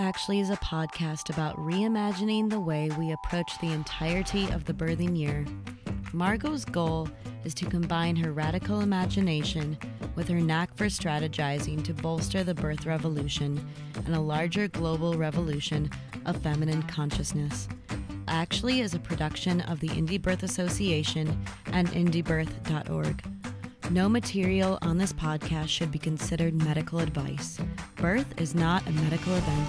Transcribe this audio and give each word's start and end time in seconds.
actually 0.00 0.40
is 0.40 0.48
a 0.48 0.56
podcast 0.56 1.28
about 1.28 1.54
reimagining 1.56 2.48
the 2.48 2.58
way 2.58 2.88
we 2.98 3.12
approach 3.12 3.58
the 3.58 3.70
entirety 3.72 4.48
of 4.48 4.64
the 4.64 4.72
birthing 4.72 5.18
year. 5.18 5.44
Margot's 6.14 6.64
goal 6.64 7.10
is 7.44 7.52
to 7.52 7.66
combine 7.66 8.16
her 8.16 8.32
radical 8.32 8.80
imagination 8.80 9.76
with 10.14 10.28
her 10.28 10.40
knack 10.40 10.74
for 10.76 10.86
strategizing 10.86 11.84
to 11.84 11.92
bolster 11.92 12.42
the 12.42 12.54
birth 12.54 12.86
revolution 12.86 13.68
and 14.06 14.14
a 14.14 14.20
larger 14.20 14.66
global 14.66 15.12
revolution 15.14 15.90
of 16.24 16.40
feminine 16.42 16.82
consciousness. 16.84 17.68
Actually 18.28 18.80
is 18.80 18.94
a 18.94 18.98
production 18.98 19.60
of 19.62 19.80
the 19.80 19.88
Indie 19.88 20.20
Birth 20.20 20.42
Association 20.42 21.38
and 21.66 21.88
indiebirth.org. 21.88 23.41
No 23.92 24.08
material 24.08 24.78
on 24.80 24.96
this 24.96 25.12
podcast 25.12 25.68
should 25.68 25.92
be 25.92 25.98
considered 25.98 26.54
medical 26.54 27.00
advice. 27.00 27.60
Birth 27.96 28.40
is 28.40 28.54
not 28.54 28.86
a 28.86 28.90
medical 28.90 29.34
event. 29.34 29.68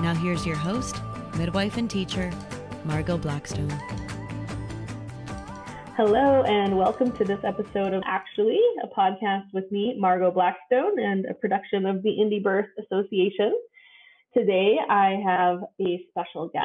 Now, 0.00 0.14
here's 0.14 0.46
your 0.46 0.56
host, 0.56 0.96
midwife 1.36 1.76
and 1.76 1.90
teacher, 1.90 2.32
Margot 2.86 3.18
Blackstone. 3.18 3.68
Hello, 5.98 6.44
and 6.44 6.78
welcome 6.78 7.12
to 7.12 7.24
this 7.26 7.40
episode 7.44 7.92
of 7.92 8.02
Actually, 8.06 8.58
a 8.82 8.86
podcast 8.98 9.52
with 9.52 9.70
me, 9.70 9.96
Margot 9.98 10.30
Blackstone, 10.30 10.98
and 10.98 11.26
a 11.26 11.34
production 11.34 11.84
of 11.84 12.02
the 12.02 12.08
Indie 12.08 12.42
Birth 12.42 12.70
Association. 12.78 13.54
Today, 14.32 14.78
I 14.88 15.20
have 15.26 15.62
a 15.78 16.02
special 16.08 16.48
guest, 16.48 16.64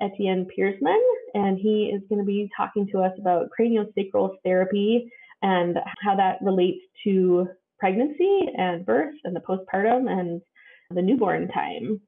Etienne 0.00 0.48
Peirsman, 0.58 1.00
and 1.34 1.56
he 1.56 1.92
is 1.94 2.02
going 2.08 2.20
to 2.20 2.26
be 2.26 2.50
talking 2.56 2.88
to 2.88 2.98
us 2.98 3.12
about 3.16 3.50
craniosacral 3.56 4.34
therapy 4.42 5.08
and 5.42 5.76
how 6.02 6.16
that 6.16 6.38
relates 6.42 6.80
to 7.04 7.48
pregnancy 7.78 8.46
and 8.56 8.84
birth 8.84 9.14
and 9.24 9.34
the 9.34 9.40
postpartum 9.40 10.10
and 10.10 10.40
the 10.90 11.02
newborn 11.02 11.48
time. 11.48 12.00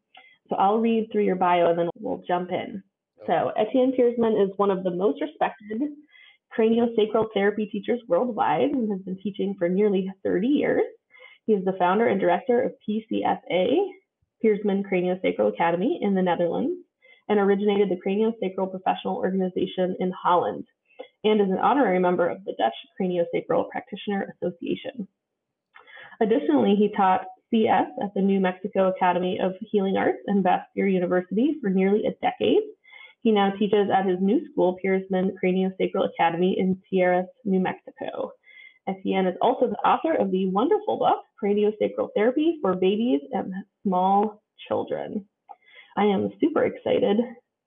So 0.48 0.56
I'll 0.56 0.78
read 0.78 1.08
through 1.10 1.24
your 1.24 1.36
bio 1.36 1.70
and 1.70 1.78
then 1.78 1.88
we'll 1.98 2.22
jump 2.28 2.50
in. 2.50 2.82
So 3.26 3.52
Etienne 3.56 3.92
Peirsman 3.98 4.42
is 4.42 4.50
one 4.56 4.70
of 4.70 4.84
the 4.84 4.90
most 4.90 5.20
respected 5.20 5.80
craniosacral 6.56 7.28
therapy 7.32 7.66
teachers 7.66 8.00
worldwide 8.08 8.70
and 8.70 8.90
has 8.90 9.00
been 9.02 9.18
teaching 9.22 9.54
for 9.58 9.68
nearly 9.68 10.10
30 10.22 10.46
years. 10.46 10.82
He 11.46 11.54
is 11.54 11.64
the 11.64 11.76
founder 11.78 12.06
and 12.06 12.20
director 12.20 12.60
of 12.60 12.72
PCSA, 12.86 13.76
Peirsman 14.44 14.82
Craniosacral 14.84 15.52
Academy 15.52 16.00
in 16.02 16.14
the 16.14 16.22
Netherlands, 16.22 16.78
and 17.28 17.38
originated 17.38 17.88
the 17.88 18.00
Craniosacral 18.06 18.70
Professional 18.70 19.16
Organization 19.16 19.96
in 20.00 20.12
Holland 20.12 20.66
and 21.24 21.40
is 21.40 21.48
an 21.50 21.58
honorary 21.58 21.98
member 21.98 22.28
of 22.28 22.44
the 22.44 22.54
Dutch 22.58 22.74
Craniosacral 23.00 23.68
Practitioner 23.70 24.34
Association. 24.34 25.06
Additionally, 26.20 26.74
he 26.76 26.92
taught 26.96 27.26
CS 27.50 27.88
at 28.02 28.14
the 28.14 28.20
New 28.20 28.40
Mexico 28.40 28.88
Academy 28.88 29.38
of 29.42 29.52
Healing 29.60 29.96
Arts 29.96 30.18
and 30.26 30.44
Bastyr 30.44 30.90
University 30.90 31.56
for 31.60 31.70
nearly 31.70 32.04
a 32.06 32.14
decade. 32.22 32.62
He 33.20 33.30
now 33.30 33.50
teaches 33.58 33.88
at 33.92 34.06
his 34.06 34.18
new 34.20 34.40
school, 34.50 34.76
Peirsman 34.84 35.32
Craniosacral 35.42 36.08
Academy 36.12 36.56
in 36.58 36.80
Tijeras, 36.90 37.26
New 37.44 37.60
Mexico. 37.60 38.32
Etienne 38.88 39.26
is 39.26 39.36
also 39.40 39.68
the 39.68 39.88
author 39.88 40.14
of 40.14 40.32
the 40.32 40.48
wonderful 40.50 40.98
book, 40.98 41.18
Craniosacral 41.42 42.08
Therapy 42.16 42.58
for 42.60 42.74
Babies 42.74 43.20
and 43.32 43.52
Small 43.84 44.42
Children. 44.66 45.24
I 45.96 46.04
am 46.04 46.30
super 46.40 46.64
excited 46.64 47.18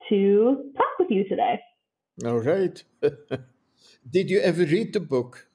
to 0.10 0.72
talk 0.76 1.00
with 1.00 1.10
you 1.10 1.28
today. 1.30 1.60
All 2.24 2.40
right. 2.40 2.82
Did 4.10 4.30
you 4.30 4.40
ever 4.40 4.64
read 4.64 4.94
the 4.94 5.00
book? 5.00 5.48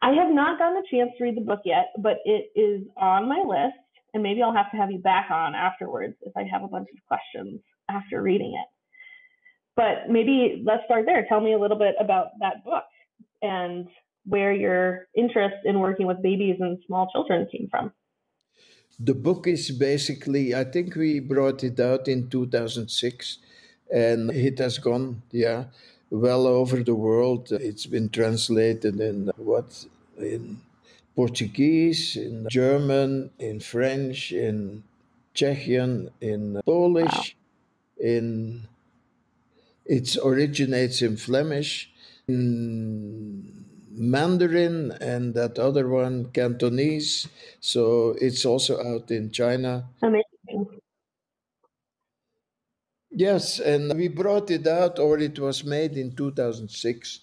I 0.00 0.12
have 0.12 0.32
not 0.32 0.58
gotten 0.58 0.78
a 0.78 0.82
chance 0.90 1.10
to 1.16 1.24
read 1.24 1.36
the 1.36 1.40
book 1.40 1.60
yet, 1.64 1.92
but 1.98 2.18
it 2.24 2.50
is 2.54 2.86
on 2.96 3.28
my 3.28 3.42
list, 3.46 3.78
and 4.12 4.22
maybe 4.22 4.42
I'll 4.42 4.54
have 4.54 4.70
to 4.70 4.76
have 4.76 4.90
you 4.90 4.98
back 4.98 5.30
on 5.30 5.54
afterwards 5.54 6.14
if 6.22 6.36
I 6.36 6.44
have 6.50 6.62
a 6.62 6.68
bunch 6.68 6.88
of 6.94 6.98
questions 7.06 7.60
after 7.90 8.22
reading 8.22 8.54
it. 8.54 8.68
But 9.76 10.10
maybe 10.10 10.62
let's 10.64 10.84
start 10.84 11.04
there. 11.06 11.26
Tell 11.28 11.40
me 11.40 11.52
a 11.52 11.58
little 11.58 11.78
bit 11.78 11.94
about 11.98 12.28
that 12.40 12.64
book 12.64 12.84
and 13.42 13.88
where 14.24 14.52
your 14.52 15.08
interest 15.16 15.56
in 15.64 15.80
working 15.80 16.06
with 16.06 16.22
babies 16.22 16.56
and 16.60 16.78
small 16.86 17.08
children 17.10 17.46
came 17.50 17.68
from. 17.70 17.92
The 18.98 19.14
book 19.14 19.46
is 19.46 19.70
basically, 19.70 20.54
I 20.54 20.64
think 20.64 20.94
we 20.94 21.18
brought 21.18 21.64
it 21.64 21.80
out 21.80 22.08
in 22.08 22.30
2006 22.30 23.38
and 23.92 24.30
it 24.30 24.58
has 24.58 24.78
gone, 24.78 25.22
yeah, 25.30 25.64
well 26.10 26.46
over 26.46 26.82
the 26.82 26.94
world. 26.94 27.50
It's 27.50 27.86
been 27.86 28.08
translated 28.08 29.00
in 29.00 29.30
what 29.36 29.86
in 30.18 30.60
Portuguese, 31.16 32.16
in 32.16 32.46
German, 32.50 33.30
in 33.38 33.60
French, 33.60 34.32
in 34.32 34.82
Czechian, 35.34 36.10
in 36.20 36.60
Polish, 36.64 37.36
in 37.98 38.66
it 39.86 40.16
originates 40.24 41.02
in 41.02 41.16
Flemish, 41.16 41.90
in 42.26 43.64
Mandarin, 43.90 44.92
and 45.00 45.34
that 45.34 45.58
other 45.58 45.88
one 45.88 46.30
Cantonese. 46.32 47.28
So 47.60 48.16
it's 48.20 48.44
also 48.44 48.82
out 48.82 49.10
in 49.10 49.30
China. 49.30 49.84
Amazing. 50.02 50.33
Yes, 53.16 53.60
and 53.60 53.94
we 53.96 54.08
brought 54.08 54.50
it 54.50 54.66
out, 54.66 54.98
or 54.98 55.18
it 55.18 55.38
was 55.38 55.64
made 55.64 55.96
in 55.96 56.16
2006. 56.16 57.20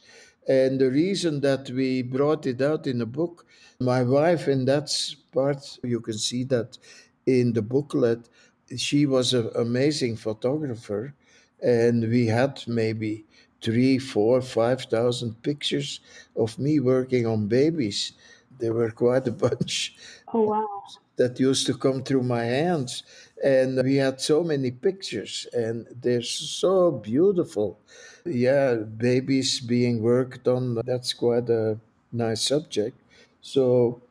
And 0.48 0.80
the 0.80 0.90
reason 0.90 1.42
that 1.42 1.70
we 1.70 2.02
brought 2.02 2.46
it 2.48 2.62
out 2.62 2.88
in 2.88 3.02
a 3.02 3.06
book, 3.06 3.46
my 3.80 4.02
wife, 4.04 4.48
and 4.48 4.68
that's 4.68 5.14
part, 5.14 5.78
you 5.84 6.00
can 6.00 6.18
see 6.18 6.44
that 6.46 6.78
in 7.26 7.54
the 7.54 7.62
booklet, 7.62 8.30
she 8.78 9.06
was 9.06 9.34
an 9.34 9.50
amazing 9.56 10.16
photographer. 10.16 11.14
And 11.62 12.10
we 12.10 12.28
had 12.28 12.64
maybe 12.68 13.26
three, 13.62 14.00
four, 14.00 14.42
five 14.42 14.84
thousand 14.84 15.44
pictures 15.44 16.00
of 16.36 16.58
me 16.58 16.80
working 16.80 17.28
on 17.28 17.48
babies. 17.48 18.14
There 18.60 18.74
were 18.74 18.92
quite 18.92 19.28
a 19.28 19.32
bunch. 19.46 19.96
Oh, 20.34 20.42
wow. 20.44 20.84
That 21.18 21.40
used 21.40 21.68
to 21.68 21.76
come 21.78 22.02
through 22.04 22.24
my 22.24 22.46
hands 22.46 23.04
and 23.44 23.82
we 23.84 23.96
had 23.96 24.22
so 24.22 24.44
many 24.44 24.72
pictures 24.72 25.48
and 25.54 25.88
they're 26.02 26.22
so 26.22 26.92
beautiful. 26.92 27.80
Yeah 28.26 28.76
babies 28.76 29.60
being 29.60 30.02
worked 30.02 30.48
on 30.48 30.76
that's 30.86 31.14
quite 31.14 31.50
a 31.50 31.78
nice 32.12 32.42
subject. 32.42 32.98
So 33.42 34.02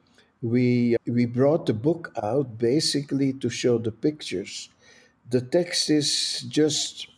we 0.43 0.97
we 1.07 1.27
brought 1.27 1.67
the 1.67 1.75
book 1.75 2.13
out 2.23 2.59
basically 2.59 3.33
to 3.35 3.49
show 3.51 3.79
the 3.79 3.93
pictures. 3.93 4.69
The 5.31 5.41
text 5.41 5.91
is 5.91 6.43
just 6.49 7.09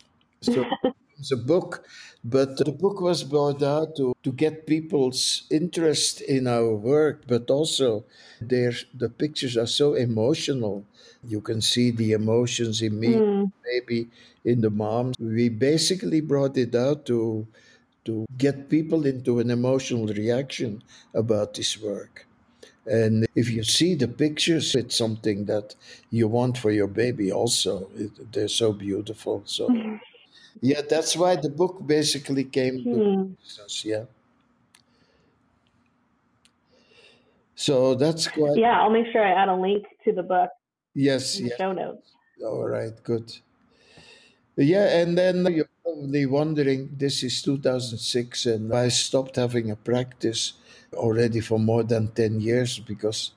so 0.42 0.64
it's 1.22 1.32
a 1.32 1.36
book 1.52 1.84
but 2.24 2.56
the 2.58 2.70
book 2.70 3.00
was 3.00 3.24
brought 3.24 3.62
out 3.62 3.96
to, 3.96 4.14
to 4.22 4.30
get 4.32 4.66
people's 4.66 5.42
interest 5.50 6.20
in 6.20 6.46
our 6.46 6.74
work 6.74 7.22
but 7.26 7.50
also 7.50 8.04
the 8.40 9.12
pictures 9.18 9.56
are 9.56 9.66
so 9.66 9.94
emotional 9.94 10.84
you 11.24 11.40
can 11.40 11.60
see 11.60 11.90
the 11.90 12.12
emotions 12.12 12.82
in 12.82 12.98
me, 12.98 13.14
mm. 13.14 13.52
maybe 13.64 14.08
in 14.44 14.60
the 14.60 14.70
moms. 14.70 15.16
We 15.18 15.48
basically 15.48 16.20
brought 16.20 16.56
it 16.56 16.74
out 16.74 17.06
to 17.06 17.46
to 18.04 18.26
get 18.36 18.68
people 18.68 19.06
into 19.06 19.38
an 19.38 19.48
emotional 19.50 20.06
reaction 20.08 20.82
about 21.14 21.54
this 21.54 21.80
work. 21.80 22.26
And 22.84 23.28
if 23.36 23.48
you 23.48 23.62
see 23.62 23.94
the 23.94 24.08
pictures, 24.08 24.74
it's 24.74 24.96
something 24.96 25.44
that 25.44 25.76
you 26.10 26.26
want 26.26 26.58
for 26.58 26.72
your 26.72 26.88
baby 26.88 27.30
also. 27.30 27.88
It, 27.96 28.32
they're 28.32 28.48
so 28.48 28.72
beautiful. 28.72 29.42
So, 29.44 29.68
mm. 29.68 30.00
Yeah, 30.60 30.82
that's 30.88 31.16
why 31.16 31.36
the 31.36 31.48
book 31.48 31.86
basically 31.86 32.44
came 32.44 32.84
to 32.84 33.36
us. 33.64 33.84
Yeah. 33.84 34.04
So 37.54 37.94
that's 37.94 38.28
quite. 38.28 38.56
Yeah, 38.56 38.80
I'll 38.80 38.90
make 38.90 39.06
sure 39.12 39.24
I 39.24 39.32
add 39.32 39.48
a 39.48 39.54
link 39.54 39.86
to 40.04 40.12
the 40.12 40.22
book 40.22 40.50
Yes, 40.94 41.38
in 41.38 41.46
yes. 41.46 41.56
show 41.58 41.72
notes. 41.72 42.12
All 42.44 42.66
right, 42.66 42.92
good. 43.02 43.32
Yeah, 44.56 45.00
and 45.00 45.16
then 45.16 45.46
you're 45.46 45.70
probably 45.82 46.26
wondering 46.26 46.90
this 46.98 47.22
is 47.22 47.40
2006, 47.42 48.46
and 48.46 48.74
I 48.74 48.88
stopped 48.88 49.36
having 49.36 49.70
a 49.70 49.76
practice 49.76 50.54
already 50.92 51.40
for 51.40 51.58
more 51.58 51.82
than 51.82 52.08
10 52.08 52.40
years 52.40 52.78
because 52.78 53.32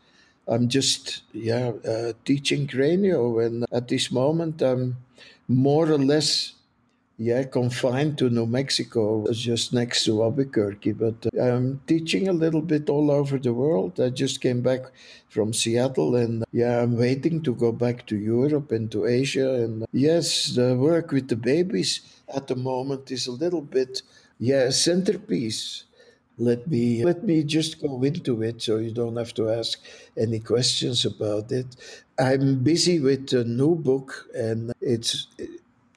I'm 0.48 0.68
just, 0.68 1.24
yeah, 1.32 1.72
uh, 1.88 2.14
teaching 2.26 2.68
cranio. 2.68 3.46
And 3.46 3.66
at 3.72 3.88
this 3.88 4.12
moment, 4.12 4.62
I'm 4.62 4.98
more 5.48 5.90
or 5.90 5.98
less 5.98 6.54
yeah, 7.18 7.44
confined 7.44 8.18
to 8.18 8.30
New 8.30 8.46
Mexico, 8.46 9.26
just 9.32 9.72
next 9.74 10.04
to 10.06 10.22
Albuquerque. 10.22 10.92
But 10.94 11.26
uh, 11.28 11.42
I'm 11.42 11.82
teaching 11.88 12.28
a 12.28 12.34
little 12.34 12.62
bit 12.62 12.90
all 12.90 13.10
over 13.10 13.38
the 13.40 13.54
world. 13.54 14.00
I 14.00 14.10
just 14.10 14.42
came 14.42 14.62
back 14.62 14.82
from 15.30 15.54
Seattle, 15.54 16.16
and 16.16 16.44
yeah, 16.52 16.82
I'm 16.82 16.98
waiting 16.98 17.42
to 17.44 17.56
go 17.56 17.72
back 17.72 18.06
to 18.08 18.18
Europe 18.18 18.72
and 18.72 18.92
to 18.92 19.06
Asia. 19.06 19.54
And 19.64 19.86
yes, 19.94 20.56
the 20.56 20.76
work 20.76 21.12
with 21.12 21.30
the 21.30 21.38
babies 21.38 22.02
at 22.28 22.48
the 22.48 22.56
moment 22.56 23.12
is 23.12 23.28
a 23.28 23.32
little 23.32 23.62
bit, 23.62 24.02
yeah, 24.40 24.70
centerpiece. 24.72 25.84
let 26.38 26.68
me 26.68 27.04
let 27.06 27.24
me 27.24 27.44
just 27.44 27.82
go 27.82 28.04
into 28.04 28.44
it 28.44 28.62
so 28.62 28.76
you 28.78 28.92
don't 28.92 29.16
have 29.16 29.34
to 29.34 29.50
ask 29.50 29.80
any 30.18 30.40
questions 30.40 31.06
about 31.06 31.50
it 31.52 31.66
i'm 32.20 32.60
busy 32.62 33.00
with 33.00 33.32
a 33.34 33.44
new 33.46 33.74
book 33.76 34.28
and 34.36 34.74
it's 34.82 35.28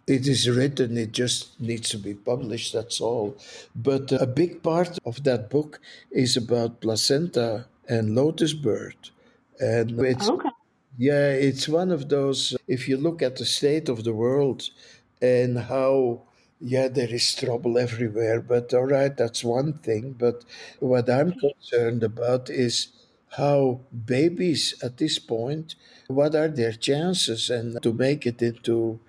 it 0.08 0.26
is 0.28 0.48
written 0.48 0.96
it 0.96 1.12
just 1.12 1.60
needs 1.60 1.88
to 1.90 1.98
be 1.98 2.14
published 2.14 2.72
that's 2.72 3.00
all. 3.00 3.36
But 3.74 4.12
uh, 4.12 4.18
a 4.20 4.26
big 4.26 4.62
part 4.62 4.98
of 5.04 5.24
that 5.24 5.50
book 5.50 5.80
is 6.10 6.36
about 6.36 6.80
placenta 6.80 7.66
and 7.88 8.14
lotus 8.14 8.54
birth. 8.54 9.02
And 9.60 10.00
it's 10.02 10.30
Okay. 10.30 10.50
yeah 10.98 11.30
it's 11.48 11.68
one 11.68 11.90
of 11.92 12.08
those 12.08 12.56
if 12.68 12.88
you 12.88 12.96
look 12.96 13.22
at 13.22 13.36
the 13.36 13.44
state 13.46 13.88
of 13.88 14.04
the 14.04 14.14
world 14.14 14.70
and 15.22 15.58
how 15.58 16.22
yeah 16.60 16.88
there 16.88 17.12
is 17.20 17.34
trouble 17.34 17.78
everywhere 17.78 18.40
but 18.40 18.72
all 18.74 18.86
right 18.86 19.16
that's 19.16 19.44
one 19.44 19.72
thing. 19.74 20.12
But 20.24 20.44
what 20.80 21.08
i'm 21.10 21.32
concerned 21.46 22.02
about 22.02 22.50
is 22.50 22.88
how 23.36 23.80
babies 24.06 24.74
at 24.82 24.96
this 24.98 25.18
point 25.18 25.74
what 26.08 26.34
are 26.34 26.48
their 26.48 26.72
chances 26.72 27.50
and 27.50 27.82
to 27.82 27.92
make 27.92 28.26
it 28.26 28.40
into 28.42 29.00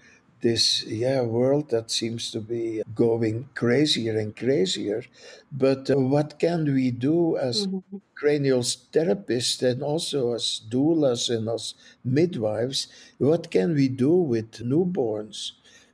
this 0.42 0.84
yeah 0.86 1.22
world 1.22 1.70
that 1.70 1.92
seems 1.92 2.32
to 2.32 2.40
be 2.40 2.82
going 2.96 3.48
crazier 3.56 4.18
and 4.18 4.36
crazier 4.36 5.04
but 5.52 5.90
uh, 5.90 5.98
what 5.98 6.40
can 6.40 6.66
we 6.74 6.92
do 6.92 7.38
as 7.38 7.68
Mhm. 7.68 8.02
cranial 8.16 8.62
therapists 8.94 9.62
and 9.70 9.82
also 9.84 10.34
as 10.34 10.62
doulas 10.70 11.30
and 11.36 11.48
as 11.50 11.74
midwives 12.04 12.88
what 13.18 13.50
can 13.52 13.74
we 13.74 13.88
do 13.88 14.14
with 14.34 14.52
newborns 14.72 15.52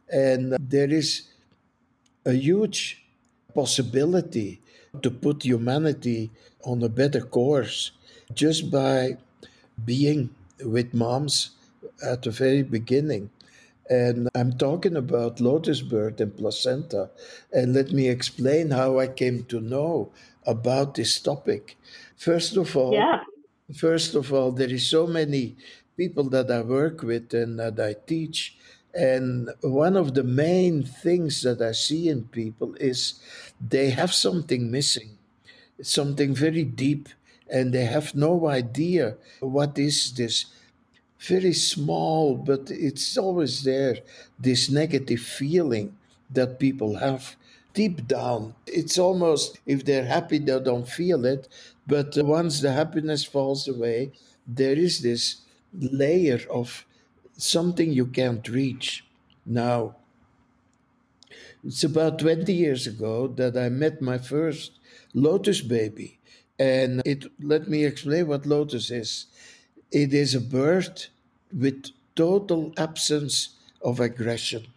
and 0.10 0.56
there 0.60 0.92
is 1.02 1.10
a 2.26 2.34
huge 2.34 3.04
possibility 3.54 4.62
to 5.02 5.10
put 5.12 5.44
humanity 5.44 6.32
on 6.64 6.82
a 6.84 6.90
better 6.90 7.22
course 7.22 7.92
just 8.34 8.72
by 8.72 9.18
being 9.86 10.30
with 10.64 10.94
moms 10.94 11.52
at 12.04 12.24
the 12.24 12.32
very 12.32 12.64
beginning. 12.64 13.30
And 13.90 14.30
I'm 14.36 14.58
talking 14.58 14.96
about 14.96 15.40
lotus 15.40 15.82
birth 15.82 16.20
and 16.20 16.36
placenta. 16.36 17.12
And 17.52 17.74
let 17.74 17.92
me 17.92 18.10
explain 18.10 18.72
how 18.72 19.00
I 19.00 19.08
came 19.08 19.44
to 19.46 19.60
know 19.62 20.12
about 20.46 20.96
this 20.96 21.20
topic. 21.20 21.78
First 22.18 22.58
of 22.58 22.76
all, 22.76 22.94
Yeah. 22.94 23.22
First 23.74 24.14
of 24.16 24.32
all, 24.32 24.52
there 24.52 24.70
is 24.70 24.88
so 24.88 25.08
many 25.08 25.56
people 25.98 26.30
that 26.30 26.52
I 26.52 26.62
work 26.62 27.02
with 27.02 27.34
and 27.34 27.58
that 27.60 27.80
I 27.80 27.96
teach. 28.06 28.56
And 28.94 29.50
one 29.62 29.98
of 29.98 30.14
the 30.14 30.24
main 30.24 30.84
things 30.84 31.42
that 31.42 31.62
I 31.62 31.72
see 31.74 32.08
in 32.08 32.26
people 32.26 32.76
is 32.80 33.20
they 33.60 33.90
have 33.90 34.14
something 34.14 34.70
missing, 34.72 35.18
something 35.82 36.34
very 36.36 36.64
deep, 36.64 37.10
and 37.50 37.74
they 37.74 37.86
have 37.86 38.16
no 38.16 38.48
idea 38.48 39.18
what 39.40 39.78
is 39.78 40.14
this 40.14 40.46
very 41.28 41.54
small, 41.54 42.36
but 42.36 42.70
it's 42.72 43.18
always 43.18 43.64
there, 43.64 43.98
this 44.40 44.70
negative 44.70 45.22
feeling 45.22 45.96
that 46.30 46.60
people 46.60 46.96
have 46.96 47.36
deep 47.74 48.08
down. 48.08 48.56
It's 48.66 48.98
almost 48.98 49.60
if 49.66 49.86
they're 49.86 50.06
happy, 50.06 50.40
they 50.40 50.60
don't 50.60 50.88
feel 50.88 51.26
it. 51.26 51.48
But 51.86 52.18
once 52.18 52.62
the 52.62 52.72
happiness 52.72 53.24
falls 53.24 53.68
away, 53.68 54.12
there 54.48 54.78
is 54.78 55.02
this 55.02 55.42
layer 55.74 56.40
of 56.50 56.86
something 57.38 57.92
you 57.92 58.08
can't 58.08 58.48
reach. 58.48 59.06
Now, 59.46 59.96
it's 61.64 61.84
about 61.84 62.20
20 62.20 62.54
years 62.54 62.88
ago 62.88 63.28
that 63.28 63.58
I 63.58 63.70
met 63.70 64.02
my 64.02 64.18
first 64.18 64.80
lotus 65.14 65.62
baby. 65.62 66.20
And 66.58 67.02
it 67.06 67.26
let 67.42 67.68
me 67.68 67.84
explain 67.84 68.28
what 68.28 68.46
lotus 68.46 68.90
is. 68.90 69.26
It 69.92 70.14
is 70.14 70.34
a 70.34 70.42
bird 70.42 71.08
with 71.56 71.92
total 72.16 72.74
absence 72.78 73.50
of 73.82 74.00
aggression. 74.00 74.68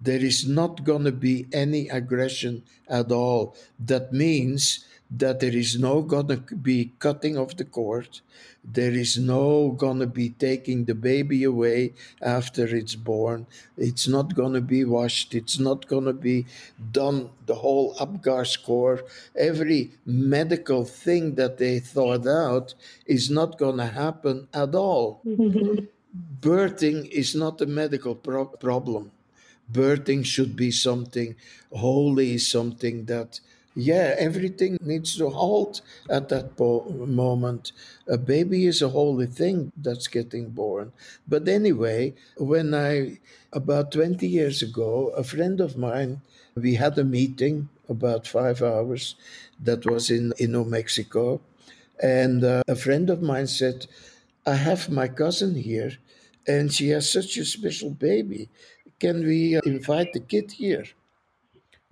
There 0.00 0.24
is 0.24 0.48
not 0.48 0.84
going 0.84 1.04
to 1.04 1.12
be 1.12 1.46
any 1.52 1.88
aggression 1.88 2.62
at 2.88 3.12
all. 3.12 3.54
That 3.78 4.12
means 4.12 4.86
that 5.10 5.40
there 5.40 5.54
is 5.56 5.78
no 5.78 6.02
going 6.02 6.28
to 6.28 6.36
be 6.56 6.92
cutting 7.00 7.36
of 7.36 7.56
the 7.56 7.64
cord. 7.64 8.20
There 8.64 8.92
is 8.92 9.18
no 9.18 9.70
going 9.70 9.98
to 9.98 10.06
be 10.06 10.30
taking 10.30 10.84
the 10.84 10.94
baby 10.94 11.42
away 11.44 11.94
after 12.22 12.64
it's 12.64 12.94
born. 12.94 13.46
It's 13.76 14.06
not 14.06 14.34
going 14.34 14.52
to 14.54 14.60
be 14.60 14.84
washed. 14.84 15.34
It's 15.34 15.58
not 15.58 15.88
going 15.88 16.04
to 16.04 16.12
be 16.12 16.46
done 16.92 17.30
the 17.46 17.56
whole 17.56 17.96
Apgar 18.00 18.44
score. 18.44 19.02
Every 19.36 19.90
medical 20.06 20.84
thing 20.84 21.34
that 21.34 21.58
they 21.58 21.80
thought 21.80 22.26
out 22.26 22.74
is 23.06 23.30
not 23.30 23.58
going 23.58 23.78
to 23.78 23.86
happen 23.86 24.48
at 24.54 24.74
all 24.74 25.20
Mhm. 25.26 25.88
Birthing 26.40 27.08
is 27.10 27.34
not 27.34 27.60
a 27.60 27.66
medical 27.66 28.14
pro- 28.14 28.46
problem. 28.46 29.12
Birthing 29.70 30.24
should 30.24 30.56
be 30.56 30.70
something 30.70 31.36
holy, 31.72 32.38
something 32.38 33.04
that, 33.04 33.38
yeah, 33.76 34.14
everything 34.18 34.78
needs 34.82 35.16
to 35.16 35.28
halt 35.30 35.80
at 36.08 36.28
that 36.28 36.56
po- 36.56 36.86
moment. 37.06 37.70
A 38.08 38.18
baby 38.18 38.66
is 38.66 38.82
a 38.82 38.88
holy 38.88 39.26
thing 39.26 39.70
that's 39.76 40.08
getting 40.08 40.50
born. 40.50 40.92
But 41.28 41.46
anyway, 41.48 42.14
when 42.36 42.74
I, 42.74 43.20
about 43.52 43.92
20 43.92 44.26
years 44.26 44.60
ago, 44.62 45.08
a 45.16 45.22
friend 45.22 45.60
of 45.60 45.76
mine, 45.76 46.20
we 46.56 46.74
had 46.74 46.98
a 46.98 47.04
meeting 47.04 47.68
about 47.88 48.26
five 48.26 48.60
hours 48.62 49.14
that 49.62 49.86
was 49.86 50.10
in, 50.10 50.32
in 50.38 50.52
New 50.52 50.64
Mexico. 50.64 51.40
And 52.02 52.42
uh, 52.44 52.62
a 52.66 52.74
friend 52.76 53.10
of 53.10 53.22
mine 53.22 53.46
said, 53.46 53.86
I 54.50 54.54
have 54.54 54.90
my 54.90 55.08
cousin 55.08 55.54
here, 55.54 55.92
and 56.46 56.72
she 56.72 56.88
has 56.90 57.10
such 57.10 57.36
a 57.36 57.44
special 57.44 57.90
baby. 57.90 58.48
Can 58.98 59.24
we 59.24 59.56
uh, 59.56 59.60
invite 59.64 60.12
the 60.12 60.20
kid 60.20 60.52
here? 60.52 60.86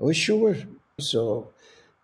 Oh, 0.01 0.13
sure. 0.13 0.57
So 0.99 1.53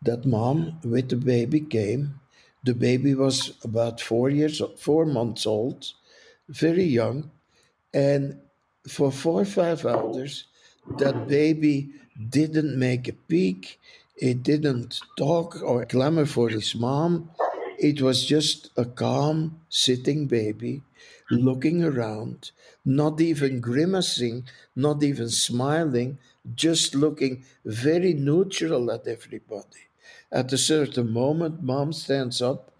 that 0.03 0.25
mom 0.25 0.81
with 0.85 1.09
the 1.09 1.17
baby 1.17 1.61
came. 1.61 2.21
The 2.65 2.75
baby 2.75 3.15
was 3.15 3.55
about 3.65 4.01
four 4.01 4.31
years, 4.31 4.63
four 4.79 5.05
months 5.07 5.47
old, 5.47 5.93
very 6.49 6.85
young, 6.85 7.31
and 7.93 8.41
for 8.89 9.13
four 9.13 9.43
or 9.43 9.47
five 9.47 9.85
hours, 9.87 10.47
that 10.99 11.29
baby 11.29 11.91
didn't 12.31 12.79
make 12.79 13.09
a 13.09 13.15
peek. 13.15 13.81
It 14.17 14.43
didn't 14.43 15.01
talk 15.19 15.63
or 15.63 15.85
clamor 15.87 16.27
for 16.27 16.49
his 16.49 16.75
mom. 16.75 17.31
It 17.85 18.01
was 18.01 18.25
just 18.25 18.71
a 18.79 18.87
calm, 18.87 19.61
sitting 19.69 20.27
baby 20.27 20.81
looking 21.31 21.85
around, 21.85 22.51
not 22.83 23.21
even 23.21 23.61
grimacing, 23.61 24.45
not 24.75 25.03
even 25.03 25.29
smiling, 25.29 26.17
just 26.55 26.95
looking 26.95 27.45
very 27.63 28.15
neutral 28.15 28.91
at 28.91 29.07
everybody. 29.07 29.85
At 30.33 30.51
a 30.55 30.57
certain 30.57 31.13
moment, 31.13 31.63
mom 31.63 31.93
stands 31.93 32.41
up, 32.41 32.73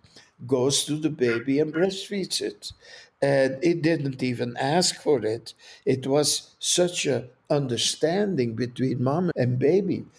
goes 0.47 0.85
to 0.87 0.97
the 0.97 1.11
baby, 1.11 1.59
and 1.59 1.75
breastfeeds 1.75 2.41
it. 2.41 2.73
And 3.21 3.63
it 3.63 3.83
didn't 3.83 4.23
even 4.23 4.57
ask 4.57 5.03
for 5.03 5.23
it. 5.23 5.53
It 5.85 6.07
was 6.07 6.55
such 6.59 7.05
a 7.05 7.29
understanding 7.51 8.55
between 8.55 9.05
mom 9.05 9.33
and 9.37 9.59
baby. 9.59 10.07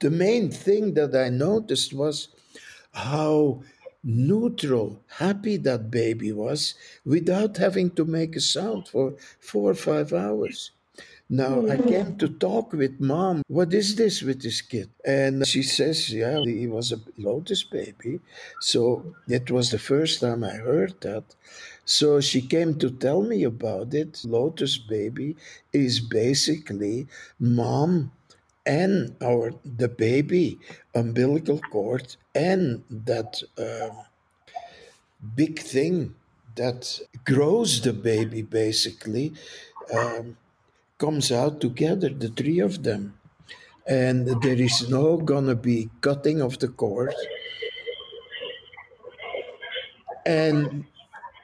The 0.00 0.10
main 0.10 0.50
thing 0.50 0.94
that 0.94 1.14
I 1.14 1.28
noticed 1.28 1.92
was 1.92 2.28
how 2.92 3.62
neutral, 4.02 5.02
happy 5.18 5.56
that 5.58 5.90
baby 5.90 6.32
was 6.32 6.74
without 7.04 7.56
having 7.58 7.90
to 7.90 8.04
make 8.04 8.36
a 8.36 8.40
sound 8.40 8.88
for 8.88 9.14
four 9.38 9.70
or 9.70 9.74
five 9.74 10.12
hours. 10.12 10.70
Now 11.32 11.60
I 11.60 11.76
mm-hmm. 11.76 11.88
came 11.88 12.16
to 12.16 12.28
talk 12.28 12.72
with 12.72 12.98
mom. 12.98 13.42
What 13.46 13.72
is 13.72 13.94
this 13.94 14.20
with 14.20 14.42
this 14.42 14.62
kid? 14.62 14.90
And 15.04 15.46
she 15.46 15.62
says, 15.62 16.12
yeah, 16.12 16.40
he 16.40 16.66
was 16.66 16.90
a 16.90 17.00
lotus 17.16 17.62
baby. 17.62 18.18
So 18.60 19.14
it 19.28 19.48
was 19.48 19.70
the 19.70 19.78
first 19.78 20.20
time 20.20 20.42
I 20.42 20.54
heard 20.54 21.00
that. 21.02 21.22
So 21.84 22.20
she 22.20 22.40
came 22.40 22.78
to 22.80 22.90
tell 22.90 23.22
me 23.22 23.44
about 23.44 23.94
it. 23.94 24.22
Lotus 24.24 24.76
baby 24.76 25.36
is 25.72 26.00
basically 26.00 27.06
mom 27.38 28.10
and 28.66 29.16
our 29.22 29.52
the 29.64 29.88
baby 29.88 30.58
umbilical 30.94 31.58
cord 31.70 32.16
and 32.34 32.82
that 32.90 33.42
um, 33.58 34.04
big 35.34 35.58
thing 35.58 36.14
that 36.56 37.00
grows 37.24 37.80
the 37.82 37.92
baby 37.92 38.42
basically 38.42 39.32
um, 39.94 40.36
comes 40.98 41.32
out 41.32 41.60
together 41.60 42.08
the 42.10 42.28
three 42.28 42.58
of 42.60 42.82
them. 42.82 43.14
And 43.86 44.28
there 44.42 44.60
is 44.60 44.88
no 44.88 45.16
gonna 45.16 45.54
be 45.56 45.90
cutting 46.00 46.40
of 46.40 46.58
the 46.58 46.68
cord. 46.68 47.14
And 50.26 50.84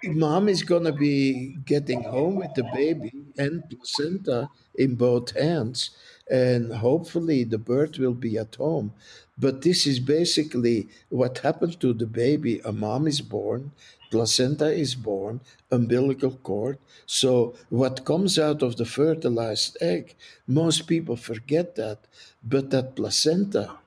mom 0.04 0.48
is 0.48 0.62
gonna 0.62 0.92
be 0.92 1.56
getting 1.64 2.02
home 2.04 2.36
with 2.36 2.54
the 2.54 2.64
baby 2.74 3.12
and 3.38 3.62
placenta 3.70 4.48
in 4.74 4.94
both 4.96 5.36
hands, 5.36 5.90
and 6.30 6.72
hopefully 6.72 7.44
the 7.44 7.58
birth 7.58 7.98
will 7.98 8.14
be 8.14 8.36
at 8.36 8.56
home. 8.56 8.92
But 9.38 9.62
this 9.62 9.86
is 9.86 10.00
basically 10.00 10.88
what 11.08 11.38
happens 11.38 11.76
to 11.76 11.92
the 11.92 12.06
baby. 12.06 12.60
A 12.64 12.72
mom 12.72 13.06
is 13.06 13.20
born, 13.20 13.72
placenta 14.10 14.72
is 14.72 14.94
born, 14.94 15.40
umbilical 15.70 16.32
cord. 16.32 16.78
So, 17.06 17.54
what 17.68 18.04
comes 18.04 18.38
out 18.38 18.62
of 18.62 18.76
the 18.76 18.86
fertilized 18.86 19.76
egg, 19.80 20.14
most 20.46 20.86
people 20.86 21.16
forget 21.16 21.74
that, 21.76 22.06
but 22.42 22.70
that 22.70 22.96
placenta 22.96 23.78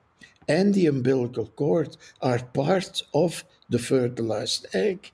and 0.48 0.74
the 0.74 0.86
umbilical 0.86 1.46
cord 1.46 1.96
are 2.20 2.38
part 2.38 3.02
of 3.14 3.44
the 3.68 3.78
fertilized 3.78 4.66
egg. 4.74 5.12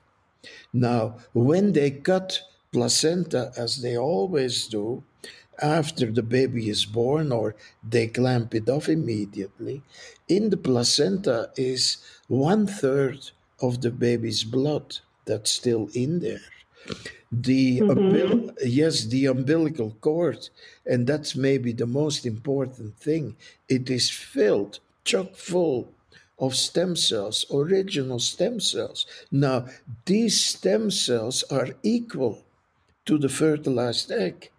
Now, 0.73 1.17
when 1.33 1.73
they 1.73 1.91
cut 1.91 2.41
placenta, 2.71 3.51
as 3.57 3.81
they 3.81 3.97
always 3.97 4.67
do, 4.67 5.03
after 5.61 6.11
the 6.11 6.23
baby 6.23 6.69
is 6.69 6.85
born 6.85 7.31
or 7.31 7.55
they 7.87 8.07
clamp 8.07 8.53
it 8.55 8.69
off 8.69 8.89
immediately, 8.89 9.81
in 10.27 10.49
the 10.49 10.57
placenta 10.57 11.49
is 11.55 11.97
one 12.27 12.67
third 12.67 13.31
of 13.61 13.81
the 13.81 13.91
baby's 13.91 14.43
blood 14.43 14.97
that's 15.25 15.51
still 15.51 15.89
in 15.93 16.19
there. 16.19 16.41
The 17.31 17.79
mm-hmm. 17.79 17.91
umbil- 17.91 18.57
yes, 18.63 19.05
the 19.05 19.25
umbilical 19.25 19.97
cord, 19.99 20.49
and 20.85 21.05
that's 21.05 21.35
maybe 21.35 21.73
the 21.73 21.85
most 21.85 22.25
important 22.25 22.97
thing. 22.97 23.35
It 23.67 23.89
is 23.89 24.09
filled 24.09 24.79
chock 25.03 25.35
full 25.35 25.91
of 26.39 26.55
stem 26.55 26.95
cells, 26.95 27.45
original 27.51 28.19
stem 28.19 28.59
cells. 28.59 29.05
Now, 29.31 29.65
these 30.05 30.39
stem 30.39 30.91
cells 30.91 31.43
are 31.51 31.69
equal 31.83 32.45
to 33.05 33.17
the 33.17 33.29
fertilized 33.29 34.11
egg. 34.11 34.51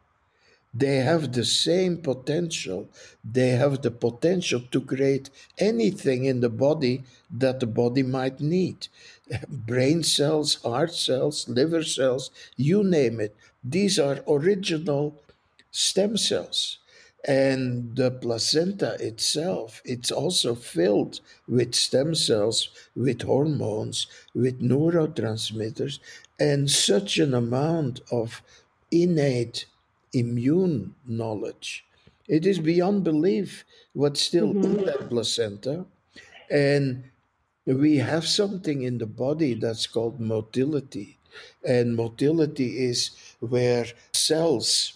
They 0.78 0.96
have 0.98 1.32
the 1.32 1.44
same 1.44 1.96
potential. 2.10 2.88
They 3.24 3.50
have 3.62 3.82
the 3.82 3.90
potential 3.90 4.60
to 4.70 4.80
create 4.80 5.30
anything 5.58 6.24
in 6.24 6.40
the 6.40 6.48
body 6.66 7.02
that 7.30 7.58
the 7.60 7.66
body 7.66 8.04
might 8.04 8.40
need 8.40 8.88
brain 9.48 10.02
cells, 10.02 10.54
heart 10.62 10.94
cells, 10.94 11.48
liver 11.48 11.82
cells, 11.82 12.30
you 12.56 12.84
name 12.84 13.18
it. 13.20 13.34
These 13.64 13.98
are 13.98 14.22
original 14.28 15.20
stem 15.70 16.16
cells. 16.16 16.78
And 17.24 17.96
the 17.96 18.10
placenta 18.12 18.96
itself, 19.00 19.82
it's 19.84 20.12
also 20.12 20.54
filled 20.54 21.20
with 21.48 21.74
stem 21.74 22.14
cells, 22.14 22.68
with 22.94 23.22
hormones, 23.22 24.06
with 24.34 24.62
neurotransmitters, 24.62 25.98
and 26.38 26.70
such 26.70 27.18
an 27.18 27.34
amount 27.34 28.00
of 28.12 28.42
innate 28.90 29.66
immune 30.12 30.94
knowledge. 31.06 31.84
It 32.26 32.46
is 32.46 32.58
beyond 32.58 33.04
belief 33.04 33.64
what's 33.92 34.20
still 34.20 34.48
mm-hmm. 34.48 34.64
in 34.64 34.84
that 34.84 35.08
placenta. 35.08 35.86
And 36.50 37.04
we 37.66 37.96
have 37.96 38.26
something 38.26 38.82
in 38.82 38.98
the 38.98 39.06
body 39.06 39.54
that's 39.54 39.86
called 39.86 40.20
motility. 40.20 41.18
And 41.64 41.96
motility 41.96 42.84
is 42.86 43.10
where 43.40 43.86
cells 44.12 44.94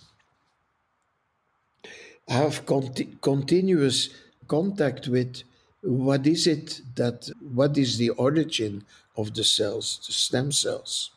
have 2.28 2.64
conti- 2.66 3.16
continuous 3.20 4.10
contact 4.48 5.08
with 5.08 5.42
what 5.82 6.26
is 6.26 6.46
it 6.46 6.80
that 6.94 7.28
what 7.40 7.76
is 7.76 7.98
the 7.98 8.10
origin 8.10 8.84
of 9.16 9.34
the 9.34 9.44
cells 9.44 10.00
the 10.06 10.12
stem 10.12 10.52
cells 10.52 11.10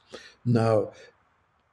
now 0.44 0.92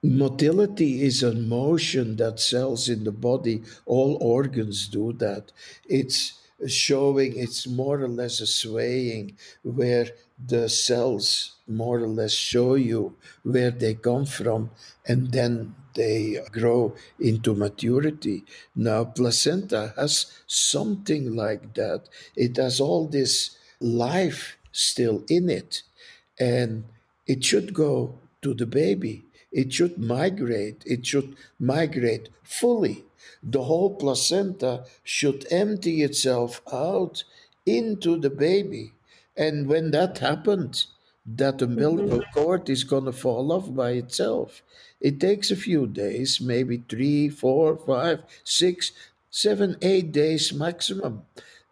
motility 0.02 1.02
is 1.02 1.22
a 1.22 1.32
motion 1.34 2.16
that 2.16 2.40
cells 2.40 2.88
in 2.88 3.04
the 3.04 3.12
body 3.12 3.62
all 3.86 4.18
organs 4.20 4.88
do 4.88 5.12
that 5.12 5.52
it's 5.88 6.40
showing 6.66 7.36
it's 7.36 7.66
more 7.66 8.00
or 8.02 8.08
less 8.08 8.40
a 8.40 8.46
swaying 8.46 9.36
where 9.62 10.06
the 10.44 10.68
cells 10.68 11.56
more 11.66 11.98
or 12.00 12.08
less 12.08 12.32
show 12.32 12.74
you 12.74 13.14
where 13.42 13.70
they 13.70 13.94
come 13.94 14.24
from 14.24 14.70
and 15.06 15.32
then 15.32 15.74
they 15.94 16.38
grow 16.52 16.94
into 17.20 17.54
maturity. 17.54 18.44
Now, 18.74 19.04
placenta 19.04 19.92
has 19.96 20.26
something 20.46 21.36
like 21.36 21.74
that. 21.74 22.08
It 22.34 22.56
has 22.56 22.80
all 22.80 23.06
this 23.06 23.58
life 23.78 24.56
still 24.72 25.22
in 25.28 25.50
it, 25.50 25.82
and 26.38 26.84
it 27.26 27.44
should 27.44 27.74
go 27.74 28.18
to 28.40 28.54
the 28.54 28.66
baby. 28.66 29.24
It 29.52 29.72
should 29.72 29.98
migrate. 29.98 30.82
It 30.86 31.06
should 31.06 31.36
migrate 31.58 32.30
fully 32.42 33.04
the 33.42 33.64
whole 33.64 33.94
placenta 33.94 34.84
should 35.02 35.46
empty 35.50 36.02
itself 36.02 36.60
out 36.72 37.24
into 37.66 38.18
the 38.18 38.30
baby. 38.30 38.92
And 39.36 39.66
when 39.66 39.90
that 39.90 40.18
happens, 40.18 40.88
that 41.26 41.62
umbilical 41.62 42.20
mm-hmm. 42.20 42.38
cord 42.38 42.70
is 42.70 42.84
going 42.84 43.04
to 43.06 43.12
fall 43.12 43.52
off 43.52 43.74
by 43.74 43.92
itself. 43.92 44.62
It 45.00 45.20
takes 45.20 45.50
a 45.50 45.56
few 45.56 45.86
days, 45.86 46.40
maybe 46.40 46.82
three, 46.88 47.28
four, 47.28 47.76
five, 47.76 48.22
six, 48.44 48.92
seven, 49.30 49.76
eight 49.82 50.12
days 50.12 50.52
maximum. 50.52 51.22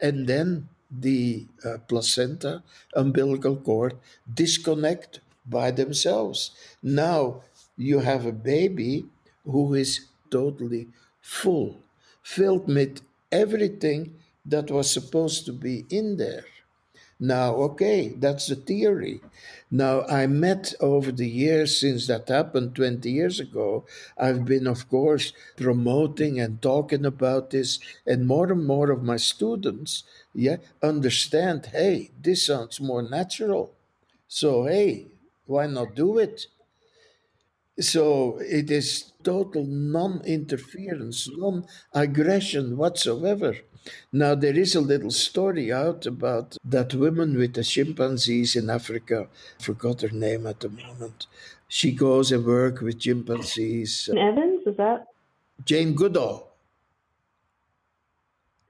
And 0.01 0.27
then 0.27 0.69
the 0.91 1.47
uh, 1.65 1.79
placenta, 1.87 2.63
umbilical 2.95 3.57
cord 3.57 3.97
disconnect 4.33 5.21
by 5.47 5.71
themselves. 5.71 6.51
Now 6.83 7.43
you 7.81 8.01
have 8.01 8.27
a 8.27 8.33
baby 8.33 9.07
who 9.45 9.75
is 9.75 10.07
totally 10.31 10.89
full, 11.21 11.79
filled 12.23 12.67
with 12.69 13.01
everything 13.33 14.15
that 14.45 14.71
was 14.71 14.91
supposed 14.93 15.47
to 15.47 15.53
be 15.53 15.87
in 15.91 16.17
there. 16.17 16.45
Now, 17.23 17.55
okay, 17.69 18.09
that's 18.09 18.47
the 18.47 18.57
theory. 18.57 19.21
Now, 19.71 20.03
I 20.07 20.27
met 20.27 20.75
over 20.81 21.13
the 21.13 21.29
years 21.29 21.79
since 21.79 22.07
that 22.07 22.29
happened 22.29 22.75
20 22.75 23.11
years 23.11 23.39
ago, 23.39 23.85
I've 24.17 24.47
been, 24.47 24.67
of 24.67 24.89
course, 24.89 25.33
promoting 25.57 26.41
and 26.41 26.63
talking 26.63 27.05
about 27.05 27.51
this, 27.51 27.79
and 28.07 28.27
more 28.27 28.51
and 28.51 28.67
more 28.67 28.91
of 28.91 29.03
my 29.03 29.19
students, 29.19 30.05
yeah, 30.35 30.57
understand 30.83 31.67
hey, 31.67 32.11
this 32.21 32.47
sounds 32.47 32.81
more 32.81 33.03
natural. 33.03 33.75
So, 34.27 34.65
hey, 34.65 35.09
why 35.47 35.67
not 35.67 35.95
do 35.95 36.19
it? 36.19 36.47
So 37.81 38.39
it 38.41 38.71
is 38.71 39.13
total 39.25 39.65
non 39.65 40.21
interference, 40.25 41.29
non 41.35 41.67
aggression 41.95 42.77
whatsoever. 42.77 43.57
Now, 44.13 44.35
there 44.35 44.57
is 44.59 44.75
a 44.75 44.81
little 44.81 45.11
story 45.11 45.73
out 45.73 46.05
about 46.05 46.59
that 46.63 46.95
woman 46.95 47.39
with 47.39 47.55
the 47.55 47.65
chimpanzees 47.65 48.55
in 48.55 48.69
Africa. 48.69 49.29
I 49.59 49.63
forgot 49.63 50.03
her 50.03 50.11
name 50.11 50.47
at 50.47 50.61
the 50.61 50.69
moment. 50.69 51.27
She 51.69 51.93
goes 51.93 52.31
and 52.31 52.45
works 52.45 52.83
with 52.83 53.01
chimpanzees. 53.01 54.11
Evans, 54.11 54.67
is 54.67 54.77
that? 54.77 55.07
Jane 55.65 55.95
Goodall. 55.95 56.51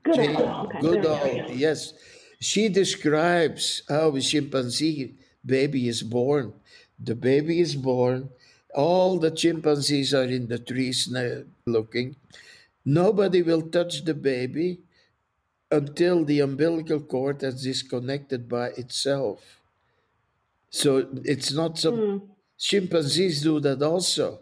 Goodall. 0.04 0.24
Jane 0.24 0.36
okay. 0.36 0.80
Goodall, 0.80 1.50
yes. 1.50 1.94
She 2.40 2.68
describes 2.68 3.82
how 3.88 4.14
a 4.14 4.20
chimpanzee 4.20 5.14
baby 5.44 5.88
is 5.88 6.02
born. 6.02 6.52
The 7.02 7.14
baby 7.14 7.60
is 7.60 7.74
born 7.74 8.30
all 8.74 9.18
the 9.18 9.30
chimpanzees 9.30 10.14
are 10.14 10.24
in 10.24 10.48
the 10.48 10.58
trees 10.58 11.08
now 11.10 11.42
looking. 11.66 12.16
Nobody 12.84 13.42
will 13.42 13.62
touch 13.62 14.04
the 14.04 14.14
baby 14.14 14.80
until 15.70 16.24
the 16.24 16.40
umbilical 16.40 17.00
cord 17.00 17.42
has 17.42 17.62
disconnected 17.62 18.48
by 18.48 18.68
itself. 18.70 19.60
So 20.70 21.08
it's 21.24 21.52
not 21.52 21.78
some 21.78 21.96
mm. 21.96 22.22
chimpanzees 22.58 23.42
do 23.42 23.60
that 23.60 23.82
also, 23.82 24.40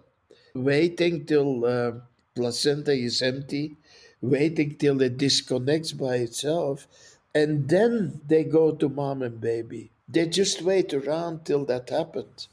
waiting 0.55 1.25
till 1.27 1.65
uh, 1.65 1.93
placenta 2.35 2.93
is 2.93 3.23
empty, 3.23 3.77
waiting 4.21 4.77
till 4.77 5.01
it 5.03 5.17
disconnects 5.17 5.93
by 5.93 6.17
itself, 6.17 6.87
and 7.35 7.69
then 7.69 8.21
they 8.27 8.45
go 8.45 8.73
to 8.73 8.89
mom 8.89 9.23
and 9.23 9.41
baby. 9.41 9.91
They 10.09 10.27
just 10.27 10.63
wait 10.63 10.95
around 10.95 11.45
till 11.45 11.65
that 11.67 11.91
happens. 11.91 12.49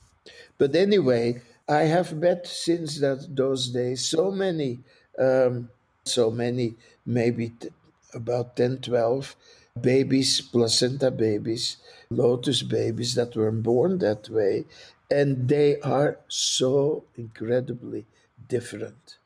But 0.58 0.76
anyway, 0.76 1.42
I 1.68 1.84
have 1.84 2.14
met 2.14 2.46
since 2.46 3.00
that 3.00 3.36
those 3.36 3.70
days 3.70 4.06
so 4.06 4.30
many, 4.32 4.80
um, 5.18 5.70
so 6.06 6.30
many, 6.30 6.76
maybe 7.06 7.50
t- 7.50 7.70
about 8.14 8.56
10, 8.56 8.80
12 8.80 9.36
babies, 9.82 10.42
placenta 10.42 11.10
babies, 11.10 11.78
lotus 12.10 12.62
babies 12.62 13.16
that 13.16 13.36
were 13.36 13.52
born 13.52 13.98
that 14.00 14.30
way. 14.30 14.66
And 15.10 15.50
they 15.50 15.80
are 15.82 16.20
so 16.28 17.06
incredibly 17.16 18.06
different. 18.48 19.18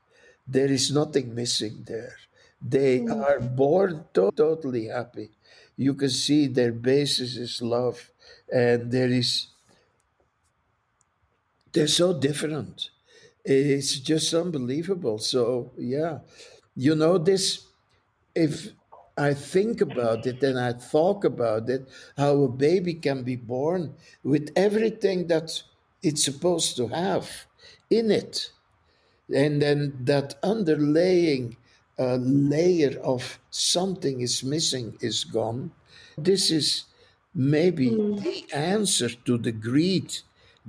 There 0.47 0.71
is 0.71 0.91
nothing 0.91 1.35
missing 1.35 1.83
there. 1.85 2.15
They 2.61 2.99
mm. 2.99 3.23
are 3.23 3.39
born 3.39 4.05
to- 4.13 4.31
totally 4.35 4.87
happy. 4.87 5.31
You 5.75 5.93
can 5.93 6.09
see 6.09 6.47
their 6.47 6.73
basis 6.73 7.37
is 7.37 7.61
love, 7.61 8.11
and 8.51 8.91
there 8.91 9.09
is 9.09 9.47
they're 11.73 11.87
so 11.87 12.17
different. 12.19 12.89
It's 13.43 13.99
just 13.99 14.33
unbelievable. 14.33 15.17
So, 15.17 15.71
yeah, 15.77 16.19
you 16.75 16.95
know, 16.95 17.17
this, 17.17 17.65
if 18.35 18.69
I 19.17 19.33
think 19.33 19.81
about 19.81 20.25
it 20.25 20.41
and 20.43 20.59
I 20.59 20.73
talk 20.73 21.25
about 21.25 21.69
it, 21.69 21.87
how 22.17 22.43
a 22.43 22.47
baby 22.47 22.93
can 22.93 23.23
be 23.23 23.35
born 23.35 23.95
with 24.23 24.51
everything 24.55 25.27
that 25.27 25.61
it's 26.01 26.23
supposed 26.23 26.77
to 26.77 26.87
have 26.87 27.29
in 27.89 28.11
it. 28.11 28.51
And 29.33 29.61
then 29.61 29.97
that 30.05 30.41
underlaying 30.41 31.57
uh, 31.97 32.15
layer 32.15 32.97
of 33.01 33.39
something 33.49 34.21
is 34.21 34.43
missing 34.43 34.97
is 35.01 35.23
gone. 35.23 35.71
This 36.17 36.49
is 36.49 36.85
maybe 37.35 37.89
mm. 37.91 38.23
the 38.23 38.45
answer 38.55 39.09
to 39.09 39.37
the 39.37 39.51
greed 39.51 40.17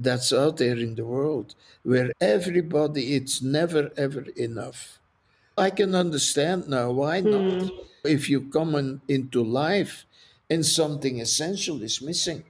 that's 0.03 0.33
out 0.33 0.57
there 0.57 0.77
in 0.77 0.95
the 0.95 1.05
world, 1.05 1.55
where 1.83 2.13
everybody, 2.21 3.15
it's 3.15 3.43
never 3.43 3.91
ever 3.97 4.25
enough. 4.37 4.99
I 5.57 5.71
can 5.71 5.95
understand 5.95 6.69
now 6.69 6.91
why 6.91 7.21
not. 7.21 7.41
Mm. 7.41 7.71
If 8.05 8.31
you 8.31 8.49
come 8.49 8.75
in, 8.75 9.01
into 9.09 9.43
life 9.45 10.07
and 10.49 10.65
something 10.65 11.21
essential 11.21 11.83
is 11.83 12.01
missing, 12.01 12.45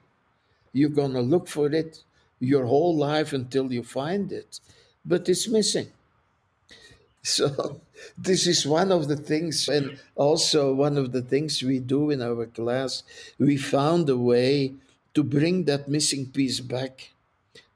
you're 0.72 0.90
going 1.00 1.14
to 1.14 1.20
look 1.20 1.48
for 1.48 1.66
it 1.72 2.02
your 2.38 2.66
whole 2.66 2.96
life 2.96 3.32
until 3.32 3.72
you 3.72 3.82
find 3.82 4.32
it, 4.32 4.60
but 5.04 5.28
it's 5.28 5.48
missing. 5.48 5.88
So, 7.22 7.82
this 8.16 8.46
is 8.46 8.66
one 8.66 8.90
of 8.90 9.06
the 9.08 9.16
things, 9.16 9.68
and 9.68 9.98
also 10.14 10.72
one 10.72 10.96
of 10.96 11.12
the 11.12 11.20
things 11.20 11.62
we 11.62 11.78
do 11.78 12.08
in 12.10 12.22
our 12.22 12.46
class. 12.46 13.02
We 13.38 13.58
found 13.58 14.08
a 14.08 14.16
way 14.16 14.72
to 15.12 15.22
bring 15.22 15.64
that 15.64 15.86
missing 15.86 16.26
piece 16.30 16.60
back, 16.60 17.10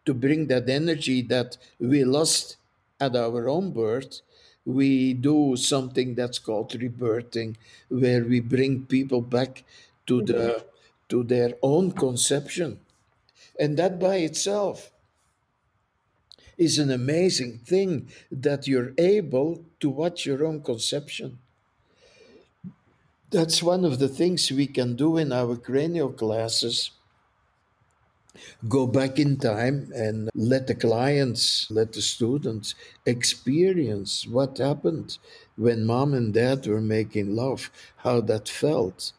to 0.05 0.15
bring 0.15 0.47
that 0.49 0.69
energy 0.69 1.23
that 1.23 1.57
we 1.79 2.05
lost 2.05 2.57
at 3.01 3.17
our 3.17 3.49
own 3.49 3.73
birth. 3.73 4.21
We 4.65 5.15
do 5.15 5.57
something 5.57 6.15
that's 6.15 6.39
called 6.39 6.71
rebirthing, 6.73 7.57
where 7.89 8.25
we 8.25 8.41
bring 8.41 8.87
people 8.87 9.21
back 9.21 9.65
to 10.07 10.23
the 10.23 10.65
to 11.09 11.23
their 11.23 11.55
own 11.63 11.93
conception, 11.93 12.81
and 13.61 13.77
that 13.79 13.99
by 14.01 14.17
itself 14.17 14.93
is 16.59 16.79
an 16.81 16.91
amazing 16.91 17.59
thing 17.59 18.09
that 18.31 18.67
you're 18.67 18.93
able 18.99 19.65
to 19.81 19.89
watch 19.89 20.27
your 20.27 20.45
own 20.45 20.61
conception. 20.63 21.39
That's 23.31 23.63
one 23.63 23.85
of 23.85 23.99
the 23.99 24.09
things 24.09 24.51
we 24.51 24.67
can 24.67 24.97
do 24.97 25.19
in 25.19 25.31
our 25.31 25.57
cranial 25.57 26.11
classes. 26.11 26.93
Go 28.69 28.87
back 28.87 29.19
in 29.19 29.37
time 29.37 29.91
and 29.95 30.31
let 30.35 30.67
the 30.67 30.75
clients, 30.75 31.71
let 31.71 31.93
the 31.93 32.03
students 32.03 32.75
experience 33.07 34.27
what 34.27 34.59
happened 34.59 35.19
when 35.57 35.87
mom 35.87 36.15
and 36.15 36.35
dad 36.35 36.67
were 36.67 36.81
making 36.81 37.35
love, 37.37 37.71
how 37.99 38.21
that 38.23 38.49
felt. 38.49 39.13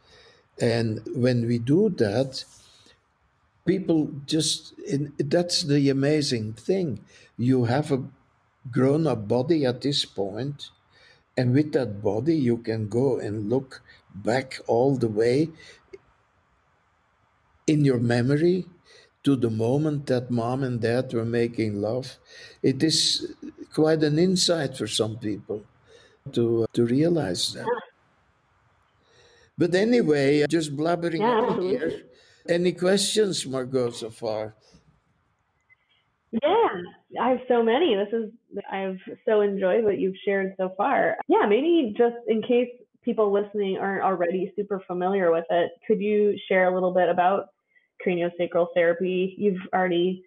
And 0.60 1.02
when 1.16 1.48
we 1.48 1.60
do 1.60 1.90
that, 1.90 2.44
people 3.66 4.12
just 4.28 4.74
that's 5.18 5.64
the 5.64 5.90
amazing 5.90 6.54
thing 6.54 7.00
you 7.38 7.66
have 7.66 7.92
a 7.92 8.04
grown 8.72 9.08
up 9.08 9.28
body 9.28 9.66
at 9.66 9.82
this 9.82 10.06
point 10.06 10.70
and 11.36 11.54
with 11.54 11.74
that 11.74 12.02
body 12.02 12.36
you 12.36 12.58
can 12.58 12.88
go 12.88 13.18
and 13.18 13.50
look 13.50 13.82
back 14.14 14.60
all 14.68 14.96
the 14.96 15.08
way 15.08 15.50
in 17.66 17.84
your 17.84 18.00
memory 18.00 18.66
to 19.26 19.36
the 19.36 19.50
moment 19.50 20.06
that 20.06 20.32
mom 20.32 20.64
and 20.64 20.80
dad 20.80 21.12
were 21.14 21.26
making 21.26 21.82
love 21.82 22.18
it 22.64 22.82
is 22.82 23.34
quite 23.74 24.02
an 24.04 24.18
insight 24.18 24.78
for 24.78 24.88
some 24.88 25.18
people 25.18 25.62
to 26.32 26.64
uh, 26.64 26.68
to 26.72 26.86
realize 26.86 27.54
that 27.54 27.68
but 29.58 29.76
anyway 29.76 30.46
just 30.48 30.78
blabbering 30.78 31.20
yeah, 31.20 31.60
here 31.60 32.06
any 32.48 32.74
questions, 32.74 33.46
Margot, 33.46 33.90
so 33.92 34.10
far? 34.10 34.56
Yeah, 36.32 37.20
I 37.20 37.30
have 37.30 37.40
so 37.48 37.64
many. 37.64 37.96
This 37.96 38.14
is 38.14 38.32
I've 38.72 39.00
so 39.26 39.42
enjoyed 39.42 39.84
what 39.84 39.98
you've 39.98 40.16
shared 40.24 40.54
so 40.58 40.74
far. 40.78 41.18
Yeah, 41.28 41.46
maybe 41.48 41.96
just 41.98 42.16
in 42.28 42.42
case 42.42 42.70
people 43.04 43.32
listening 43.32 43.78
aren't 43.78 44.04
already 44.04 44.52
super 44.56 44.82
familiar 44.86 45.32
with 45.32 45.46
it, 45.50 45.72
could 45.88 46.02
you 46.02 46.38
share 46.48 46.68
a 46.70 46.74
little 46.74 46.94
bit 46.94 47.10
about 47.10 47.50
craniosacral 48.06 48.68
therapy? 48.74 49.36
You've 49.38 49.62
already 49.74 50.24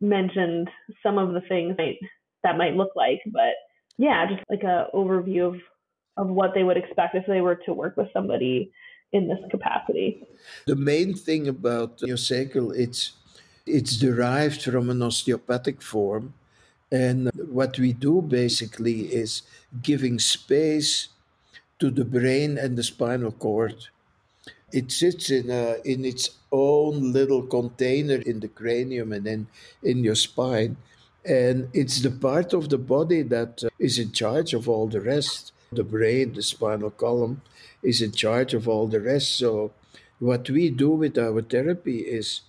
mentioned 0.00 0.68
some 1.02 1.18
of 1.18 1.32
the 1.32 1.40
things 1.42 1.76
that, 1.76 1.94
that 2.42 2.58
might 2.58 2.76
look 2.76 2.90
like, 2.94 3.20
but 3.26 3.54
yeah, 3.98 4.26
just 4.26 4.42
like 4.50 4.62
a 4.62 4.86
overview 4.94 5.48
of 5.48 5.60
of 6.16 6.28
what 6.28 6.54
they 6.54 6.62
would 6.62 6.76
expect 6.76 7.14
if 7.14 7.26
they 7.26 7.40
were 7.40 7.56
to 7.56 7.72
work 7.72 7.96
with 7.96 8.08
somebody 8.12 8.72
in 9.12 9.28
this 9.28 9.38
capacity. 9.50 10.22
The 10.66 10.76
main 10.76 11.14
thing 11.14 11.48
about 11.48 11.98
craniosacral, 11.98 12.74
it's 12.76 13.12
it's 13.66 13.96
derived 13.96 14.62
from 14.62 14.90
an 14.90 15.02
osteopathic 15.02 15.82
form. 15.82 16.34
And 16.90 17.30
what 17.34 17.78
we 17.78 17.92
do 17.92 18.22
basically 18.22 19.12
is 19.12 19.42
giving 19.82 20.20
space 20.20 21.08
to 21.80 21.90
the 21.90 22.04
brain 22.04 22.56
and 22.58 22.78
the 22.78 22.84
spinal 22.84 23.32
cord. 23.32 23.88
It 24.72 24.90
sits 24.90 25.30
in, 25.30 25.50
a, 25.50 25.76
in 25.84 26.04
its 26.04 26.30
own 26.50 27.12
little 27.12 27.42
container 27.42 28.16
in 28.16 28.40
the 28.40 28.48
cranium 28.48 29.12
and 29.12 29.24
then 29.24 29.46
in 29.82 30.02
your 30.02 30.16
spine. 30.16 30.76
And 31.24 31.68
it's 31.72 32.00
the 32.00 32.10
part 32.10 32.52
of 32.52 32.68
the 32.68 32.78
body 32.78 33.22
that 33.22 33.64
uh, 33.64 33.68
in 33.78 34.12
charge 34.12 34.54
of 34.54 34.68
all 34.68 34.86
the 34.86 35.00
rest 35.00 35.52
the 35.72 35.84
brain, 35.84 36.32
the 36.32 36.42
spinal 36.42 36.90
column 36.90 37.42
is 37.82 38.00
in 38.00 38.12
charge 38.12 38.54
of 38.54 38.68
all 38.68 38.86
the 38.86 39.00
rest. 39.00 39.36
So, 39.36 39.72
what 40.18 40.48
we 40.48 40.70
do 40.70 40.90
with 40.90 41.18
our 41.18 41.42
therapy 41.42 41.98
is 41.98 42.42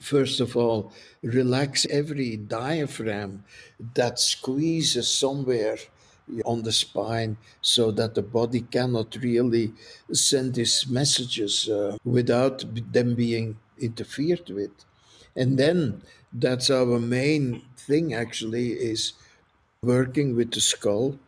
first 0.00 0.40
of 0.40 0.56
all, 0.56 0.92
relax 1.22 1.86
every 1.90 2.36
diaphragm 2.36 3.44
that 3.94 4.18
squeezes 4.18 5.08
somewhere 5.08 5.78
on 6.44 6.62
the 6.62 6.72
spine 6.72 7.36
so 7.60 7.90
that 7.90 8.14
the 8.14 8.22
body 8.22 8.60
cannot 8.60 9.16
really 9.16 9.72
send 10.12 10.54
these 10.54 10.86
messages 10.88 11.68
uh, 11.68 11.96
without 12.04 12.64
them 12.92 13.14
being 13.14 13.56
interfered 13.78 14.48
with. 14.50 14.70
And 15.36 15.58
then 15.58 16.02
that's 16.32 16.70
our 16.70 16.98
main 16.98 17.62
thing 17.76 18.14
actually 18.14 18.72
is 18.72 19.12
working 19.82 20.34
with 20.36 20.52
the 20.52 20.60
skull 20.60 21.18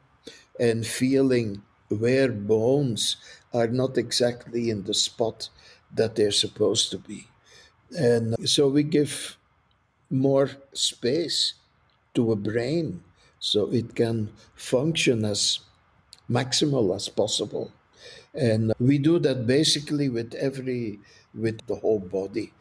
and 0.58 0.86
feeling 0.86 1.62
where 1.88 2.30
bones 2.30 3.16
are 3.52 3.68
not 3.68 3.96
exactly 3.96 4.70
in 4.70 4.84
the 4.84 4.94
spot 4.94 5.48
that 5.94 6.14
they're 6.16 6.32
supposed 6.32 6.90
to 6.90 6.98
be. 6.98 7.26
And 7.96 8.48
so 8.48 8.68
we 8.68 8.82
give 8.82 9.36
more 10.10 10.50
space 10.72 11.54
to 12.14 12.32
a 12.32 12.36
brain 12.36 13.02
so 13.40 13.72
it 13.72 13.94
can 13.96 14.31
function 14.55 15.24
as 15.24 15.61
maximal 16.31 16.94
as 16.94 17.09
possible. 17.09 17.72
And 18.35 18.72
we 18.79 18.98
do 18.98 19.18
that 19.18 19.46
basically 19.46 20.09
with 20.09 20.35
every 20.35 21.00
with 21.35 21.66
the 21.66 21.76
whole 21.76 22.00
body, 22.00 22.53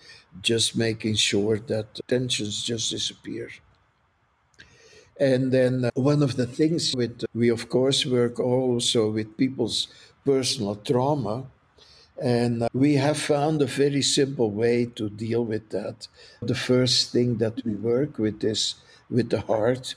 just 0.41 0.75
making 0.75 1.15
sure 1.15 1.59
that 1.59 1.99
tensions 2.07 2.63
just 2.63 2.91
disappear. 2.91 3.49
And 5.19 5.51
then 5.51 5.85
uh, 5.85 5.91
one 5.95 6.23
of 6.23 6.37
the 6.37 6.47
things 6.47 6.95
with 6.95 7.23
we 7.35 7.49
of 7.49 7.69
course 7.69 8.05
work 8.05 8.39
also 8.39 9.11
with 9.11 9.37
people's 9.37 9.87
personal 10.25 10.75
trauma. 10.75 11.45
And 12.21 12.63
uh, 12.63 12.69
we 12.73 12.95
have 12.95 13.17
found 13.17 13.61
a 13.61 13.65
very 13.65 14.01
simple 14.01 14.51
way 14.51 14.85
to 14.95 15.09
deal 15.09 15.43
with 15.43 15.69
that. 15.69 16.07
The 16.41 16.55
first 16.55 17.11
thing 17.11 17.37
that 17.37 17.63
we 17.65 17.75
work 17.75 18.17
with 18.17 18.43
is 18.43 18.75
with 19.09 19.29
the 19.29 19.41
heart 19.41 19.95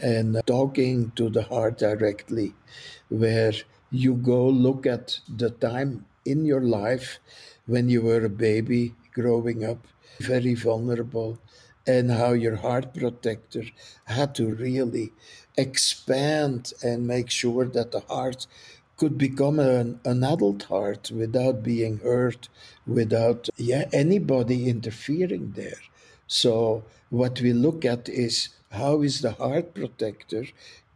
and 0.00 0.40
talking 0.46 1.12
to 1.16 1.28
the 1.28 1.42
heart 1.42 1.78
directly, 1.78 2.54
where 3.08 3.52
you 3.90 4.14
go 4.14 4.46
look 4.48 4.86
at 4.86 5.20
the 5.28 5.50
time 5.50 6.06
in 6.24 6.44
your 6.44 6.60
life 6.60 7.18
when 7.66 7.88
you 7.88 8.02
were 8.02 8.24
a 8.24 8.28
baby 8.28 8.94
growing 9.12 9.64
up, 9.64 9.86
very 10.20 10.54
vulnerable, 10.54 11.38
and 11.86 12.10
how 12.10 12.32
your 12.32 12.56
heart 12.56 12.94
protector 12.94 13.64
had 14.04 14.34
to 14.34 14.54
really 14.54 15.12
expand 15.56 16.72
and 16.82 17.06
make 17.06 17.30
sure 17.30 17.64
that 17.66 17.92
the 17.92 18.00
heart 18.00 18.46
could 18.96 19.16
become 19.16 19.58
an, 19.58 19.98
an 20.04 20.22
adult 20.22 20.64
heart 20.64 21.10
without 21.10 21.62
being 21.62 21.98
hurt, 21.98 22.48
without 22.86 23.48
yeah, 23.56 23.88
anybody 23.92 24.68
interfering 24.68 25.52
there. 25.56 25.80
So 26.30 26.84
what 27.08 27.40
we 27.40 27.52
look 27.52 27.84
at 27.84 28.08
is 28.08 28.50
how 28.70 29.02
is 29.02 29.20
the 29.20 29.32
heart 29.32 29.74
protector? 29.74 30.46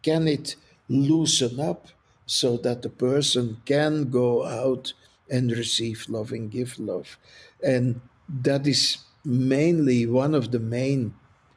Can 0.01 0.29
it 0.29 0.55
loosen 0.89 1.59
up 1.59 1.89
so 2.25 2.57
that 2.59 2.83
the 2.83 2.89
person 2.89 3.57
can 3.65 4.11
go 4.11 4.47
out 4.47 4.93
and 5.29 5.51
receive 5.51 6.07
love 6.09 6.31
and 6.31 6.53
give 6.53 6.79
love? 6.79 7.19
And 7.61 8.01
that 8.29 8.65
is 8.69 8.99
mainly 9.25 10.07
one 10.07 10.37
of 10.37 10.53
the 10.53 10.61
main 10.61 11.15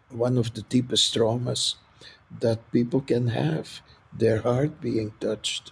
one 0.10 0.40
of 0.40 0.56
the 0.56 0.64
deepest 0.64 1.14
traumas 1.14 1.76
that 2.40 2.72
people 2.72 3.02
can 3.02 3.28
have 3.28 3.82
their 4.12 4.42
heart 4.42 4.82
being 4.82 5.12
touched. 5.20 5.72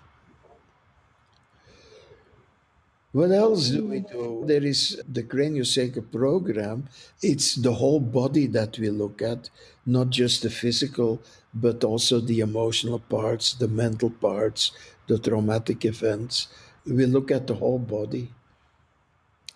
What 3.16 3.32
else 3.32 3.70
do 3.70 3.86
we 3.86 4.02
do? 4.02 4.44
There 4.46 4.66
is 4.66 5.02
the 5.08 5.24
craniosacral 5.24 6.12
program. 6.12 6.90
It's 7.22 7.56
the 7.56 7.76
whole 7.76 8.02
body 8.02 8.46
that 8.48 8.78
we 8.78 8.90
look 8.90 9.22
at, 9.22 9.50
not 9.86 10.10
just 10.10 10.42
the 10.44 10.50
physical, 10.50 11.22
but 11.54 11.86
also 11.86 12.20
the 12.20 12.42
emotional 12.42 13.00
parts, 13.00 13.54
the 13.54 13.70
mental 13.70 14.10
parts, 14.10 14.74
the 15.08 15.18
traumatic 15.18 15.86
events. 15.86 16.50
We 16.86 17.06
look 17.06 17.32
at 17.32 17.48
the 17.48 17.54
whole 17.54 17.80
body. 17.80 18.34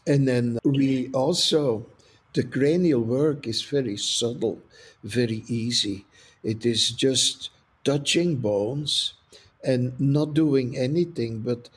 And 0.07 0.25
then 0.25 0.59
we 0.63 1.09
also, 1.11 1.85
the 2.31 2.43
cranial 2.43 3.01
work 3.01 3.45
is 3.45 3.61
very 3.61 3.97
subtle, 3.97 4.61
very 5.03 5.43
easy. 5.49 6.05
It 6.43 6.65
is 6.65 6.91
just 6.91 7.49
touching 7.83 8.37
bones 8.37 9.15
and 9.61 9.99
not 9.99 10.33
doing 10.33 10.77
anything 10.77 11.39
but 11.41 11.67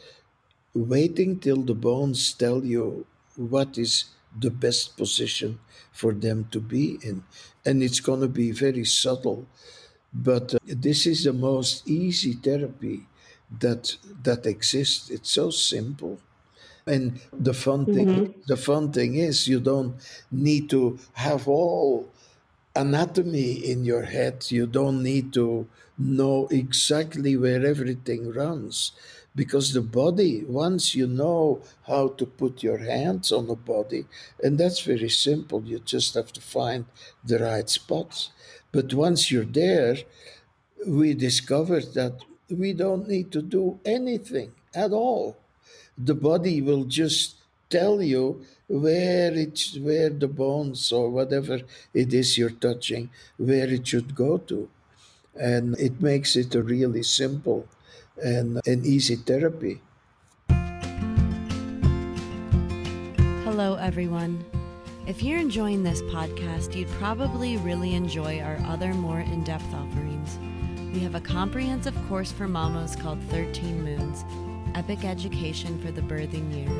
waiting 0.74 1.38
till 1.38 1.62
the 1.62 1.74
bones 1.74 2.32
tell 2.32 2.64
you 2.64 3.06
what 3.36 3.78
is 3.78 4.06
the 4.38 4.50
best 4.50 4.96
position 4.96 5.58
for 5.92 6.12
them 6.12 6.48
to 6.50 6.60
be 6.60 6.98
in. 7.02 7.22
And 7.64 7.82
it's 7.82 8.00
going 8.00 8.20
to 8.20 8.28
be 8.28 8.50
very 8.50 8.84
subtle. 8.84 9.46
But 10.12 10.54
uh, 10.54 10.58
this 10.64 11.06
is 11.06 11.24
the 11.24 11.32
most 11.32 11.88
easy 11.88 12.34
therapy 12.34 13.06
that 13.60 13.96
that 14.22 14.46
exists. 14.46 15.10
It's 15.10 15.30
so 15.30 15.50
simple. 15.50 16.18
And 16.86 17.20
the 17.32 17.54
fun 17.54 17.86
thing 17.86 18.08
mm-hmm. 18.08 18.40
the 18.46 18.56
fun 18.56 18.92
thing 18.92 19.14
is 19.14 19.48
you 19.48 19.60
don't 19.60 19.94
need 20.30 20.68
to 20.70 20.98
have 21.12 21.46
all 21.46 22.10
anatomy 22.74 23.52
in 23.52 23.84
your 23.84 24.02
head. 24.02 24.50
You 24.50 24.66
don't 24.66 25.02
need 25.02 25.32
to 25.34 25.66
know 25.98 26.48
exactly 26.50 27.36
where 27.36 27.64
everything 27.64 28.32
runs 28.32 28.92
because 29.34 29.72
the 29.72 29.80
body 29.80 30.44
once 30.44 30.94
you 30.94 31.06
know 31.06 31.60
how 31.86 32.08
to 32.08 32.26
put 32.26 32.62
your 32.62 32.78
hands 32.78 33.32
on 33.32 33.46
the 33.46 33.54
body 33.54 34.04
and 34.42 34.58
that's 34.58 34.80
very 34.80 35.08
simple 35.08 35.62
you 35.64 35.78
just 35.78 36.14
have 36.14 36.32
to 36.32 36.40
find 36.40 36.84
the 37.24 37.38
right 37.38 37.68
spots. 37.70 38.30
But 38.72 38.94
once 38.94 39.30
you're 39.30 39.44
there 39.44 39.96
we 40.86 41.14
discovered 41.14 41.94
that 41.94 42.24
we 42.50 42.72
don't 42.72 43.08
need 43.08 43.30
to 43.32 43.42
do 43.42 43.78
anything 43.84 44.52
at 44.74 44.92
all. 44.92 45.36
The 45.96 46.14
body 46.14 46.60
will 46.60 46.84
just 46.84 47.36
tell 47.70 48.02
you 48.02 48.42
where 48.68 49.32
it's 49.32 49.78
where 49.78 50.10
the 50.10 50.28
bones 50.28 50.92
or 50.92 51.10
whatever 51.10 51.60
it 51.94 52.12
is 52.12 52.36
you're 52.36 52.50
touching 52.68 53.10
where 53.38 53.68
it 53.68 53.86
should 53.86 54.14
go 54.14 54.38
to. 54.38 54.68
And 55.34 55.78
it 55.78 56.00
makes 56.00 56.36
it 56.36 56.54
really 56.54 57.02
simple 57.02 57.68
and 58.22 58.60
an 58.66 58.84
easy 58.84 59.16
therapy. 59.16 59.80
Hello, 63.44 63.74
everyone. 63.74 64.44
If 65.06 65.22
you're 65.22 65.38
enjoying 65.38 65.82
this 65.82 66.00
podcast, 66.02 66.76
you'd 66.76 66.88
probably 66.90 67.56
really 67.58 67.94
enjoy 67.94 68.40
our 68.40 68.56
other 68.66 68.94
more 68.94 69.20
in 69.20 69.42
depth 69.44 69.74
offerings. 69.74 70.38
We 70.94 71.00
have 71.00 71.14
a 71.14 71.20
comprehensive 71.20 71.96
course 72.08 72.30
for 72.30 72.46
mamas 72.46 72.94
called 72.94 73.20
13 73.24 73.82
Moons 73.82 74.24
Epic 74.74 75.04
Education 75.04 75.78
for 75.80 75.90
the 75.90 76.00
Birthing 76.02 76.54
Year, 76.54 76.70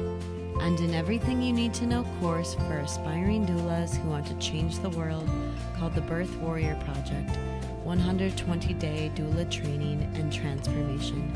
and 0.60 0.78
an 0.80 0.94
Everything 0.94 1.42
You 1.42 1.52
Need 1.52 1.74
to 1.74 1.86
Know 1.86 2.04
course 2.20 2.54
for 2.54 2.78
aspiring 2.78 3.44
doulas 3.44 3.96
who 3.96 4.08
want 4.08 4.26
to 4.28 4.34
change 4.38 4.78
the 4.78 4.90
world 4.90 5.28
called 5.76 5.94
the 5.94 6.00
Birth 6.00 6.34
Warrior 6.36 6.78
Project 6.84 7.36
120 7.84 8.74
day 8.74 9.10
doula 9.14 9.50
training 9.50 10.02
and 10.14 10.32
transformation. 10.32 11.30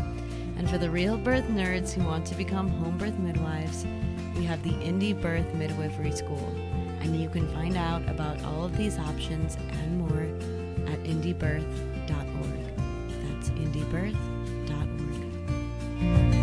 And 0.58 0.68
for 0.68 0.78
the 0.78 0.90
real 0.90 1.18
birth 1.18 1.46
nerds 1.48 1.92
who 1.92 2.04
want 2.04 2.26
to 2.28 2.34
become 2.34 2.68
home 2.68 2.98
birth 2.98 3.18
midwives, 3.18 3.86
we 4.36 4.44
have 4.44 4.62
the 4.62 4.70
Indie 4.70 5.20
Birth 5.20 5.52
Midwifery 5.54 6.12
School. 6.12 6.54
And 7.00 7.20
you 7.20 7.28
can 7.28 7.48
find 7.54 7.76
out 7.76 8.08
about 8.08 8.42
all 8.44 8.64
of 8.64 8.76
these 8.76 8.98
options 8.98 9.56
and 9.56 9.98
more 9.98 10.22
at 10.92 11.02
indiebirth.org. 11.04 12.66
That's 13.24 13.50
indiebirth.org. 13.50 16.35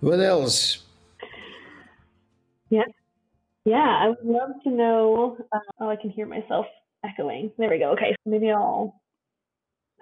What 0.00 0.20
else? 0.20 0.82
Yeah. 2.70 2.84
Yeah, 3.64 3.76
I 3.76 4.08
would 4.08 4.24
love 4.24 4.50
to 4.64 4.70
know. 4.70 5.36
Uh, 5.52 5.58
oh, 5.80 5.88
I 5.88 5.96
can 5.96 6.10
hear 6.10 6.26
myself 6.26 6.66
echoing. 7.04 7.52
There 7.58 7.68
we 7.70 7.78
go. 7.78 7.92
Okay, 7.92 8.14
so 8.24 8.30
maybe 8.30 8.50
I'll. 8.50 9.00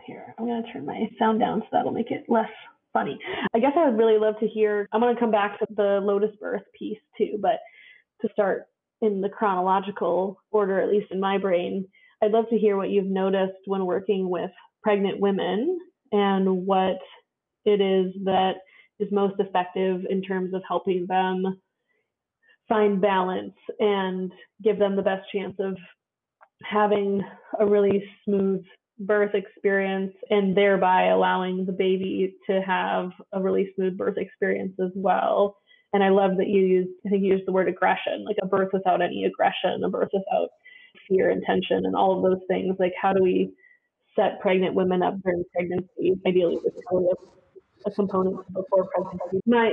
Here, 0.07 0.35
I'm 0.39 0.47
going 0.47 0.63
to 0.63 0.73
turn 0.73 0.87
my 0.87 1.07
sound 1.19 1.39
down 1.39 1.61
so 1.61 1.67
that'll 1.73 1.93
make 1.93 2.11
it 2.11 2.25
less 2.29 2.49
funny. 2.95 3.19
I 3.55 3.59
guess 3.59 3.73
I 3.77 3.91
would 3.91 3.99
really 3.99 4.19
love 4.19 4.39
to 4.41 4.47
hear. 4.47 4.89
I'm 4.93 5.01
going 5.01 5.15
to 5.15 5.21
come 5.21 5.31
back 5.31 5.59
to 5.59 5.67
the 5.77 6.01
lotus 6.03 6.35
birth 6.41 6.63
piece 6.79 6.99
too, 7.19 7.39
but 7.43 7.59
to 8.23 8.33
start 8.33 8.69
in 9.03 9.21
the 9.21 9.29
chronological 9.29 10.41
order, 10.51 10.81
at 10.81 10.89
least 10.89 11.11
in 11.11 11.21
my 11.21 11.37
brain, 11.37 11.87
I'd 12.23 12.33
love 12.33 12.47
to 12.49 12.57
hear 12.57 12.77
what 12.77 12.89
you've 12.89 13.05
noticed 13.05 13.59
when 13.67 13.85
working 13.85 14.31
with 14.31 14.51
pregnant 14.83 15.21
women 15.21 15.79
and 16.11 16.67
what 16.67 16.99
it 17.67 17.81
is 17.81 18.15
that 18.25 18.55
is 18.99 19.09
most 19.13 19.35
effective 19.39 20.03
in 20.09 20.23
terms 20.23 20.55
of 20.55 20.63
helping 20.67 21.07
them 21.09 21.61
find 22.69 23.01
balance 23.01 23.55
and 23.79 24.31
give 24.63 24.79
them 24.79 24.97
the 24.97 25.03
best 25.03 25.23
chance 25.33 25.55
of 25.59 25.77
having 26.63 27.23
a 27.61 27.67
really 27.67 28.05
smooth 28.25 28.63
birth 29.01 29.35
experience 29.35 30.13
and 30.31 30.57
thereby 30.57 31.07
allowing 31.07 31.65
the 31.65 31.73
baby 31.73 32.35
to 32.49 32.61
have 32.63 33.11
a 33.33 33.41
really 33.41 33.73
smooth 33.77 33.97
birth 33.97 34.19
experience 34.19 34.75
as 34.83 34.91
well. 34.95 35.57
And 35.93 36.03
I 36.03 36.11
love 36.11 36.37
that 36.37 36.49
you 36.49 36.61
use, 36.61 36.89
I 37.07 37.11
think 37.11 37.23
you 37.23 37.33
used 37.33 37.47
the 37.47 37.53
word 37.53 37.69
aggression, 37.69 38.25
like 38.27 38.37
a 38.43 38.47
birth 38.47 38.71
without 38.73 39.01
any 39.01 39.25
aggression, 39.25 39.83
a 39.85 39.89
birth 39.89 40.11
without 40.13 40.49
fear 41.09 41.31
and 41.31 41.43
tension 41.47 41.87
and 41.87 41.97
all 41.97 42.17
of 42.17 42.23
those 42.31 42.43
things. 42.49 42.77
Like, 42.79 42.93
how 43.01 43.13
do 43.13 43.23
we 43.23 43.53
set 44.17 44.41
pregnant 44.41 44.75
women 44.75 45.03
up 45.03 45.15
during 45.23 45.45
pregnancy, 45.55 46.21
ideally 46.27 46.59
with 46.63 46.75
a 47.87 47.91
component 47.91 48.37
before 48.53 48.89
pregnancy. 48.95 49.41
My 49.47 49.73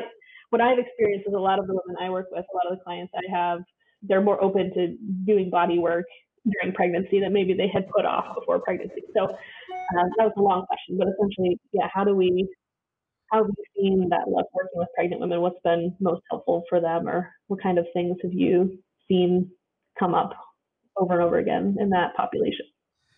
what 0.49 0.61
I've 0.61 0.79
experienced 0.79 1.27
is 1.27 1.33
a 1.33 1.39
lot 1.39 1.59
of 1.59 1.67
the 1.67 1.73
women 1.73 2.01
I 2.01 2.09
work 2.09 2.27
with, 2.31 2.45
a 2.45 2.55
lot 2.55 2.71
of 2.71 2.77
the 2.77 2.83
clients 2.83 3.11
I 3.15 3.29
have, 3.35 3.59
they're 4.03 4.21
more 4.21 4.41
open 4.43 4.73
to 4.73 4.95
doing 5.25 5.49
body 5.49 5.79
work 5.79 6.05
during 6.49 6.75
pregnancy 6.75 7.19
that 7.19 7.31
maybe 7.31 7.53
they 7.53 7.67
had 7.67 7.89
put 7.89 8.05
off 8.05 8.35
before 8.35 8.59
pregnancy. 8.59 9.01
So 9.15 9.23
um, 9.23 10.09
that 10.17 10.25
was 10.25 10.33
a 10.37 10.41
long 10.41 10.65
question, 10.67 10.97
but 10.97 11.07
essentially, 11.07 11.59
yeah, 11.73 11.87
how 11.93 12.03
do 12.03 12.15
we 12.15 12.47
how 13.31 13.43
have 13.43 13.47
you 13.47 13.63
seen 13.75 14.09
that 14.09 14.27
love 14.27 14.45
working 14.53 14.75
with 14.75 14.87
pregnant 14.95 15.21
women? 15.21 15.41
What's 15.41 15.59
been 15.63 15.95
most 15.99 16.21
helpful 16.29 16.63
for 16.69 16.79
them, 16.79 17.07
or 17.07 17.31
what 17.47 17.61
kind 17.61 17.79
of 17.79 17.85
things 17.93 18.17
have 18.21 18.33
you 18.33 18.77
seen 19.07 19.49
come 19.97 20.13
up 20.13 20.31
over 20.97 21.13
and 21.13 21.23
over 21.23 21.37
again 21.39 21.75
in 21.79 21.89
that 21.89 22.15
population? 22.15 22.65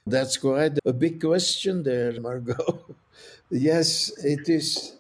That's 0.07 0.37
quite 0.37 0.77
a 0.85 0.93
big 0.93 1.19
question 1.21 1.83
there, 1.83 2.13
Margot. 2.21 2.95
yes, 3.51 4.11
it 4.23 4.47
is. 4.49 4.93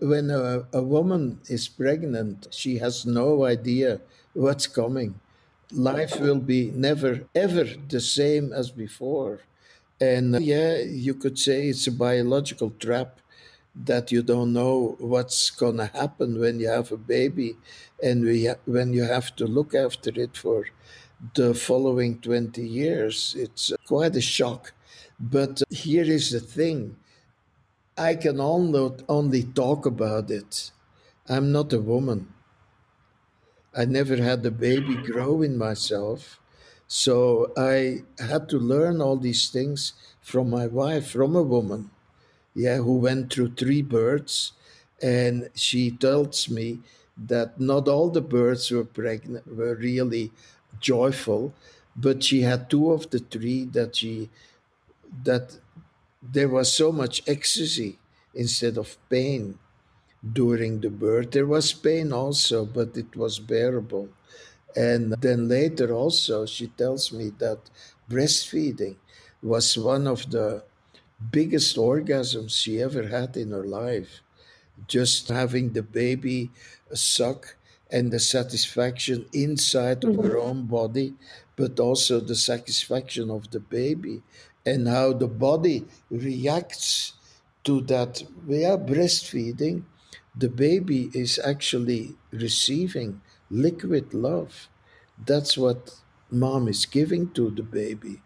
When 0.00 0.30
a, 0.30 0.66
a 0.72 0.82
woman 0.82 1.40
is 1.48 1.68
pregnant, 1.68 2.48
she 2.50 2.78
has 2.78 3.06
no 3.06 3.44
idea 3.44 4.00
what's 4.32 4.66
coming. 4.66 5.20
Life 5.72 6.18
will 6.20 6.40
be 6.40 6.70
never, 6.74 7.12
ever 7.34 7.64
the 7.88 8.00
same 8.00 8.52
as 8.52 8.70
before. 8.70 9.40
And 10.00 10.40
yeah, 10.42 10.78
you 10.78 11.14
could 11.14 11.38
say 11.38 11.68
it's 11.68 11.86
a 11.86 11.92
biological 11.92 12.70
trap 12.70 13.20
that 13.74 14.12
you 14.12 14.22
don't 14.22 14.52
know 14.52 14.96
what's 14.98 15.50
going 15.50 15.78
to 15.78 15.86
happen 15.86 16.38
when 16.38 16.60
you 16.60 16.68
have 16.68 16.92
a 16.92 16.96
baby 16.96 17.56
and 18.02 18.18
ha- 18.46 18.60
when 18.66 18.92
you 18.92 19.02
have 19.04 19.34
to 19.36 19.46
look 19.46 19.74
after 19.74 20.10
it 20.14 20.36
for 20.36 20.66
the 21.34 21.54
following 21.54 22.20
20 22.20 22.66
years. 22.66 23.34
It's 23.38 23.72
quite 23.86 24.16
a 24.16 24.20
shock. 24.20 24.72
But 25.18 25.62
uh, 25.62 25.64
here 25.70 26.04
is 26.04 26.30
the 26.30 26.40
thing 26.40 26.96
I 27.96 28.14
can 28.16 28.40
only, 28.40 29.42
talk 29.44 29.86
about 29.86 30.30
it. 30.30 30.72
I'm 31.28 31.52
not 31.52 31.72
a 31.72 31.80
woman. 31.80 32.28
I 33.76 33.84
never 33.84 34.16
had 34.16 34.44
a 34.46 34.50
baby 34.50 34.96
grow 34.96 35.42
in 35.42 35.56
myself. 35.58 36.40
So 36.86 37.52
I 37.56 38.02
had 38.18 38.48
to 38.50 38.58
learn 38.58 39.00
all 39.00 39.16
these 39.16 39.48
things 39.48 39.94
from 40.20 40.50
my 40.50 40.66
wife, 40.66 41.10
from 41.10 41.34
a 41.36 41.42
woman, 41.42 41.90
yeah, 42.54 42.78
who 42.78 42.98
went 42.98 43.32
through 43.32 43.54
three 43.54 43.82
births. 43.82 44.52
And 45.02 45.50
she 45.54 45.90
tells 45.90 46.48
me 46.48 46.80
that 47.16 47.60
not 47.60 47.88
all 47.88 48.10
the 48.10 48.20
births 48.20 48.70
were 48.70 48.84
pregnant 48.84 49.46
were 49.46 49.74
really 49.74 50.32
joyful, 50.80 51.54
but 51.96 52.22
she 52.22 52.42
had 52.42 52.70
two 52.70 52.92
of 52.92 53.10
the 53.10 53.18
three 53.18 53.64
that 53.66 53.96
she 53.96 54.30
that 55.22 55.56
there 56.22 56.48
was 56.48 56.72
so 56.72 56.90
much 56.90 57.22
ecstasy 57.26 57.98
instead 58.34 58.76
of 58.78 58.96
pain 59.08 59.58
during 60.32 60.80
the 60.80 60.90
birth. 60.90 61.30
There 61.30 61.46
was 61.46 61.72
pain 61.72 62.12
also, 62.12 62.64
but 62.64 62.96
it 62.96 63.14
was 63.14 63.38
bearable. 63.38 64.08
And 64.74 65.12
then 65.20 65.48
later 65.48 65.92
also, 65.92 66.46
she 66.46 66.68
tells 66.68 67.12
me 67.12 67.30
that 67.38 67.58
breastfeeding 68.10 68.96
was 69.42 69.78
one 69.78 70.06
of 70.06 70.30
the 70.30 70.64
biggest 71.30 71.76
orgasms 71.76 72.50
she 72.50 72.82
ever 72.82 73.08
had 73.08 73.36
in 73.36 73.50
her 73.50 73.64
life. 73.64 74.22
Just 74.88 75.28
having 75.28 75.72
the 75.72 75.82
baby 75.82 76.50
suck 76.92 77.56
and 77.94 78.10
the 78.10 78.18
satisfaction 78.18 79.24
inside 79.32 80.00
mm-hmm. 80.00 80.18
of 80.18 80.26
her 80.26 80.38
own 80.38 80.66
body, 80.66 81.14
but 81.54 81.78
also 81.78 82.18
the 82.18 82.34
satisfaction 82.34 83.30
of 83.30 83.52
the 83.52 83.60
baby 83.60 84.20
and 84.66 84.88
how 84.88 85.12
the 85.12 85.28
body 85.28 85.84
reacts 86.10 87.12
to 87.62 87.80
that. 87.82 88.24
We 88.46 88.64
are 88.64 88.76
breastfeeding, 88.76 89.84
the 90.36 90.48
baby 90.48 91.10
is 91.14 91.38
actually 91.38 92.16
receiving 92.32 93.20
liquid 93.48 94.12
love. 94.12 94.68
That's 95.24 95.56
what 95.56 95.94
mom 96.30 96.66
is 96.66 96.86
giving 96.86 97.30
to 97.38 97.50
the 97.50 97.62
baby. 97.62 98.22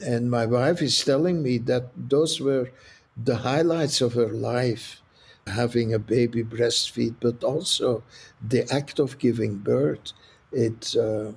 And 0.00 0.30
my 0.30 0.46
wife 0.46 0.80
is 0.80 1.04
telling 1.04 1.42
me 1.42 1.58
that 1.70 1.90
those 1.94 2.40
were 2.40 2.70
the 3.14 3.36
highlights 3.48 4.00
of 4.00 4.14
her 4.14 4.32
life 4.32 5.02
having 5.50 5.92
a 5.94 5.98
baby 5.98 6.42
breastfeed, 6.44 7.16
but 7.20 7.44
also 7.44 8.02
the 8.46 8.70
act 8.72 8.98
of 8.98 9.18
giving 9.18 9.56
birth. 9.58 10.12
It, 10.52 10.96
uh, 10.96 11.32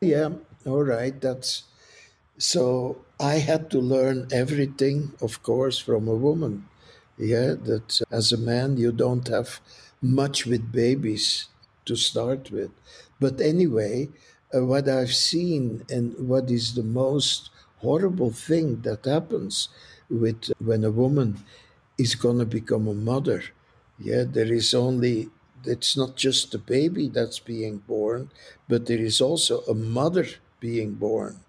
yeah, 0.00 0.30
all 0.66 0.84
right, 0.84 1.20
that's 1.20 1.64
so 2.38 2.98
I 3.20 3.34
had 3.34 3.70
to 3.70 3.78
learn 3.80 4.28
everything, 4.32 5.12
of 5.20 5.42
course, 5.42 5.78
from 5.78 6.08
a 6.08 6.14
woman. 6.14 6.68
Yeah, 7.18 7.54
that 7.68 8.00
as 8.10 8.32
a 8.32 8.36
man, 8.38 8.76
you 8.76 8.90
don't 8.92 9.28
have 9.28 9.60
much 10.02 10.46
with 10.46 10.72
babies 10.72 11.48
to 11.86 11.94
start 11.96 12.50
with. 12.50 12.70
But 13.20 13.40
anyway, 13.40 14.10
uh, 14.54 14.64
what 14.64 14.88
I've 14.88 15.14
seen 15.14 15.84
and 15.90 16.14
what 16.28 16.50
is 16.50 16.74
the 16.74 16.82
most 16.82 17.50
horrible 17.78 18.30
thing 18.32 18.80
that 18.82 19.04
happens 19.04 19.68
with 20.10 20.50
when 20.58 20.84
a 20.84 20.90
woman 20.90 21.44
is 21.98 22.14
going 22.14 22.38
to 22.38 22.46
become 22.46 22.88
a 22.88 22.94
mother. 22.94 23.42
Yeah, 23.98 24.24
there 24.26 24.52
is 24.52 24.74
only, 24.74 25.30
it's 25.64 25.96
not 25.96 26.16
just 26.16 26.52
the 26.52 26.58
baby 26.58 27.08
that's 27.08 27.38
being 27.38 27.78
born, 27.78 28.30
but 28.68 28.86
there 28.86 28.98
is 28.98 29.20
also 29.20 29.60
a 29.62 29.74
mother 29.74 30.26
being 30.60 30.94
born. 30.94 31.40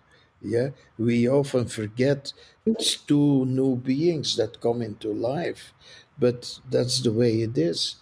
Yeah, 0.42 0.70
we 0.98 1.28
often 1.28 1.66
forget 1.68 2.34
it's 2.66 2.96
two 2.98 3.46
new 3.46 3.76
beings 3.78 4.36
that 4.36 4.62
come 4.62 4.82
into 4.82 5.12
life, 5.12 5.74
but 6.20 6.60
that's 6.70 7.02
the 7.02 7.12
way 7.12 7.42
it 7.42 7.58
is. 7.58 7.96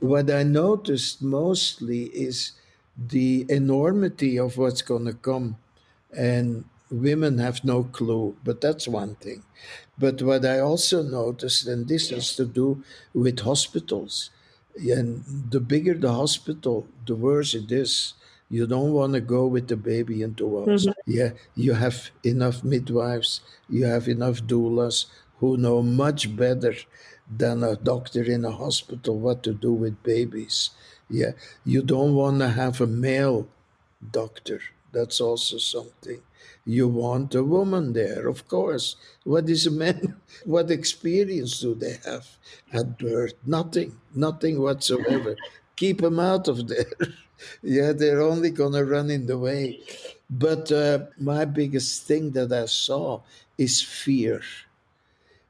What 0.00 0.30
I 0.30 0.42
noticed 0.42 1.22
mostly 1.22 2.04
is 2.06 2.52
the 2.96 3.46
enormity 3.48 4.38
of 4.38 4.56
what's 4.58 4.82
going 4.82 5.06
to 5.06 5.14
come, 5.14 5.56
and 6.16 6.64
women 6.90 7.38
have 7.38 7.64
no 7.64 7.84
clue, 7.84 8.36
but 8.44 8.60
that's 8.60 8.88
one 8.88 9.14
thing. 9.16 9.42
But 9.98 10.22
what 10.22 10.44
I 10.44 10.58
also 10.58 11.02
noticed, 11.02 11.66
and 11.66 11.86
this 11.86 12.10
has 12.10 12.34
to 12.36 12.44
do 12.44 12.82
with 13.14 13.40
hospitals, 13.40 14.30
and 14.76 15.24
the 15.50 15.60
bigger 15.60 15.94
the 15.94 16.12
hospital, 16.12 16.86
the 17.06 17.14
worse 17.14 17.54
it 17.54 17.70
is. 17.70 18.14
You 18.48 18.66
don't 18.66 18.92
want 18.92 19.12
to 19.12 19.20
go 19.20 19.46
with 19.46 19.68
the 19.68 19.76
baby 19.76 20.22
into 20.22 20.58
a. 20.58 20.66
Mm-hmm. 20.66 20.90
Yeah, 21.06 21.30
you 21.54 21.74
have 21.74 22.10
enough 22.24 22.64
midwives, 22.64 23.42
you 23.68 23.84
have 23.84 24.08
enough 24.08 24.42
doulas 24.42 25.06
who 25.38 25.56
know 25.56 25.82
much 25.82 26.34
better 26.34 26.74
than 27.30 27.62
a 27.62 27.76
doctor 27.76 28.24
in 28.24 28.44
a 28.44 28.50
hospital 28.50 29.18
what 29.18 29.42
to 29.44 29.52
do 29.52 29.72
with 29.72 30.02
babies. 30.02 30.70
Yeah, 31.08 31.32
you 31.64 31.82
don't 31.82 32.14
want 32.14 32.40
to 32.40 32.48
have 32.48 32.80
a 32.80 32.86
male 32.86 33.48
doctor. 34.10 34.60
That's 34.92 35.20
also 35.20 35.58
something. 35.58 36.20
You 36.76 36.86
want 36.88 37.34
a 37.34 37.42
woman 37.56 37.92
there, 37.92 38.28
of 38.28 38.46
course. 38.48 38.96
What 39.24 39.46
is 39.54 39.62
a 39.66 39.70
man? 39.82 40.00
What 40.54 40.70
experience 40.70 41.52
do 41.64 41.74
they 41.74 41.96
have 42.04 42.26
at 42.80 42.98
birth? 42.98 43.34
Nothing, 43.44 43.90
nothing 44.14 44.54
whatsoever. 44.66 45.32
Keep 45.76 45.98
them 46.02 46.18
out 46.20 46.46
of 46.48 46.58
there. 46.68 46.92
yeah, 47.76 47.92
they're 47.92 48.22
only 48.32 48.50
going 48.50 48.74
to 48.74 48.84
run 48.84 49.10
in 49.10 49.26
the 49.26 49.38
way. 49.38 49.80
But 50.30 50.70
uh, 50.72 51.06
my 51.18 51.44
biggest 51.44 52.04
thing 52.08 52.24
that 52.36 52.52
I 52.52 52.66
saw 52.66 53.22
is 53.58 53.82
fear. 53.82 54.40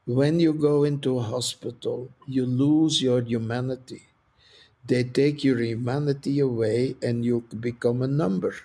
When 0.05 0.39
you 0.39 0.53
go 0.53 0.83
into 0.83 1.17
a 1.17 1.23
hospital, 1.23 2.11
you 2.27 2.45
lose 2.45 3.01
your 3.01 3.19
humanity. 3.21 4.03
They 4.85 5.03
take 5.03 5.43
your 5.43 5.59
humanity 5.61 6.39
away 6.39 6.95
and 7.01 7.25
you 7.25 7.41
become 7.59 8.01
a 8.03 8.07
number. 8.07 8.55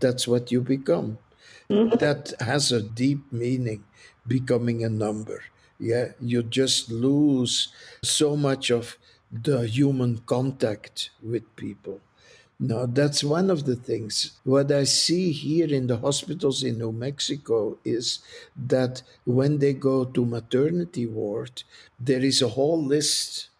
That's 0.00 0.28
what 0.28 0.52
you 0.52 0.60
become. 0.62 1.18
Mm-hmm. 1.70 1.96
That 1.98 2.32
has 2.40 2.72
a 2.72 2.82
deep 2.82 3.32
meaning, 3.32 3.84
becoming 4.26 4.84
a 4.84 4.88
number. 4.88 5.42
Yeah, 5.78 6.12
you 6.20 6.42
just 6.42 6.90
lose 6.90 7.68
so 8.02 8.36
much 8.36 8.70
of 8.70 8.96
the 9.30 9.66
human 9.66 10.18
contact 10.18 11.10
with 11.22 11.44
people. 11.56 12.00
Now, 12.58 12.86
that's 12.86 13.22
one 13.22 13.50
of 13.50 13.66
the 13.66 13.76
things. 13.76 14.38
What 14.44 14.72
I 14.72 14.84
see 14.84 15.32
here 15.32 15.68
in 15.68 15.88
the 15.88 15.98
hospitals 15.98 16.62
in 16.62 16.78
New 16.78 16.92
Mexico 16.92 17.76
is 17.84 18.20
that 18.56 19.02
when 19.24 19.58
they 19.58 19.74
go 19.74 20.06
to 20.06 20.24
maternity 20.24 21.04
ward, 21.04 21.64
there 22.00 22.24
is 22.24 22.40
a 22.40 22.48
whole 22.48 22.82
list 22.82 23.50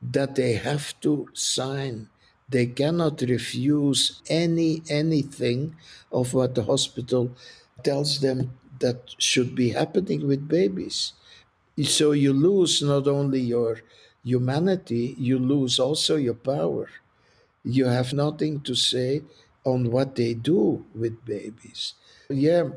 that 0.00 0.36
they 0.36 0.54
have 0.54 0.98
to 1.00 1.28
sign 1.34 2.08
they 2.48 2.66
cannot 2.66 3.20
refuse 3.22 4.22
any 4.28 4.82
anything 4.88 5.76
of 6.12 6.34
what 6.34 6.54
the 6.54 6.64
hospital 6.64 7.30
tells 7.82 8.20
them 8.20 8.52
that 8.80 9.14
should 9.18 9.54
be 9.54 9.70
happening 9.70 10.26
with 10.26 10.48
babies. 10.48 11.12
So 11.82 12.12
you 12.12 12.32
lose 12.32 12.82
not 12.82 13.06
only 13.08 13.40
your 13.40 13.80
humanity, 14.24 15.14
you 15.18 15.38
lose 15.38 15.78
also 15.78 16.16
your 16.16 16.34
power. 16.34 16.88
You 17.64 17.86
have 17.86 18.12
nothing 18.12 18.60
to 18.62 18.74
say 18.74 19.22
on 19.64 19.90
what 19.90 20.16
they 20.16 20.34
do 20.34 20.84
with 20.94 21.24
babies. 21.24 21.94
Yeah, 22.28 22.70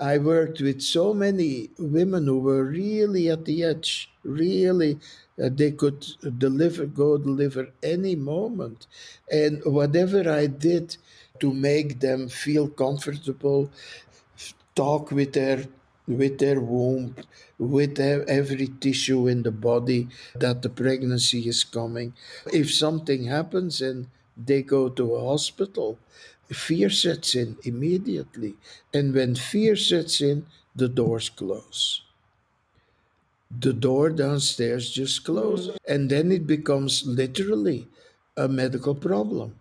I 0.00 0.18
worked 0.18 0.60
with 0.60 0.82
so 0.82 1.14
many 1.14 1.70
women 1.78 2.26
who 2.26 2.38
were 2.40 2.64
really 2.64 3.30
at 3.30 3.44
the 3.44 3.62
edge, 3.64 4.10
really 4.24 4.98
uh, 5.40 5.48
they 5.52 5.70
could 5.72 6.06
deliver, 6.38 6.86
go 6.86 7.18
deliver 7.18 7.68
any 7.82 8.16
moment. 8.16 8.86
And 9.30 9.62
whatever 9.64 10.30
I 10.30 10.46
did 10.46 10.96
to 11.40 11.52
make 11.52 12.00
them 12.00 12.28
feel 12.28 12.68
comfortable, 12.68 13.70
talk 14.74 15.10
with 15.10 15.32
their 15.32 15.66
with 16.06 16.38
their 16.38 16.60
womb, 16.60 17.14
with 17.58 17.98
every 18.00 18.66
tissue 18.66 19.28
in 19.28 19.42
the 19.44 19.52
body 19.52 20.08
that 20.34 20.60
the 20.62 20.68
pregnancy 20.68 21.48
is 21.48 21.62
coming. 21.62 22.12
If 22.52 22.74
something 22.74 23.24
happens 23.24 23.80
and 23.80 24.08
they 24.36 24.62
go 24.62 24.88
to 24.88 25.14
a 25.14 25.24
hospital, 25.30 25.98
fear 26.48 26.90
sets 26.90 27.34
in 27.36 27.56
immediately. 27.62 28.54
And 28.92 29.14
when 29.14 29.36
fear 29.36 29.76
sets 29.76 30.20
in, 30.20 30.46
the 30.74 30.88
doors 30.88 31.28
close 31.30 32.02
the 33.58 33.72
door 33.72 34.10
downstairs 34.10 34.90
just 34.90 35.24
closed. 35.24 35.70
Mm. 35.70 35.76
And 35.88 36.10
then 36.10 36.32
it 36.32 36.46
becomes 36.46 37.06
literally 37.06 37.88
a 38.36 38.48
medical 38.48 38.94
problem. 38.94 39.56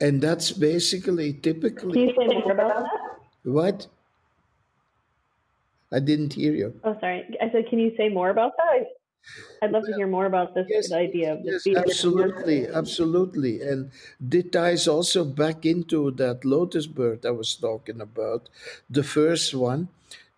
And 0.00 0.20
that's 0.20 0.50
basically 0.50 1.32
typically. 1.34 1.92
Can 1.92 2.08
you 2.08 2.14
say 2.18 2.26
more 2.26 2.52
about 2.52 2.84
that? 2.84 3.18
What? 3.44 3.86
I 5.92 6.00
didn't 6.00 6.32
hear 6.32 6.52
you. 6.52 6.80
Oh, 6.84 6.96
sorry. 7.00 7.28
I 7.40 7.50
said, 7.52 7.68
can 7.68 7.78
you 7.78 7.94
say 7.96 8.08
more 8.08 8.30
about 8.30 8.52
that? 8.56 8.86
I'd 9.62 9.70
love 9.70 9.84
to 9.86 9.94
hear 9.94 10.08
more 10.08 10.26
about 10.26 10.54
this 10.54 10.66
yes, 10.68 10.90
idea 10.90 11.34
of 11.34 11.40
yes, 11.44 11.64
absolutely, 11.76 12.66
absolutely, 12.66 13.62
and 13.62 13.92
this 14.20 14.46
ties 14.50 14.88
also 14.88 15.24
back 15.24 15.64
into 15.64 16.10
that 16.12 16.44
lotus 16.44 16.88
birth 16.88 17.24
I 17.24 17.30
was 17.30 17.54
talking 17.54 18.00
about. 18.00 18.48
The 18.90 19.04
first 19.04 19.54
one, 19.54 19.88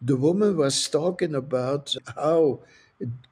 the 0.04 0.16
woman 0.16 0.56
was 0.56 0.88
talking 0.88 1.34
about 1.34 1.94
how 2.14 2.60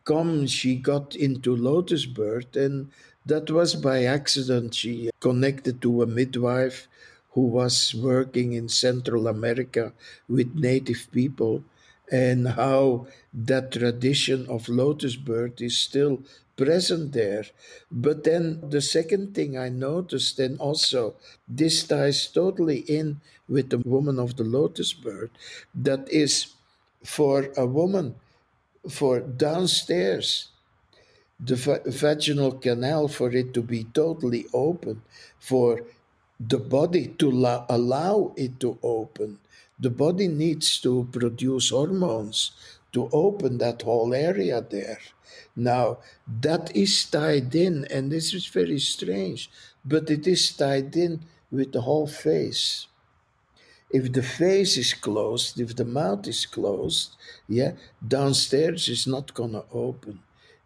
come 0.05 0.47
she 0.47 0.75
got 0.77 1.15
into 1.15 1.55
lotus 1.55 2.07
birth 2.07 2.57
and 2.57 2.91
that 3.27 3.51
was 3.51 3.75
by 3.75 4.05
accident 4.05 4.75
she 4.75 5.11
connected 5.21 5.81
to 5.83 6.03
a 6.03 6.07
midwife 6.07 6.89
who 7.33 7.43
was 7.43 7.95
working 7.95 8.53
in 8.55 8.69
central 8.69 9.29
america 9.29 9.93
with 10.29 10.55
native 10.55 11.07
people 11.13 11.63
and 12.11 12.49
how 12.49 13.07
that 13.33 13.73
tradition 13.73 14.47
of 14.49 14.69
lotus 14.69 15.17
birth 15.17 15.61
is 15.61 15.79
still 15.79 16.23
present 16.57 17.13
there. 17.13 17.45
But 17.91 18.25
then 18.25 18.61
the 18.69 18.83
second 18.83 19.35
thing 19.35 19.57
I 19.57 19.71
noticed, 19.71 20.39
and 20.39 20.59
also 20.61 21.15
this 21.49 21.85
ties 21.85 22.27
totally 22.27 22.81
in 22.81 23.21
with 23.49 23.71
the 23.71 23.79
woman 23.79 24.19
of 24.19 24.37
the 24.37 24.45
lotus 24.45 24.93
birth, 24.93 25.31
that 25.75 26.09
is 26.11 26.53
for 27.05 27.53
a 27.57 27.67
woman, 27.67 28.17
for 28.89 29.21
downstairs, 29.21 30.49
the 31.41 31.57
va- 31.57 31.83
vaginal 31.87 32.53
canal 32.53 33.09
for 33.09 33.31
it 33.33 33.53
to 33.55 33.63
be 33.63 33.85
totally 33.85 34.47
open, 34.55 35.03
for 35.39 35.83
the 36.39 36.59
body 36.59 37.09
to 37.09 37.31
la- 37.31 37.67
allow 37.69 38.33
it 38.37 38.61
to 38.61 38.79
open. 38.83 39.39
The 39.79 39.91
body 39.91 40.29
needs 40.29 40.81
to 40.81 41.09
produce 41.13 41.71
hormones 41.71 42.53
to 42.93 43.09
open 43.13 43.59
that 43.59 43.83
whole 43.83 44.15
area 44.15 44.61
there. 44.61 44.99
Now, 45.57 45.99
that 46.41 46.75
is 46.77 47.05
tied 47.07 47.55
in, 47.55 47.87
and 47.87 48.11
this 48.13 48.35
is 48.35 48.47
very 48.47 48.79
strange, 48.79 49.51
but 49.85 50.11
it 50.11 50.27
is 50.27 50.53
tied 50.53 50.97
in 50.97 51.23
with 51.51 51.73
the 51.73 51.83
whole 51.83 52.07
face. 52.07 52.87
If 53.93 54.13
the 54.13 54.23
face 54.23 54.77
is 54.79 54.95
closed, 54.95 55.61
if 55.61 55.77
the 55.77 55.85
mouth 55.85 56.27
is 56.27 56.47
closed, 56.47 57.15
yeah, 57.47 57.73
downstairs 58.07 58.89
is 58.89 59.07
not 59.07 59.35
going 59.35 59.53
to 59.53 59.65
open. 59.73 60.21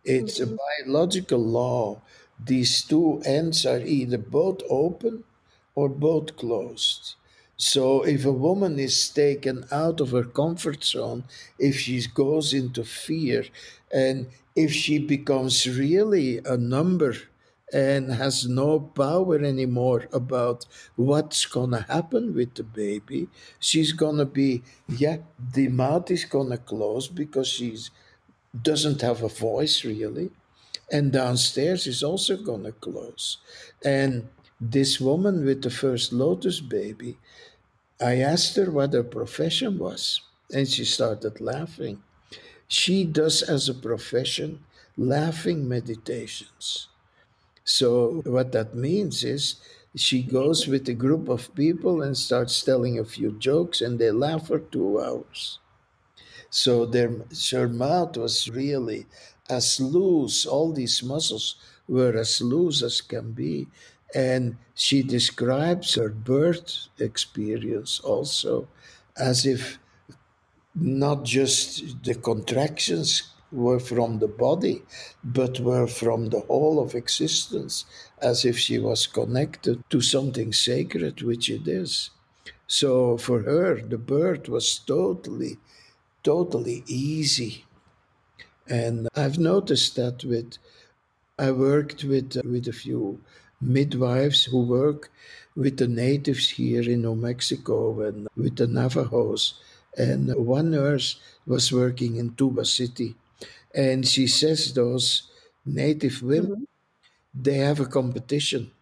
It's 0.04 0.38
mm-hmm. 0.38 0.54
a 0.54 0.58
biological 0.84 1.40
law. 1.40 2.02
These 2.38 2.84
two 2.84 3.20
ends 3.24 3.66
are 3.66 3.80
either 3.80 4.18
both 4.18 4.60
open 4.70 5.24
or 5.74 5.88
both 5.88 6.36
closed. 6.36 7.16
So 7.56 8.02
if 8.02 8.24
a 8.24 8.32
woman 8.32 8.78
is 8.78 9.08
taken 9.08 9.64
out 9.72 10.00
of 10.00 10.10
her 10.10 10.24
comfort 10.24 10.84
zone, 10.84 11.24
if 11.58 11.80
she 11.80 12.06
goes 12.14 12.52
into 12.52 12.84
fear, 12.84 13.46
and 13.90 14.26
if 14.54 14.72
she 14.72 14.98
becomes 14.98 15.66
really 15.66 16.38
a 16.44 16.56
number 16.56 17.14
and 17.72 18.12
has 18.12 18.46
no 18.48 18.78
power 18.80 19.38
anymore 19.38 20.06
about 20.12 20.66
what's 20.96 21.46
gonna 21.46 21.82
happen 21.82 22.34
with 22.34 22.54
the 22.54 22.62
baby, 22.62 23.28
she's 23.58 23.92
gonna 23.92 24.24
be 24.24 24.62
yeah, 24.88 25.18
the 25.52 25.68
mouth 25.68 26.10
is 26.10 26.24
gonna 26.24 26.58
close 26.58 27.08
because 27.08 27.48
she 27.48 27.76
doesn't 28.62 29.00
have 29.02 29.22
a 29.22 29.28
voice 29.28 29.84
really, 29.84 30.30
and 30.90 31.12
downstairs 31.12 31.86
is 31.86 32.02
also 32.02 32.36
gonna 32.36 32.72
close, 32.72 33.38
and 33.84 34.28
this 34.60 35.00
woman 35.00 35.44
with 35.44 35.62
the 35.62 35.70
first 35.70 36.12
lotus 36.12 36.60
baby 36.60 37.18
I 38.00 38.16
asked 38.20 38.56
her 38.56 38.70
what 38.70 38.94
her 38.94 39.04
profession 39.04 39.78
was, 39.78 40.22
and 40.52 40.66
she 40.68 40.84
started 40.86 41.40
laughing. 41.42 42.02
She 42.68 43.04
does, 43.04 43.42
as 43.42 43.68
a 43.68 43.74
profession, 43.74 44.64
laughing 44.96 45.68
meditations. 45.68 46.88
So, 47.66 48.22
what 48.24 48.52
that 48.52 48.74
means 48.74 49.22
is 49.24 49.56
she 49.94 50.22
goes 50.22 50.66
with 50.66 50.88
a 50.88 50.94
group 50.94 51.28
of 51.28 51.54
people 51.54 52.00
and 52.02 52.16
starts 52.16 52.62
telling 52.62 52.98
a 52.98 53.04
few 53.04 53.32
jokes, 53.32 53.82
and 53.82 53.98
they 53.98 54.10
laugh 54.10 54.46
for 54.46 54.60
two 54.60 55.00
hours. 55.00 55.58
So, 56.50 56.86
their, 56.86 57.12
her 57.52 57.68
mouth 57.68 58.16
was 58.16 58.48
really 58.50 59.06
as 59.48 59.80
loose, 59.80 60.46
all 60.46 60.72
these 60.72 61.02
muscles 61.02 61.56
were 61.88 62.16
as 62.16 62.40
loose 62.40 62.82
as 62.82 63.00
can 63.00 63.32
be. 63.32 63.68
And 64.14 64.56
she 64.74 65.02
describes 65.02 65.94
her 65.94 66.08
birth 66.10 66.88
experience 66.98 68.00
also 68.00 68.68
as 69.16 69.46
if 69.46 69.78
not 70.74 71.24
just 71.24 72.02
the 72.04 72.14
contractions 72.14 73.30
were 73.52 73.78
from 73.78 74.18
the 74.18 74.28
body, 74.28 74.82
but 75.22 75.60
were 75.60 75.86
from 75.86 76.30
the 76.30 76.40
whole 76.40 76.80
of 76.80 76.94
existence, 76.94 77.84
as 78.20 78.44
if 78.44 78.58
she 78.58 78.78
was 78.78 79.06
connected 79.06 79.82
to 79.90 80.00
something 80.00 80.52
sacred, 80.52 81.22
which 81.22 81.48
it 81.48 81.66
is. 81.68 82.10
So 82.66 83.16
for 83.16 83.42
her, 83.42 83.80
the 83.80 83.98
birth 83.98 84.48
was 84.48 84.78
totally, 84.78 85.58
totally 86.22 86.82
easy. 86.86 87.64
And 88.68 89.08
I've 89.14 89.38
noticed 89.38 89.94
that 89.96 90.24
with, 90.24 90.58
I 91.38 91.52
worked 91.52 92.02
with, 92.02 92.36
uh, 92.36 92.42
with 92.44 92.66
a 92.66 92.72
few 92.72 93.20
midwives 93.60 94.44
who 94.44 94.64
work 94.64 95.10
with 95.54 95.76
the 95.78 95.88
natives 95.88 96.50
here 96.50 96.82
in 96.82 97.02
New 97.02 97.14
Mexico 97.14 98.00
and 98.02 98.28
with 98.36 98.56
the 98.56 98.66
Navajos. 98.66 99.54
And 99.96 100.34
one 100.34 100.72
nurse 100.72 101.20
was 101.46 101.72
working 101.72 102.16
in 102.16 102.34
Tuba 102.34 102.64
City. 102.64 103.14
And 103.76 104.08
she 104.08 104.26
says 104.26 104.72
those 104.72 105.30
native 105.64 106.22
women, 106.22 106.66
mm-hmm. 106.66 107.42
they 107.42 107.58
have 107.58 107.78
a 107.78 107.86
competition 107.86 108.72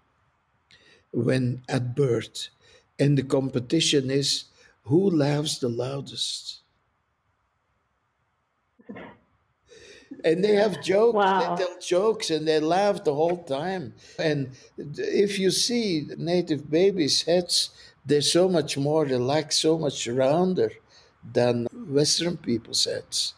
when 1.13 1.63
at 1.69 1.95
birth. 1.95 2.49
And 2.99 3.19
the 3.19 3.25
competition 3.25 4.11
is 4.11 4.45
who 4.85 5.11
laughs 5.11 5.59
the 5.59 5.69
loudest. 5.69 6.61
and 10.25 10.43
they 10.43 10.55
have 10.55 10.83
jokes. 10.83 11.15
Wow. 11.15 11.55
They 11.55 11.65
tell 11.65 11.79
jokes 11.81 12.31
and 12.31 12.49
they 12.49 12.61
laugh 12.61 13.05
the 13.05 13.15
whole 13.15 13.45
time. 13.45 13.95
And 14.19 14.51
if 14.79 15.39
you 15.39 15.51
see 15.51 16.09
native 16.17 16.71
babies' 16.71 17.23
heads, 17.23 17.71
they're 18.07 18.23
so 18.23 18.49
much 18.49 18.77
more 18.77 19.05
relaxed, 19.05 19.61
so 19.61 19.79
much 19.79 20.07
rounder 20.07 20.73
than 21.33 21.67
Western 21.73 22.37
people's 22.37 22.85
heads. 22.85 23.35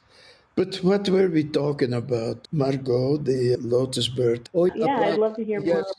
But 0.56 0.76
what 0.76 1.06
were 1.10 1.28
we 1.28 1.44
talking 1.44 1.92
about, 1.92 2.48
Margot, 2.50 3.18
the 3.18 3.56
lotus 3.60 4.08
birth? 4.08 4.48
Oh, 4.54 4.64
yeah, 4.64 4.84
about, 4.84 5.02
I'd 5.02 5.18
love 5.18 5.36
to 5.36 5.44
hear 5.44 5.60
yes, 5.60 5.66
more. 5.66 5.80
About- 5.80 5.92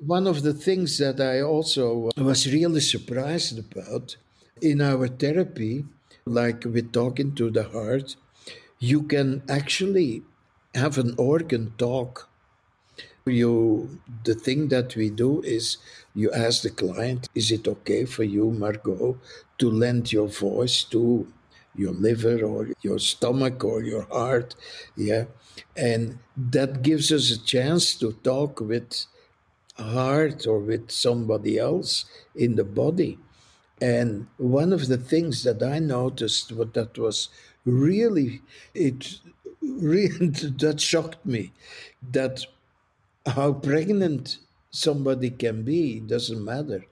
one 0.00 0.26
of 0.28 0.42
the 0.42 0.54
things 0.54 0.98
that 0.98 1.20
I 1.20 1.40
also 1.40 2.10
was 2.16 2.52
really 2.52 2.80
surprised 2.80 3.58
about 3.58 4.16
in 4.62 4.80
our 4.80 5.08
therapy, 5.08 5.84
like 6.24 6.64
with 6.64 6.92
talking 6.92 7.34
to 7.34 7.50
the 7.50 7.64
heart, 7.64 8.14
you 8.78 9.02
can 9.02 9.42
actually 9.48 10.22
have 10.74 10.98
an 10.98 11.14
organ 11.18 11.72
talk. 11.78 12.28
You, 13.26 13.98
the 14.24 14.34
thing 14.34 14.68
that 14.68 14.94
we 14.94 15.10
do 15.10 15.42
is 15.42 15.78
you 16.14 16.30
ask 16.32 16.62
the 16.62 16.70
client, 16.70 17.28
is 17.34 17.50
it 17.50 17.66
okay 17.66 18.04
for 18.04 18.22
you, 18.22 18.50
Margot, 18.52 19.18
to 19.58 19.70
lend 19.70 20.12
your 20.12 20.28
voice 20.28 20.84
to 20.84 21.26
your 21.78 21.92
liver 21.92 22.44
or 22.44 22.68
your 22.82 22.98
stomach 22.98 23.64
or 23.64 23.82
your 23.82 24.02
heart? 24.10 24.54
Yeah. 24.96 25.24
And 25.76 26.18
that 26.36 26.82
gives 26.82 27.10
us 27.10 27.30
a 27.30 27.42
chance 27.42 27.94
to 27.96 28.12
talk 28.12 28.60
with 28.60 29.06
heart 29.78 30.46
or 30.46 30.58
with 30.58 30.90
somebody 30.90 31.58
else 31.58 32.04
in 32.34 32.56
the 32.56 32.64
body. 32.64 33.18
And 33.80 34.26
one 34.36 34.72
of 34.72 34.88
the 34.88 34.98
things 34.98 35.44
that 35.44 35.62
I 35.62 35.78
noticed 35.78 36.52
what 36.52 36.74
that 36.74 36.98
was 36.98 37.28
really 37.64 38.40
it 38.74 39.18
really 39.60 40.28
that 40.28 40.80
shocked 40.80 41.24
me 41.24 41.52
that 42.12 42.44
how 43.26 43.52
pregnant 43.52 44.38
somebody 44.70 45.30
can 45.30 45.62
be 45.62 46.00
doesn't 46.00 46.44
matter 46.44 46.84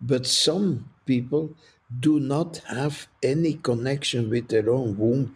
but 0.00 0.26
some 0.26 0.88
people 1.06 1.54
do 2.00 2.20
not 2.20 2.58
have 2.68 3.06
any 3.22 3.54
connection 3.54 4.30
with 4.30 4.48
their 4.48 4.70
own 4.70 4.96
womb. 4.96 5.34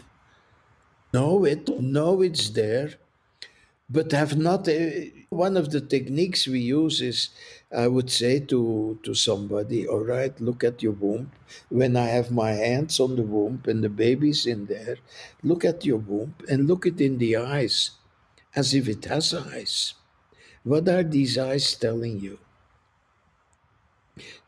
Know 1.12 1.44
it 1.44 1.68
know 1.81 2.23
it's 2.23 2.51
there 2.51 2.94
but 3.90 4.12
have 4.12 4.37
not 4.37 4.68
a, 4.68 5.12
one 5.31 5.57
of 5.57 5.71
the 5.71 5.81
techniques 5.81 6.47
we 6.47 6.61
use 6.61 7.01
is 7.01 7.31
i 7.73 7.87
would 7.88 8.11
say 8.11 8.38
to 8.38 8.99
to 9.03 9.14
somebody 9.14 9.87
all 9.87 10.05
right 10.05 10.40
look 10.40 10.62
at 10.62 10.83
your 10.83 10.92
womb. 10.92 11.31
When 11.71 11.97
i 11.97 12.07
have 12.07 12.31
my 12.31 12.53
hands 12.53 13.01
on 13.01 13.16
the 13.16 13.23
womb 13.23 13.62
and 13.66 13.83
the 13.83 13.88
baby's 13.88 14.47
in 14.47 14.66
there 14.66 14.97
look 15.42 15.64
at 15.64 15.85
your 15.87 15.99
womb 15.99 16.35
and 16.49 16.68
look 16.68 16.87
it 16.87 17.01
in 17.01 17.18
the 17.18 17.37
eyes 17.37 17.92
as 18.55 18.75
if 18.75 18.88
it 18.88 19.05
has 19.07 19.33
eyes. 19.35 19.94
What 20.64 20.88
are 20.88 21.03
these 21.03 21.38
eyes 21.38 21.75
telling 21.75 22.21
you? 22.21 22.38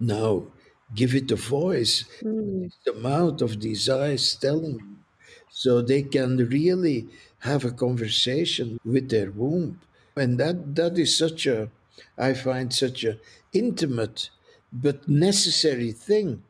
Now 0.01 0.46
give 0.94 1.14
it 1.14 1.31
a 1.31 1.37
voice 1.37 2.05
mm. 2.22 2.70
the 2.85 2.94
mouth 2.94 3.40
of 3.42 3.61
these 3.61 3.88
eyes 3.88 4.35
telling 4.35 4.96
so 5.50 5.83
they 5.83 6.03
can 6.03 6.37
really 6.48 7.07
have 7.40 7.64
a 7.64 7.70
conversation 7.70 8.79
with 8.85 9.09
their 9.11 9.31
womb. 9.31 9.81
And 10.16 10.38
that, 10.38 10.74
that 10.76 10.98
is 10.98 11.16
such 11.16 11.46
a, 11.46 11.70
I 12.18 12.35
find 12.35 12.72
such 12.72 13.05
a 13.05 13.18
intimate 13.53 14.31
but 14.72 15.09
necessary 15.09 15.92
thing. 15.92 16.42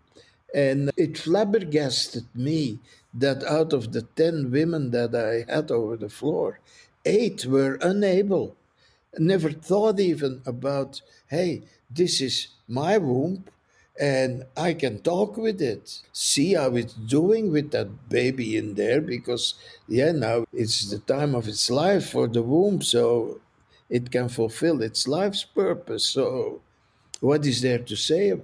And 0.54 0.90
it 0.96 1.16
flabbergasted 1.16 2.26
me 2.34 2.78
that 3.14 3.42
out 3.44 3.72
of 3.72 3.92
the 3.92 4.02
10 4.02 4.50
women 4.50 4.90
that 4.90 5.14
I 5.14 5.50
had 5.52 5.70
over 5.70 5.96
the 5.96 6.08
floor, 6.08 6.60
eight 7.04 7.46
were 7.46 7.78
unable, 7.80 8.56
never 9.18 9.50
thought 9.50 10.00
even 10.00 10.42
about, 10.44 11.00
hey, 11.28 11.62
this 11.90 12.20
is 12.20 12.48
my 12.68 12.98
womb 12.98 13.44
and 14.00 14.44
I 14.56 14.72
can 14.72 15.02
talk 15.02 15.36
with 15.36 15.60
it, 15.60 16.00
see 16.10 16.54
how 16.54 16.74
it's 16.74 16.94
doing 16.94 17.52
with 17.52 17.70
that 17.72 18.08
baby 18.08 18.56
in 18.56 18.74
there 18.74 19.02
because, 19.02 19.54
yeah, 19.86 20.10
now 20.12 20.46
it's 20.54 20.90
the 20.90 21.00
time 21.00 21.34
of 21.34 21.46
its 21.46 21.70
life 21.70 22.08
for 22.08 22.26
the 22.26 22.42
womb, 22.42 22.80
so 22.80 23.40
it 23.90 24.10
can 24.10 24.30
fulfill 24.30 24.80
its 24.80 25.06
life's 25.06 25.44
purpose. 25.44 26.06
So, 26.06 26.62
what 27.20 27.44
is 27.44 27.60
there 27.60 27.80
to 27.80 27.94
say? 27.94 28.40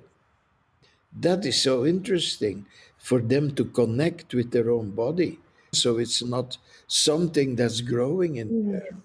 That 1.18 1.46
is 1.46 1.62
so 1.62 1.86
interesting 1.86 2.66
for 2.98 3.20
them 3.20 3.54
to 3.54 3.64
connect 3.64 4.34
with 4.34 4.50
their 4.50 4.70
own 4.70 4.90
body. 4.90 5.38
So, 5.72 5.96
it's 5.96 6.22
not 6.22 6.58
something 6.86 7.56
that's 7.56 7.80
growing 7.80 8.36
in 8.36 8.48
mm-hmm. 8.48 8.72
there. 8.72 8.96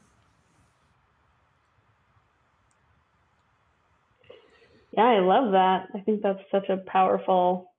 Yeah, 4.91 5.05
I 5.05 5.19
love 5.19 5.53
that. 5.53 5.87
I 5.95 5.99
think 6.01 6.21
that's 6.21 6.39
such 6.51 6.69
a 6.69 6.77
powerful 6.77 7.71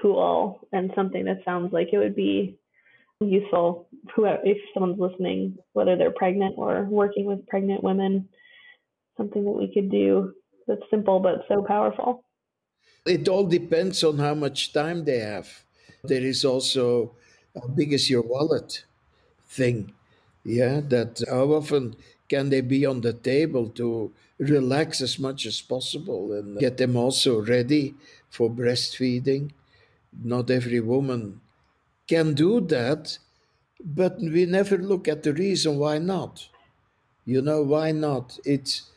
tool 0.00 0.66
and 0.72 0.90
something 0.94 1.24
that 1.26 1.44
sounds 1.44 1.72
like 1.72 1.88
it 1.92 1.98
would 1.98 2.16
be 2.16 2.58
useful 3.20 3.88
if 4.16 4.58
someone's 4.74 5.00
listening, 5.00 5.56
whether 5.72 5.96
they're 5.96 6.10
pregnant 6.10 6.54
or 6.58 6.84
working 6.84 7.24
with 7.26 7.46
pregnant 7.46 7.82
women, 7.82 8.28
something 9.16 9.44
that 9.44 9.50
we 9.50 9.72
could 9.72 9.90
do 9.90 10.32
that's 10.66 10.82
simple 10.90 11.20
but 11.20 11.44
so 11.48 11.62
powerful. 11.62 12.24
It 13.06 13.28
all 13.28 13.46
depends 13.46 14.02
on 14.02 14.18
how 14.18 14.34
much 14.34 14.72
time 14.72 15.04
they 15.04 15.20
have. 15.20 15.48
There 16.02 16.22
is 16.22 16.44
also 16.44 17.12
how 17.54 17.68
big 17.68 17.92
is 17.92 18.10
your 18.10 18.22
wallet 18.22 18.84
thing. 19.46 19.92
Yeah, 20.44 20.80
that 20.88 21.22
how 21.28 21.52
often 21.52 21.96
can 22.28 22.50
they 22.50 22.60
be 22.60 22.84
on 22.84 23.00
the 23.00 23.12
table 23.12 23.68
to 23.70 24.12
relax 24.38 25.00
as 25.00 25.18
much 25.18 25.46
as 25.46 25.60
possible 25.60 26.32
and 26.32 26.58
get 26.58 26.76
them 26.76 26.96
also 26.96 27.40
ready 27.40 27.94
for 28.28 28.50
breastfeeding? 28.50 29.52
Not 30.12 30.50
every 30.50 30.80
woman 30.80 31.40
can 32.06 32.34
do 32.34 32.60
that, 32.60 33.18
but 33.84 34.18
we 34.20 34.46
never 34.46 34.78
look 34.78 35.08
at 35.08 35.22
the 35.22 35.32
reason 35.32 35.78
why 35.78 35.98
not. 35.98 36.48
You 37.24 37.42
know, 37.42 37.62
why 37.62 37.92
not? 37.92 38.38
It's, 38.44 38.90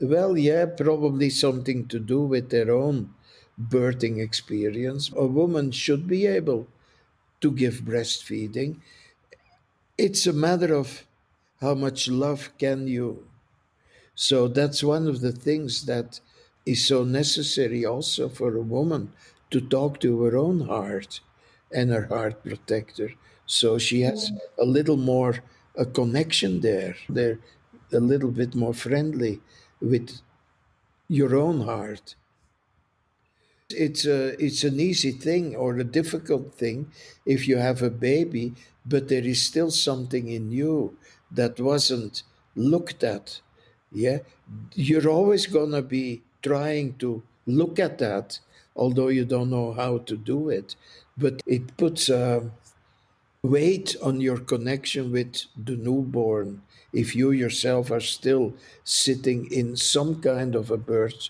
well, 0.00 0.36
yeah, 0.36 0.66
probably 0.66 1.30
something 1.30 1.86
to 1.88 1.98
do 1.98 2.22
with 2.22 2.50
their 2.50 2.70
own 2.70 3.14
birthing 3.60 4.20
experience. 4.20 5.10
A 5.16 5.26
woman 5.26 5.70
should 5.70 6.06
be 6.08 6.26
able 6.26 6.66
to 7.40 7.50
give 7.50 7.82
breastfeeding. 7.82 8.80
It's 9.96 10.26
a 10.26 10.32
matter 10.32 10.74
of 10.74 11.06
how 11.60 11.74
much 11.74 12.08
love 12.08 12.50
can 12.58 12.88
you. 12.88 13.26
So 14.14 14.48
that's 14.48 14.82
one 14.84 15.06
of 15.06 15.20
the 15.20 15.32
things 15.32 15.86
that 15.86 16.20
is 16.64 16.86
so 16.86 17.04
necessary 17.04 17.84
also 17.84 18.28
for 18.28 18.56
a 18.56 18.62
woman 18.62 19.12
to 19.50 19.60
talk 19.60 20.00
to 20.00 20.22
her 20.22 20.36
own 20.36 20.60
heart 20.66 21.20
and 21.70 21.90
her 21.90 22.06
heart 22.06 22.42
protector. 22.44 23.10
So 23.46 23.78
she 23.78 24.02
has 24.02 24.30
mm. 24.30 24.38
a 24.58 24.64
little 24.64 24.96
more 24.96 25.42
a 25.76 25.86
connection 25.86 26.60
there. 26.60 26.96
They're 27.08 27.38
a 27.92 28.00
little 28.00 28.30
bit 28.30 28.54
more 28.54 28.74
friendly 28.74 29.40
with 29.80 30.20
your 31.08 31.36
own 31.36 31.62
heart. 31.62 32.14
It's 33.70 34.04
a 34.04 34.42
it's 34.42 34.64
an 34.64 34.78
easy 34.80 35.12
thing 35.12 35.56
or 35.56 35.76
a 35.76 35.84
difficult 35.84 36.54
thing 36.54 36.92
if 37.24 37.48
you 37.48 37.56
have 37.56 37.82
a 37.82 37.90
baby, 37.90 38.54
but 38.84 39.08
there 39.08 39.24
is 39.24 39.42
still 39.42 39.70
something 39.70 40.28
in 40.28 40.52
you 40.52 40.96
that 41.30 41.58
wasn't 41.58 42.22
looked 42.54 43.02
at. 43.02 43.40
Yeah, 43.92 44.18
you're 44.74 45.08
always 45.08 45.46
gonna 45.46 45.82
be 45.82 46.22
trying 46.42 46.94
to 46.98 47.22
look 47.46 47.78
at 47.78 47.98
that, 47.98 48.38
although 48.76 49.08
you 49.08 49.24
don't 49.24 49.50
know 49.50 49.72
how 49.72 49.98
to 49.98 50.16
do 50.16 50.48
it 50.50 50.74
but 51.16 51.42
it 51.46 51.76
puts 51.76 52.08
a 52.08 52.50
weight 53.42 53.94
on 54.02 54.20
your 54.20 54.38
connection 54.38 55.12
with 55.12 55.44
the 55.56 55.76
newborn 55.76 56.62
if 56.92 57.14
you 57.14 57.30
yourself 57.30 57.90
are 57.90 58.00
still 58.00 58.54
sitting 58.84 59.50
in 59.52 59.76
some 59.76 60.20
kind 60.20 60.54
of 60.56 60.70
a 60.70 60.76
birth 60.78 61.28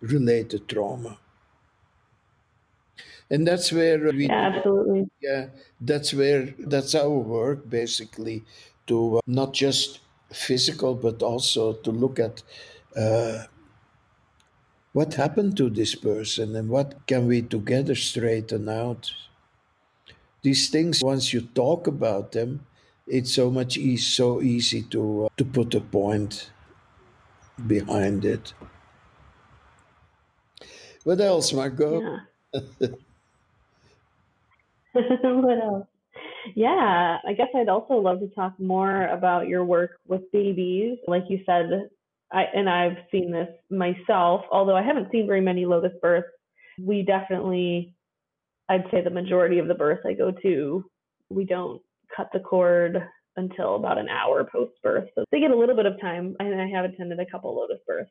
related 0.00 0.68
trauma. 0.68 1.18
And 3.30 3.46
that's 3.46 3.72
where 3.72 3.98
we 4.12 4.26
yeah, 4.26 4.52
absolutely. 4.54 5.08
Yeah, 5.20 5.48
that's 5.80 6.12
where 6.14 6.54
that's 6.58 6.94
our 6.94 7.10
work 7.18 7.68
basically 7.68 8.44
to 8.86 9.18
uh, 9.18 9.20
not 9.26 9.52
just 9.54 10.00
physical 10.32 10.94
but 10.94 11.22
also 11.22 11.74
to 11.74 11.90
look 11.90 12.18
at 12.18 12.42
uh, 12.96 13.44
what 14.92 15.14
happened 15.14 15.56
to 15.56 15.70
this 15.70 15.94
person 15.94 16.54
and 16.54 16.68
what 16.68 17.06
can 17.06 17.26
we 17.26 17.40
together 17.40 17.94
straighten 17.94 18.68
out? 18.68 19.10
These 20.42 20.70
things, 20.70 21.00
once 21.02 21.32
you 21.32 21.42
talk 21.42 21.86
about 21.86 22.32
them, 22.32 22.66
it's 23.06 23.32
so 23.32 23.50
much 23.52 23.76
e- 23.78 23.96
so 23.96 24.42
easy 24.42 24.82
to 24.90 25.26
uh, 25.26 25.28
to 25.36 25.44
put 25.44 25.74
a 25.76 25.80
point 25.80 26.50
behind 27.66 28.24
it. 28.24 28.52
What 31.04 31.20
else, 31.20 31.52
Margot? 31.52 32.02
Yeah. 32.02 32.18
what 34.92 35.58
else? 35.62 35.86
Yeah, 36.54 37.18
I 37.26 37.32
guess 37.32 37.48
I'd 37.54 37.68
also 37.68 37.94
love 37.94 38.20
to 38.20 38.28
talk 38.28 38.58
more 38.58 39.06
about 39.06 39.48
your 39.48 39.64
work 39.64 39.92
with 40.06 40.22
babies. 40.32 40.98
Like 41.06 41.24
you 41.28 41.40
said, 41.46 41.88
I, 42.32 42.44
and 42.54 42.68
I've 42.68 42.96
seen 43.10 43.32
this 43.32 43.48
myself, 43.70 44.42
although 44.52 44.76
I 44.76 44.82
haven't 44.82 45.10
seen 45.10 45.26
very 45.26 45.40
many 45.40 45.66
lotus 45.66 45.92
births. 46.02 46.28
We 46.80 47.02
definitely, 47.02 47.94
I'd 48.68 48.84
say 48.90 49.02
the 49.02 49.10
majority 49.10 49.58
of 49.58 49.68
the 49.68 49.74
births 49.74 50.02
I 50.06 50.12
go 50.12 50.32
to, 50.42 50.84
we 51.30 51.44
don't 51.44 51.80
cut 52.14 52.28
the 52.32 52.40
cord 52.40 53.02
until 53.36 53.76
about 53.76 53.98
an 53.98 54.08
hour 54.08 54.44
post 54.44 54.72
birth. 54.82 55.08
So 55.14 55.24
they 55.30 55.40
get 55.40 55.50
a 55.50 55.56
little 55.56 55.76
bit 55.76 55.86
of 55.86 56.00
time, 56.00 56.36
and 56.38 56.60
I 56.60 56.68
have 56.68 56.84
attended 56.84 57.20
a 57.20 57.26
couple 57.30 57.56
lotus 57.56 57.78
births. 57.86 58.10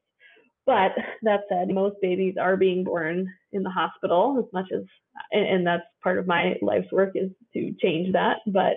But 0.68 0.92
that 1.24 1.42
said, 1.50 1.70
most 1.70 1.96
babies 2.02 2.36
are 2.40 2.58
being 2.58 2.84
born 2.84 3.34
in 3.54 3.64
the 3.64 3.70
hospital 3.70 4.36
as 4.38 4.54
much 4.54 4.68
as, 4.76 4.84
and, 5.32 5.48
and 5.48 5.66
that's 5.66 5.84
part 6.04 6.20
of 6.20 6.28
my 6.28 6.56
life's 6.62 6.92
work 6.92 7.14
is 7.16 7.32
to 7.54 7.74
change 7.82 8.14
that. 8.14 8.40
But 8.46 8.74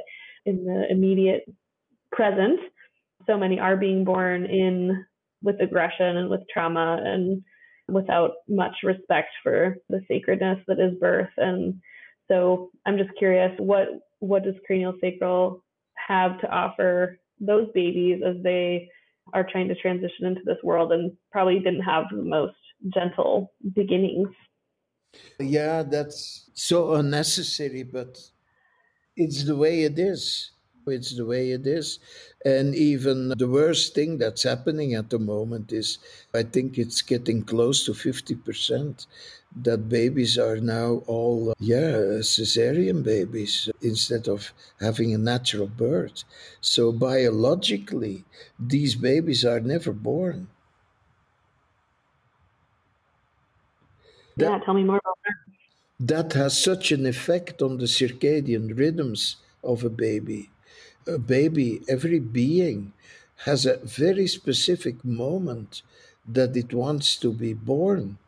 in 0.47 0.65
the 0.65 0.87
immediate 0.89 1.43
present, 2.13 2.61
so 3.27 3.37
many 3.37 3.59
are 3.59 3.77
being 3.77 4.05
born 4.05 4.47
in 4.47 5.05
with 5.43 5.61
aggression 5.61 6.17
and 6.17 6.31
with 6.31 6.41
trauma 6.53 7.01
and 7.05 7.43
without 7.89 8.35
much 8.49 8.77
respect 8.85 9.31
for 9.43 9.77
the 9.89 10.01
sacredness 10.07 10.59
that 10.69 10.79
is 10.79 10.99
birth. 11.01 11.31
And 11.37 11.75
so 12.29 12.71
I'm 12.87 12.99
just 12.99 13.11
curious, 13.19 13.53
what 13.59 13.89
what 14.21 14.45
does 14.45 14.55
cranial 14.65 14.95
sacral 15.01 15.65
have 15.97 16.41
to 16.41 16.49
offer 16.49 17.19
those 17.41 17.69
babies 17.75 18.23
as 18.25 18.37
they 18.43 18.89
are 19.33 19.47
trying 19.51 19.69
to 19.69 19.75
transition 19.75 20.27
into 20.27 20.43
this 20.45 20.59
world 20.63 20.93
and 20.93 21.13
probably 21.33 21.59
didn't 21.59 21.83
have 21.83 22.05
the 22.11 22.23
most 22.23 22.57
gentle 22.93 23.53
beginnings? 23.75 24.29
Yeah, 25.39 25.83
that's 25.83 26.51
so 26.55 26.95
unnecessary, 26.95 27.83
but 27.83 28.19
it's 29.17 29.45
the 29.45 29.57
way 29.57 29.83
it 29.85 29.99
is. 29.99 30.53
It's 30.87 31.17
the 31.17 31.25
way 31.27 31.53
it 31.53 31.67
is. 31.67 31.99
And 32.45 32.75
even 32.75 33.29
the 33.37 33.49
worst 33.49 33.95
thing 33.95 34.19
that's 34.19 34.43
happening 34.43 34.95
at 34.95 35.11
the 35.11 35.19
moment 35.19 35.73
is 35.73 35.99
I 36.35 36.43
think 36.43 36.79
it's 36.79 37.03
getting 37.03 37.43
close 37.45 37.85
to 37.87 37.95
50% 37.95 39.07
that 39.55 39.89
babies 39.89 40.39
are 40.39 40.57
now 40.59 41.03
all, 41.07 41.55
yeah, 41.59 42.21
cesarean 42.23 43.03
babies 43.03 43.69
instead 43.81 44.29
of 44.29 44.53
having 44.81 45.13
a 45.15 45.19
natural 45.19 45.67
birth. 45.69 46.25
So 46.61 46.93
biologically, 46.93 48.25
these 48.59 48.95
babies 48.95 49.45
are 49.45 49.61
never 49.61 49.93
born. 49.93 50.49
That, 54.37 54.53
yeah, 54.53 54.59
tell 54.65 54.75
me 54.75 54.85
more 54.85 54.99
about 54.99 55.19
that. 55.25 55.35
That 56.01 56.33
has 56.33 56.61
such 56.61 56.91
an 56.91 57.07
effect 57.07 57.63
on 57.63 57.79
the 57.79 57.87
circadian 57.87 58.77
rhythms 58.77 59.37
of 59.63 59.85
a 59.85 59.89
baby 59.89 60.51
a 61.15 61.19
baby, 61.19 61.83
every 61.89 62.19
being 62.19 62.93
has 63.45 63.67
a 63.67 63.79
very 63.79 64.27
specific 64.27 65.05
moment 65.05 65.83
that 66.27 66.57
it 66.57 66.73
wants 66.73 67.17
to 67.17 67.33
be 67.33 67.53
born. 67.55 68.19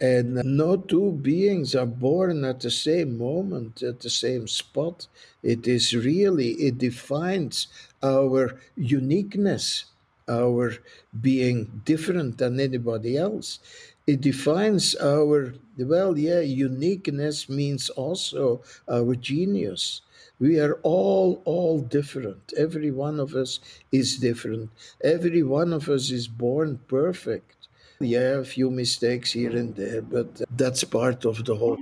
And 0.00 0.34
no 0.44 0.76
two 0.76 1.12
beings 1.12 1.74
are 1.74 1.86
born 1.86 2.44
at 2.44 2.60
the 2.60 2.70
same 2.70 3.16
moment, 3.16 3.82
at 3.82 4.00
the 4.00 4.10
same 4.10 4.46
spot. 4.46 5.06
It 5.42 5.66
is 5.66 5.94
really, 5.94 6.50
it 6.52 6.78
defines 6.78 7.68
our 8.02 8.60
uniqueness, 8.76 9.86
our 10.28 10.74
being 11.18 11.82
different 11.84 12.38
than 12.38 12.60
anybody 12.60 13.16
else. 13.16 13.58
It 14.06 14.20
defines 14.20 14.94
our, 14.96 15.54
well, 15.78 16.16
yeah, 16.16 16.40
uniqueness 16.40 17.48
means 17.48 17.90
also 17.90 18.62
our 18.88 19.14
genius. 19.16 20.02
We 20.38 20.60
are 20.60 20.74
all, 20.82 21.42
all 21.44 21.80
different. 21.80 22.52
Every 22.56 22.90
one 22.90 23.18
of 23.18 23.34
us 23.34 23.58
is 23.90 24.18
different. 24.18 24.70
Every 25.02 25.42
one 25.42 25.72
of 25.72 25.88
us 25.88 26.10
is 26.10 26.28
born 26.28 26.78
perfect. 26.86 27.68
Yeah, 28.00 28.38
a 28.40 28.44
few 28.44 28.70
mistakes 28.70 29.32
here 29.32 29.56
and 29.56 29.74
there, 29.74 30.02
but 30.02 30.42
that's 30.56 30.84
part 30.84 31.24
of 31.24 31.44
the 31.44 31.56
whole. 31.56 31.78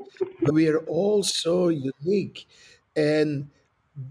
we 0.52 0.68
are 0.68 0.80
all 0.80 1.22
so 1.22 1.68
unique. 1.68 2.46
And 2.96 3.48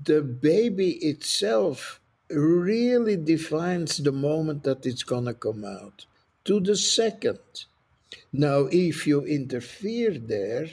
the 0.05 0.21
baby 0.21 0.91
itself 1.11 1.99
really 2.29 3.17
defines 3.17 3.97
the 3.97 4.11
moment 4.11 4.63
that 4.63 4.85
it's 4.85 5.03
going 5.03 5.25
to 5.25 5.33
come 5.33 5.65
out 5.65 6.05
to 6.45 6.59
the 6.59 6.75
second. 6.75 7.39
Now, 8.33 8.67
if 8.71 9.07
you 9.07 9.23
interfere 9.25 10.17
there, 10.17 10.67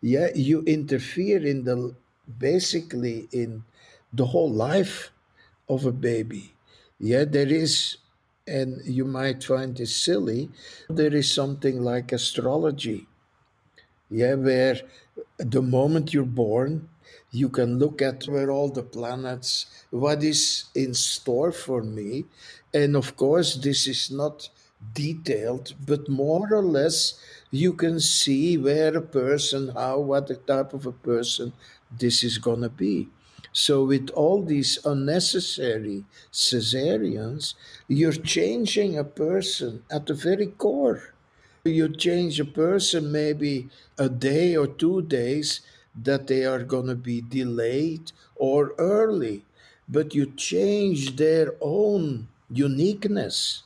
yeah, 0.00 0.28
you 0.34 0.62
interfere 0.62 1.44
in 1.44 1.64
the 1.64 1.94
basically 2.38 3.28
in 3.32 3.64
the 4.12 4.26
whole 4.26 4.50
life 4.50 5.10
of 5.68 5.84
a 5.84 5.92
baby. 5.92 6.54
Yeah, 6.98 7.24
there 7.24 7.48
is 7.48 7.98
and 8.46 8.84
you 8.84 9.04
might 9.04 9.42
find 9.42 9.76
this 9.76 9.96
silly, 9.96 10.50
there 10.88 11.14
is 11.14 11.32
something 11.32 11.82
like 11.82 12.12
astrology. 12.12 13.06
Yeah, 14.10 14.34
where 14.34 14.80
the 15.38 15.62
moment 15.62 16.12
you're 16.12 16.24
born, 16.24 16.88
you 17.30 17.48
can 17.48 17.78
look 17.78 18.02
at 18.02 18.24
where 18.24 18.50
all 18.50 18.68
the 18.68 18.82
planets, 18.82 19.66
what 19.90 20.22
is 20.22 20.64
in 20.74 20.94
store 20.94 21.52
for 21.52 21.82
me. 21.82 22.26
And 22.72 22.96
of 22.96 23.16
course, 23.16 23.56
this 23.56 23.86
is 23.86 24.10
not 24.10 24.50
detailed, 24.92 25.74
but 25.86 26.08
more 26.08 26.52
or 26.52 26.62
less 26.62 27.18
you 27.50 27.72
can 27.72 28.00
see 28.00 28.58
where 28.58 28.96
a 28.96 29.00
person, 29.00 29.68
how, 29.68 30.00
what 30.00 30.26
the 30.26 30.36
type 30.36 30.72
of 30.72 30.86
a 30.86 30.92
person 30.92 31.52
this 31.98 32.24
is 32.24 32.38
going 32.38 32.62
to 32.62 32.68
be. 32.68 33.08
So, 33.52 33.84
with 33.84 34.10
all 34.10 34.42
these 34.42 34.84
unnecessary 34.84 36.04
cesareans, 36.32 37.54
you're 37.86 38.10
changing 38.10 38.98
a 38.98 39.04
person 39.04 39.84
at 39.88 40.06
the 40.06 40.14
very 40.14 40.48
core. 40.48 41.14
You 41.62 41.88
change 41.88 42.40
a 42.40 42.44
person 42.44 43.12
maybe 43.12 43.68
a 43.96 44.08
day 44.08 44.56
or 44.56 44.66
two 44.66 45.02
days 45.02 45.60
that 45.94 46.26
they 46.26 46.44
are 46.44 46.64
going 46.64 46.88
to 46.88 46.96
be 46.96 47.20
delayed 47.20 48.10
or 48.34 48.74
early, 48.76 49.44
but 49.88 50.14
you 50.14 50.26
change 50.26 51.16
their 51.16 51.54
own 51.60 52.26
uniqueness. 52.50 53.62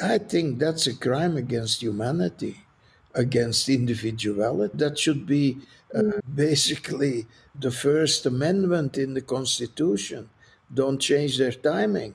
I 0.00 0.18
think 0.18 0.58
that's 0.58 0.86
a 0.86 0.94
crime 0.94 1.36
against 1.36 1.82
humanity, 1.82 2.64
against 3.14 3.68
individuality. 3.68 4.76
That 4.76 4.98
should 4.98 5.26
be 5.26 5.58
uh, 5.94 6.20
basically 6.34 7.26
the 7.58 7.70
First 7.70 8.26
Amendment 8.26 8.98
in 8.98 9.14
the 9.14 9.22
Constitution. 9.22 10.28
Don't 10.72 10.98
change 10.98 11.38
their 11.38 11.52
timing. 11.52 12.14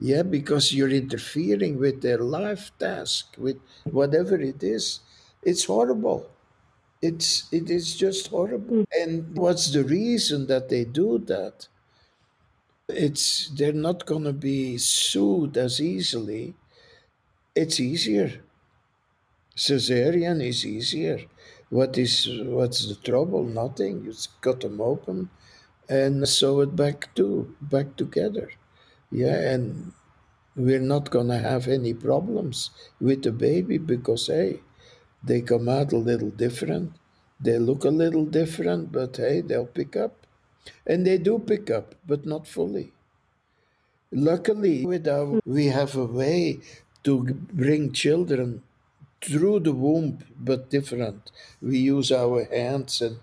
Yeah, 0.00 0.22
because 0.22 0.72
you're 0.72 0.90
interfering 0.90 1.78
with 1.78 2.02
their 2.02 2.18
life 2.18 2.70
task, 2.78 3.34
with 3.36 3.58
whatever 3.84 4.36
it 4.40 4.62
is. 4.62 5.00
It's 5.42 5.64
horrible. 5.64 6.30
It's 7.02 7.48
it 7.52 7.70
is 7.70 7.96
just 7.96 8.28
horrible. 8.28 8.84
And 9.00 9.36
what's 9.36 9.72
the 9.72 9.84
reason 9.84 10.46
that 10.48 10.68
they 10.68 10.84
do 10.84 11.18
that? 11.26 11.68
It's 12.90 13.48
they're 13.48 13.72
not 13.72 14.04
gonna 14.04 14.34
be 14.34 14.76
sued 14.76 15.56
as 15.56 15.80
easily. 15.80 16.54
It's 17.60 17.80
easier. 17.80 18.30
Caesarean 19.56 20.40
is 20.40 20.64
easier. 20.64 21.18
What 21.70 21.98
is 21.98 22.28
what's 22.56 22.86
the 22.86 22.94
trouble? 22.94 23.42
Nothing. 23.42 24.04
You 24.04 24.12
cut 24.40 24.60
them 24.60 24.80
open 24.80 25.30
and 25.88 26.28
sew 26.28 26.60
it 26.60 26.76
back 26.76 27.12
to 27.16 27.56
back 27.60 27.96
together. 27.96 28.50
Yeah, 29.10 29.38
and 29.54 29.92
we're 30.54 30.88
not 30.94 31.10
gonna 31.10 31.38
have 31.38 31.66
any 31.66 31.94
problems 31.94 32.70
with 33.00 33.24
the 33.24 33.32
baby 33.32 33.78
because 33.78 34.28
hey, 34.28 34.60
they 35.24 35.40
come 35.40 35.68
out 35.68 35.92
a 35.92 36.04
little 36.10 36.30
different. 36.30 36.92
They 37.40 37.58
look 37.58 37.82
a 37.84 37.98
little 38.04 38.26
different, 38.40 38.92
but 38.92 39.16
hey, 39.16 39.40
they'll 39.40 39.74
pick 39.80 39.96
up. 39.96 40.28
And 40.86 41.04
they 41.04 41.18
do 41.18 41.40
pick 41.40 41.72
up, 41.72 41.96
but 42.06 42.24
not 42.24 42.46
fully. 42.46 42.92
Luckily, 44.10 44.86
with 44.86 45.06
our, 45.06 45.40
we 45.44 45.66
have 45.66 45.94
a 45.96 46.06
way 46.06 46.60
to 47.08 47.22
bring 47.62 47.90
children 47.90 48.62
through 49.22 49.60
the 49.60 49.72
womb, 49.72 50.18
but 50.38 50.68
different. 50.68 51.30
We 51.62 51.78
use 51.78 52.12
our 52.12 52.44
hands 52.44 53.00
and 53.00 53.16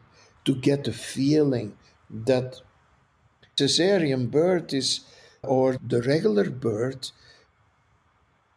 to 0.45 0.55
get 0.55 0.86
the 0.86 0.91
feeling 0.91 1.77
that 2.09 2.61
cesarean 3.55 4.31
birth 4.31 4.73
is, 4.73 5.01
or 5.43 5.77
the 5.88 6.01
regular 6.01 6.49
birth, 6.49 7.11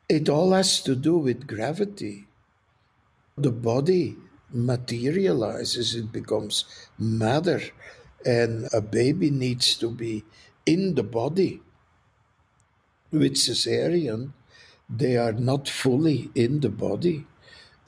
it 0.09 0.31
all 0.31 0.53
has 0.53 0.83
to 0.85 0.97
do 0.97 1.19
with 1.19 1.47
gravity. 1.47 2.27
The 3.37 3.53
body 3.53 4.17
materializes, 4.51 5.95
it 5.95 6.11
becomes 6.11 6.65
matter, 6.99 7.61
and 8.25 8.67
a 8.73 8.81
baby 8.81 9.31
needs 9.31 9.77
to 9.77 9.91
be 9.91 10.25
in 10.65 10.95
the 10.95 11.03
body. 11.03 11.61
With 13.13 13.35
cesarean, 13.35 14.33
they 14.89 15.17
are 15.17 15.33
not 15.33 15.69
fully 15.69 16.31
in 16.35 16.61
the 16.61 16.71
body. 16.71 17.27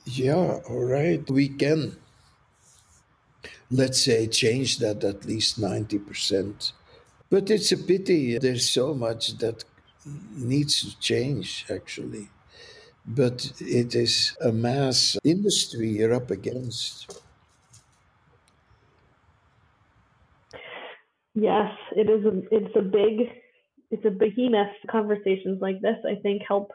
Yeah, 0.05 0.61
all 0.69 0.85
right. 0.85 1.29
We 1.31 1.49
can, 1.49 1.97
let's 3.71 4.03
say, 4.03 4.27
change 4.27 4.79
that 4.79 5.03
at 5.05 5.25
least 5.25 5.61
90%. 5.61 6.73
But 7.31 7.51
it's 7.51 7.73
a 7.73 7.77
pity. 7.77 8.39
There's 8.39 8.69
so 8.69 8.93
much 8.93 9.39
that 9.39 9.65
needs 10.37 10.83
to 10.83 10.99
change, 10.99 11.67
actually. 11.71 12.29
But 13.07 13.53
it 13.61 13.95
is 13.95 14.37
a 14.41 14.53
mass 14.53 15.17
industry 15.25 15.89
you're 15.91 16.15
up 16.15 16.31
against. 16.31 17.23
Yes, 21.35 21.71
it 21.97 22.11
is. 22.11 22.25
A, 22.27 22.43
it's 22.51 22.77
a 22.77 22.83
big, 22.83 23.31
it's 23.91 24.05
a 24.05 24.11
behemoth. 24.11 24.75
Conversations 24.91 25.63
like 25.63 25.81
this, 25.81 25.97
I 26.05 26.17
think, 26.17 26.43
help 26.47 26.73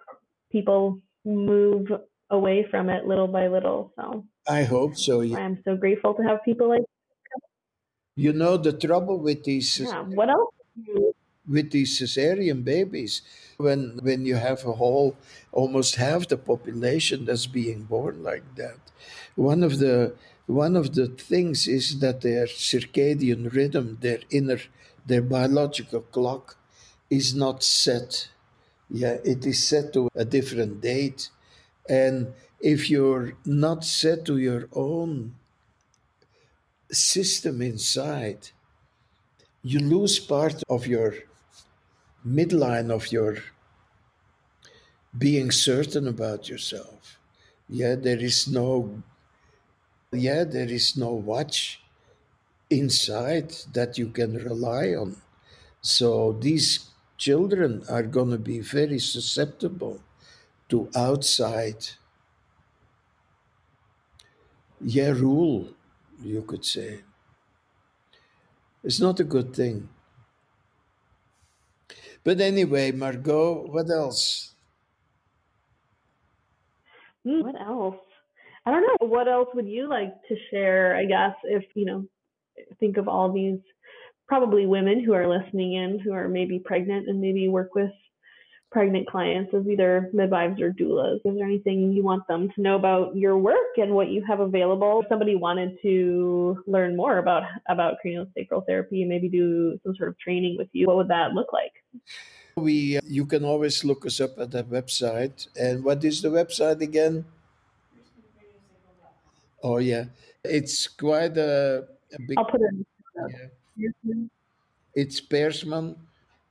people 0.56 1.02
move 1.26 1.88
away 2.30 2.66
from 2.72 2.90
it 2.90 3.06
little 3.06 3.28
by 3.28 3.48
little. 3.48 3.92
So 3.98 4.26
I 4.48 4.64
hope 4.64 4.96
so. 4.96 5.22
I'm 5.22 5.60
so 5.68 5.76
grateful 5.76 6.14
to 6.16 6.24
have 6.24 6.40
people 6.46 6.70
like. 6.70 6.86
You 8.16 8.32
know 8.32 8.56
the 8.56 8.72
trouble 8.72 9.20
with 9.20 9.44
these. 9.44 9.80
Yeah. 9.80 10.04
What 10.20 10.30
else? 10.30 10.54
With 11.56 11.70
these 11.72 11.92
cesarean 12.00 12.64
babies, 12.64 13.22
when 13.58 14.00
when 14.02 14.26
you 14.26 14.36
have 14.36 14.66
a 14.66 14.74
whole 14.82 15.16
almost 15.52 15.96
half 15.96 16.28
the 16.28 16.38
population 16.38 17.26
that's 17.26 17.46
being 17.46 17.84
born 17.84 18.24
like 18.24 18.48
that, 18.56 18.80
one 19.36 19.62
of 19.62 19.78
the 19.84 20.16
one 20.48 20.76
of 20.76 20.96
the 20.96 21.08
things 21.08 21.68
is 21.68 22.00
that 22.00 22.22
their 22.22 22.48
circadian 22.48 23.54
rhythm, 23.54 23.98
their 24.02 24.22
inner, 24.30 24.62
their 25.06 25.22
biological 25.22 26.02
clock, 26.02 26.58
is 27.10 27.36
not 27.36 27.62
set. 27.64 28.30
Yeah, 28.90 29.18
it 29.24 29.46
is 29.46 29.64
set 29.68 29.94
to 29.94 30.10
a 30.16 30.26
different 30.26 30.82
date 30.82 31.30
and 31.90 32.34
if 32.62 32.90
you're 32.90 33.34
not 33.46 33.86
set 33.86 34.26
to 34.26 34.38
your 34.38 34.70
own 34.74 35.36
system 36.92 37.62
inside, 37.62 38.50
you 39.64 39.80
lose 39.80 40.18
part 40.18 40.64
of 40.70 40.88
your 40.88 41.14
midline 42.26 42.92
of 42.92 43.10
your 43.12 43.38
being 45.18 45.52
certain 45.52 46.08
about 46.08 46.50
yourself. 46.50 47.20
Yeah, 47.70 47.96
there 47.96 48.20
is 48.20 48.48
no 48.48 49.02
yeah, 50.12 50.44
there 50.44 50.70
is 50.70 50.96
no 50.98 51.12
watch 51.12 51.82
inside 52.70 53.52
that 53.74 53.98
you 53.98 54.10
can 54.10 54.36
rely 54.36 54.90
on. 54.96 55.18
So 55.82 56.34
these 56.34 56.90
children 57.18 57.84
are 57.90 58.04
going 58.04 58.32
to 58.32 58.38
be 58.40 58.60
very 58.60 59.00
susceptible 59.00 60.02
to 60.70 60.90
outside 60.96 61.86
yeah 64.82 65.10
rule 65.12 65.74
you 66.22 66.42
could 66.44 66.64
say. 66.66 67.02
It's 68.84 69.02
not 69.02 69.20
a 69.20 69.26
good 69.26 69.54
thing. 69.54 69.90
But 72.26 72.42
anyway 72.42 72.92
margot 72.92 73.68
what 73.72 73.90
else? 73.90 74.54
Hmm, 77.24 77.42
what 77.42 77.60
else? 77.60 77.98
I 78.66 78.72
don't 78.72 78.84
know 78.84 79.08
what 79.08 79.28
else 79.28 79.50
would 79.54 79.68
you 79.68 79.88
like 79.90 80.14
to 80.28 80.36
share 80.52 80.96
i 80.96 81.06
guess 81.06 81.36
if 81.44 81.64
you 81.76 81.86
know 81.86 82.08
think 82.80 82.98
of 82.98 83.08
all 83.08 83.32
these 83.32 83.60
probably 84.28 84.66
women 84.66 85.04
who 85.04 85.14
are 85.14 85.28
listening 85.28 85.74
in 85.74 86.00
who 86.00 86.14
are 86.14 86.28
maybe 86.28 86.60
pregnant 86.60 87.08
and 87.08 87.22
maybe 87.22 87.48
work 87.48 87.76
with 87.76 87.92
pregnant 88.72 89.08
clients 89.08 89.54
as 89.54 89.66
either 89.68 90.10
midwives 90.12 90.60
or 90.60 90.72
doulas? 90.74 91.22
Is 91.24 91.36
there 91.38 91.46
anything 91.46 91.94
you 91.94 92.04
want 92.04 92.28
them 92.28 92.50
to 92.56 92.62
know 92.62 92.76
about 92.76 93.16
your 93.16 93.38
work 93.38 93.78
and 93.78 93.94
what 93.94 94.10
you 94.10 94.24
have 94.28 94.40
available? 94.40 95.02
If 95.02 95.08
somebody 95.08 95.36
wanted 95.36 95.78
to 95.84 96.62
learn 96.68 96.96
more 96.96 97.20
about 97.20 97.44
about 97.70 97.96
craniosacral 98.04 98.66
therapy 98.66 99.02
and 99.02 99.10
maybe 99.10 99.30
do 99.30 99.80
some 99.84 99.96
sort 99.96 100.10
of 100.10 100.20
training 100.20 100.58
with 100.58 100.68
you, 100.74 100.88
what 100.88 100.98
would 100.98 101.08
that 101.08 101.32
look 101.34 101.54
like? 101.54 101.72
We 102.58 103.00
you 103.04 103.26
can 103.26 103.46
always 103.46 103.84
look 103.86 104.06
us 104.06 104.20
up 104.20 104.38
at 104.40 104.52
that 104.52 104.70
website. 104.70 105.48
And 105.56 105.84
what 105.84 106.04
is 106.04 106.22
the 106.22 106.30
website 106.30 106.82
again? 106.82 107.26
Oh 109.64 109.78
yeah, 109.78 110.06
it's 110.44 110.88
quite 110.88 111.38
a, 111.38 111.88
a 112.14 112.20
big. 112.28 112.38
I'll 112.38 112.46
put 112.46 112.62
it. 112.62 112.74
In 112.74 112.86
It's 114.96 115.22
Peirsman 115.22 115.96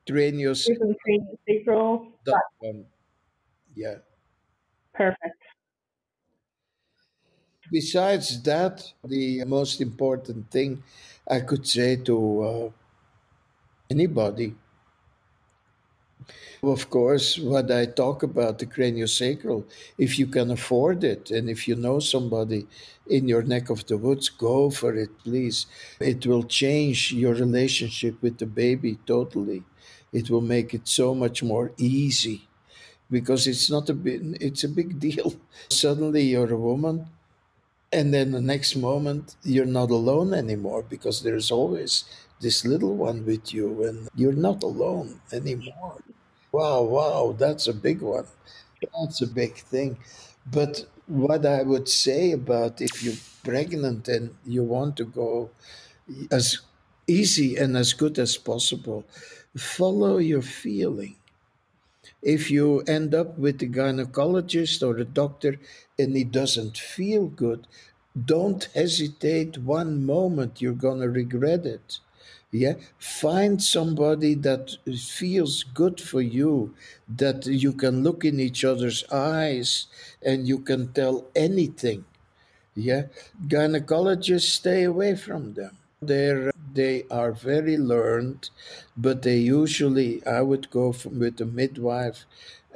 Tranios. 0.06 0.68
Craniosacral.com. 0.68 2.86
Yeah. 3.74 3.98
Perfect. 4.94 5.44
Besides 7.70 8.42
that, 8.44 8.94
the 9.04 9.44
most 9.44 9.82
important 9.82 10.50
thing 10.50 10.82
I 11.28 11.40
could 11.40 11.66
say 11.66 11.96
to 11.96 12.42
uh, 12.42 12.70
anybody 13.90 14.54
Of 16.62 16.88
course, 16.90 17.38
what 17.38 17.70
I 17.70 17.86
talk 17.86 18.22
about 18.22 18.58
the 18.58 18.66
craniosacral, 18.66 19.64
if 19.98 20.18
you 20.18 20.26
can 20.26 20.50
afford 20.50 21.04
it 21.04 21.30
and 21.30 21.48
if 21.50 21.68
you 21.68 21.76
know 21.76 21.98
somebody 22.00 22.66
in 23.06 23.28
your 23.28 23.42
neck 23.42 23.70
of 23.70 23.86
the 23.86 23.96
woods, 23.98 24.28
go 24.30 24.70
for 24.70 24.94
it, 24.96 25.10
please. 25.22 25.66
It 26.00 26.26
will 26.26 26.44
change 26.44 27.12
your 27.12 27.34
relationship 27.34 28.20
with 28.22 28.38
the 28.38 28.46
baby 28.46 28.98
totally. 29.06 29.62
It 30.12 30.30
will 30.30 30.40
make 30.40 30.72
it 30.74 30.88
so 30.88 31.14
much 31.14 31.42
more 31.42 31.72
easy 31.76 32.48
because 33.10 33.46
it's 33.46 33.70
not 33.70 33.90
a 33.90 33.94
bit, 33.94 34.22
it's 34.40 34.64
a 34.64 34.68
big 34.68 35.00
deal. 35.00 35.34
Suddenly 35.70 36.22
you're 36.22 36.52
a 36.52 36.56
woman 36.70 37.06
and 37.92 38.12
then 38.12 38.32
the 38.32 38.40
next 38.40 38.76
moment 38.76 39.36
you're 39.44 39.66
not 39.80 39.90
alone 39.90 40.34
anymore 40.34 40.82
because 40.82 41.22
there's 41.22 41.50
always 41.50 42.04
this 42.40 42.64
little 42.64 42.94
one 42.96 43.24
with 43.24 43.54
you 43.54 43.84
and 43.84 44.08
you're 44.16 44.32
not 44.48 44.62
alone 44.62 45.20
anymore. 45.32 45.98
Wow, 46.56 46.82
wow, 46.84 47.34
that's 47.36 47.66
a 47.66 47.74
big 47.74 48.00
one. 48.00 48.26
That's 48.82 49.20
a 49.20 49.26
big 49.26 49.56
thing. 49.56 49.98
But 50.46 50.86
what 51.06 51.44
I 51.44 51.62
would 51.62 51.88
say 51.88 52.32
about 52.32 52.80
if 52.80 53.02
you're 53.02 53.22
pregnant 53.42 54.08
and 54.08 54.36
you 54.46 54.62
want 54.62 54.96
to 54.98 55.04
go 55.04 55.50
as 56.30 56.60
easy 57.06 57.56
and 57.56 57.76
as 57.76 57.92
good 57.92 58.18
as 58.18 58.36
possible, 58.36 59.04
follow 59.56 60.18
your 60.18 60.42
feeling. 60.42 61.16
If 62.22 62.50
you 62.50 62.80
end 62.88 63.14
up 63.14 63.38
with 63.38 63.62
a 63.62 63.66
gynecologist 63.68 64.82
or 64.82 64.98
a 64.98 65.04
doctor 65.04 65.60
and 65.96 66.16
he 66.16 66.24
doesn't 66.24 66.76
feel 66.76 67.28
good, 67.28 67.68
don't 68.32 68.64
hesitate 68.74 69.58
one 69.58 70.04
moment, 70.04 70.60
you're 70.60 70.72
going 70.74 71.00
to 71.02 71.08
regret 71.08 71.64
it 71.66 72.00
yeah? 72.54 72.74
Find 72.98 73.60
somebody 73.60 74.34
that 74.34 74.76
feels 74.96 75.64
good 75.64 76.00
for 76.00 76.20
you 76.20 76.72
that 77.08 77.46
you 77.46 77.72
can 77.72 78.04
look 78.04 78.24
in 78.24 78.38
each 78.38 78.64
other's 78.64 79.02
eyes 79.10 79.86
and 80.22 80.46
you 80.46 80.60
can 80.60 80.92
tell 80.92 81.26
anything. 81.34 82.04
Yeah? 82.76 83.06
Gynecologists 83.48 84.50
stay 84.60 84.84
away 84.84 85.16
from 85.16 85.54
them. 85.54 85.78
They're 86.00 86.52
they 86.72 87.04
are 87.10 87.32
very 87.32 87.76
learned 87.76 88.50
but 88.96 89.22
they 89.22 89.36
usually 89.36 90.26
i 90.26 90.40
would 90.42 90.68
go 90.70 90.90
from, 90.90 91.20
with 91.20 91.40
a 91.40 91.44
midwife 91.44 92.26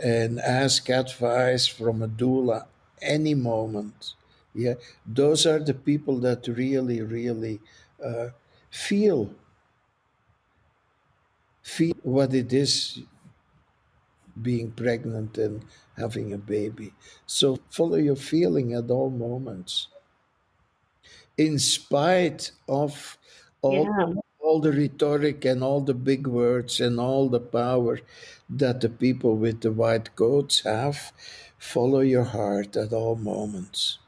and 0.00 0.38
ask 0.38 0.88
advice 0.88 1.66
from 1.66 2.00
a 2.00 2.06
doula 2.06 2.66
any 3.02 3.34
moment. 3.34 4.14
Yeah? 4.54 4.74
Those 5.04 5.46
are 5.46 5.58
the 5.58 5.74
people 5.74 6.18
that 6.20 6.46
really 6.48 7.00
really 7.02 7.60
uh, 8.04 8.28
feel 8.70 9.30
feel 11.68 11.94
what 12.02 12.32
it 12.32 12.52
is 12.52 13.00
being 14.40 14.70
pregnant 14.70 15.36
and 15.36 15.64
having 15.96 16.32
a 16.32 16.38
baby. 16.38 16.94
So 17.26 17.58
follow 17.70 17.96
your 17.96 18.16
feeling 18.16 18.72
at 18.72 18.90
all 18.90 19.10
moments. 19.10 19.88
In 21.36 21.58
spite 21.58 22.52
of 22.68 23.18
all, 23.60 23.84
yeah. 23.84 24.14
all 24.40 24.60
the 24.60 24.72
rhetoric 24.72 25.44
and 25.44 25.62
all 25.62 25.80
the 25.80 25.94
big 25.94 26.26
words 26.26 26.80
and 26.80 26.98
all 26.98 27.28
the 27.28 27.40
power 27.40 28.00
that 28.48 28.80
the 28.80 28.88
people 28.88 29.36
with 29.36 29.60
the 29.60 29.72
white 29.72 30.16
coats 30.16 30.60
have, 30.60 31.12
follow 31.58 32.00
your 32.00 32.24
heart 32.24 32.76
at 32.76 32.92
all 32.92 33.16
moments. 33.16 33.98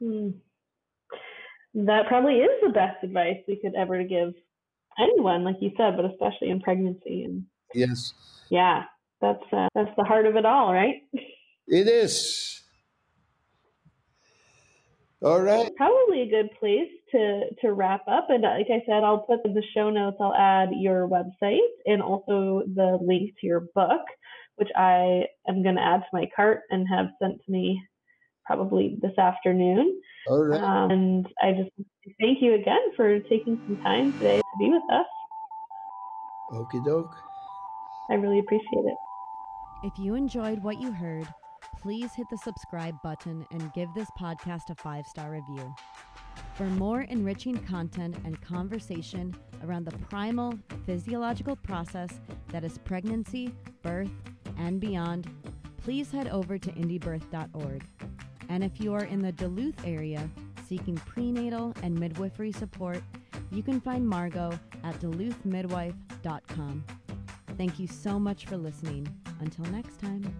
Hmm. 0.00 0.30
That 1.74 2.08
probably 2.08 2.40
is 2.40 2.60
the 2.62 2.70
best 2.70 3.04
advice 3.04 3.40
we 3.46 3.56
could 3.56 3.74
ever 3.74 4.02
give 4.02 4.34
anyone, 4.98 5.44
like 5.44 5.56
you 5.60 5.70
said, 5.76 5.96
but 5.96 6.04
especially 6.04 6.50
in 6.50 6.60
pregnancy. 6.60 7.24
And 7.24 7.44
yes, 7.74 8.12
yeah, 8.50 8.84
that's 9.20 9.42
uh, 9.52 9.68
that's 9.74 9.94
the 9.96 10.04
heart 10.04 10.26
of 10.26 10.36
it 10.36 10.46
all, 10.46 10.72
right? 10.72 11.02
It 11.68 11.88
is. 11.88 12.62
All 15.22 15.40
right. 15.40 15.74
Probably 15.76 16.22
a 16.22 16.30
good 16.30 16.50
place 16.60 16.90
to 17.12 17.44
to 17.62 17.72
wrap 17.72 18.02
up. 18.06 18.26
And 18.28 18.42
like 18.42 18.68
I 18.70 18.82
said, 18.86 19.02
I'll 19.02 19.26
put 19.26 19.44
in 19.44 19.54
the 19.54 19.62
show 19.74 19.90
notes. 19.90 20.18
I'll 20.20 20.34
add 20.34 20.68
your 20.72 21.08
website 21.08 21.58
and 21.86 22.02
also 22.02 22.62
the 22.74 22.98
link 23.00 23.32
to 23.40 23.46
your 23.46 23.66
book, 23.74 24.02
which 24.56 24.68
I 24.76 25.24
am 25.48 25.62
going 25.62 25.76
to 25.76 25.82
add 25.82 26.00
to 26.00 26.06
my 26.12 26.28
cart 26.36 26.60
and 26.70 26.86
have 26.88 27.06
sent 27.20 27.42
to 27.44 27.50
me 27.50 27.82
probably 28.46 28.98
this 29.02 29.16
afternoon. 29.18 30.00
All 30.28 30.44
right. 30.44 30.60
Um, 30.60 30.90
and 30.90 31.26
I 31.42 31.52
just 31.52 31.70
thank 32.20 32.38
you 32.40 32.54
again 32.54 32.80
for 32.96 33.18
taking 33.20 33.60
some 33.66 33.76
time 33.82 34.12
today 34.14 34.38
to 34.38 34.58
be 34.58 34.70
with 34.70 34.82
us. 34.90 35.06
Okie 36.52 36.84
doke. 36.84 37.14
I 38.10 38.14
really 38.14 38.38
appreciate 38.38 38.84
it. 38.84 38.96
If 39.82 39.98
you 39.98 40.14
enjoyed 40.14 40.62
what 40.62 40.80
you 40.80 40.92
heard, 40.92 41.26
please 41.82 42.14
hit 42.14 42.26
the 42.30 42.38
subscribe 42.38 42.94
button 43.02 43.46
and 43.50 43.72
give 43.72 43.92
this 43.94 44.08
podcast 44.18 44.70
a 44.70 44.74
five 44.76 45.06
star 45.06 45.30
review. 45.30 45.74
For 46.54 46.64
more 46.64 47.02
enriching 47.02 47.58
content 47.58 48.16
and 48.24 48.40
conversation 48.40 49.34
around 49.64 49.84
the 49.84 49.96
primal 50.08 50.54
physiological 50.86 51.56
process 51.56 52.20
that 52.48 52.64
is 52.64 52.78
pregnancy, 52.78 53.52
birth, 53.82 54.10
and 54.56 54.80
beyond, 54.80 55.28
please 55.76 56.10
head 56.10 56.28
over 56.28 56.58
to 56.58 56.72
indiebirth.org. 56.72 57.84
And 58.48 58.62
if 58.64 58.80
you 58.80 58.94
are 58.94 59.04
in 59.04 59.20
the 59.20 59.32
Duluth 59.32 59.84
area 59.84 60.28
seeking 60.68 60.96
prenatal 60.96 61.74
and 61.82 61.98
midwifery 61.98 62.52
support, 62.52 63.02
you 63.50 63.62
can 63.62 63.80
find 63.80 64.06
Margot 64.06 64.58
at 64.84 64.98
duluthmidwife.com. 65.00 66.84
Thank 67.56 67.78
you 67.78 67.86
so 67.86 68.18
much 68.18 68.46
for 68.46 68.56
listening. 68.56 69.08
Until 69.40 69.64
next 69.66 69.98
time. 70.00 70.34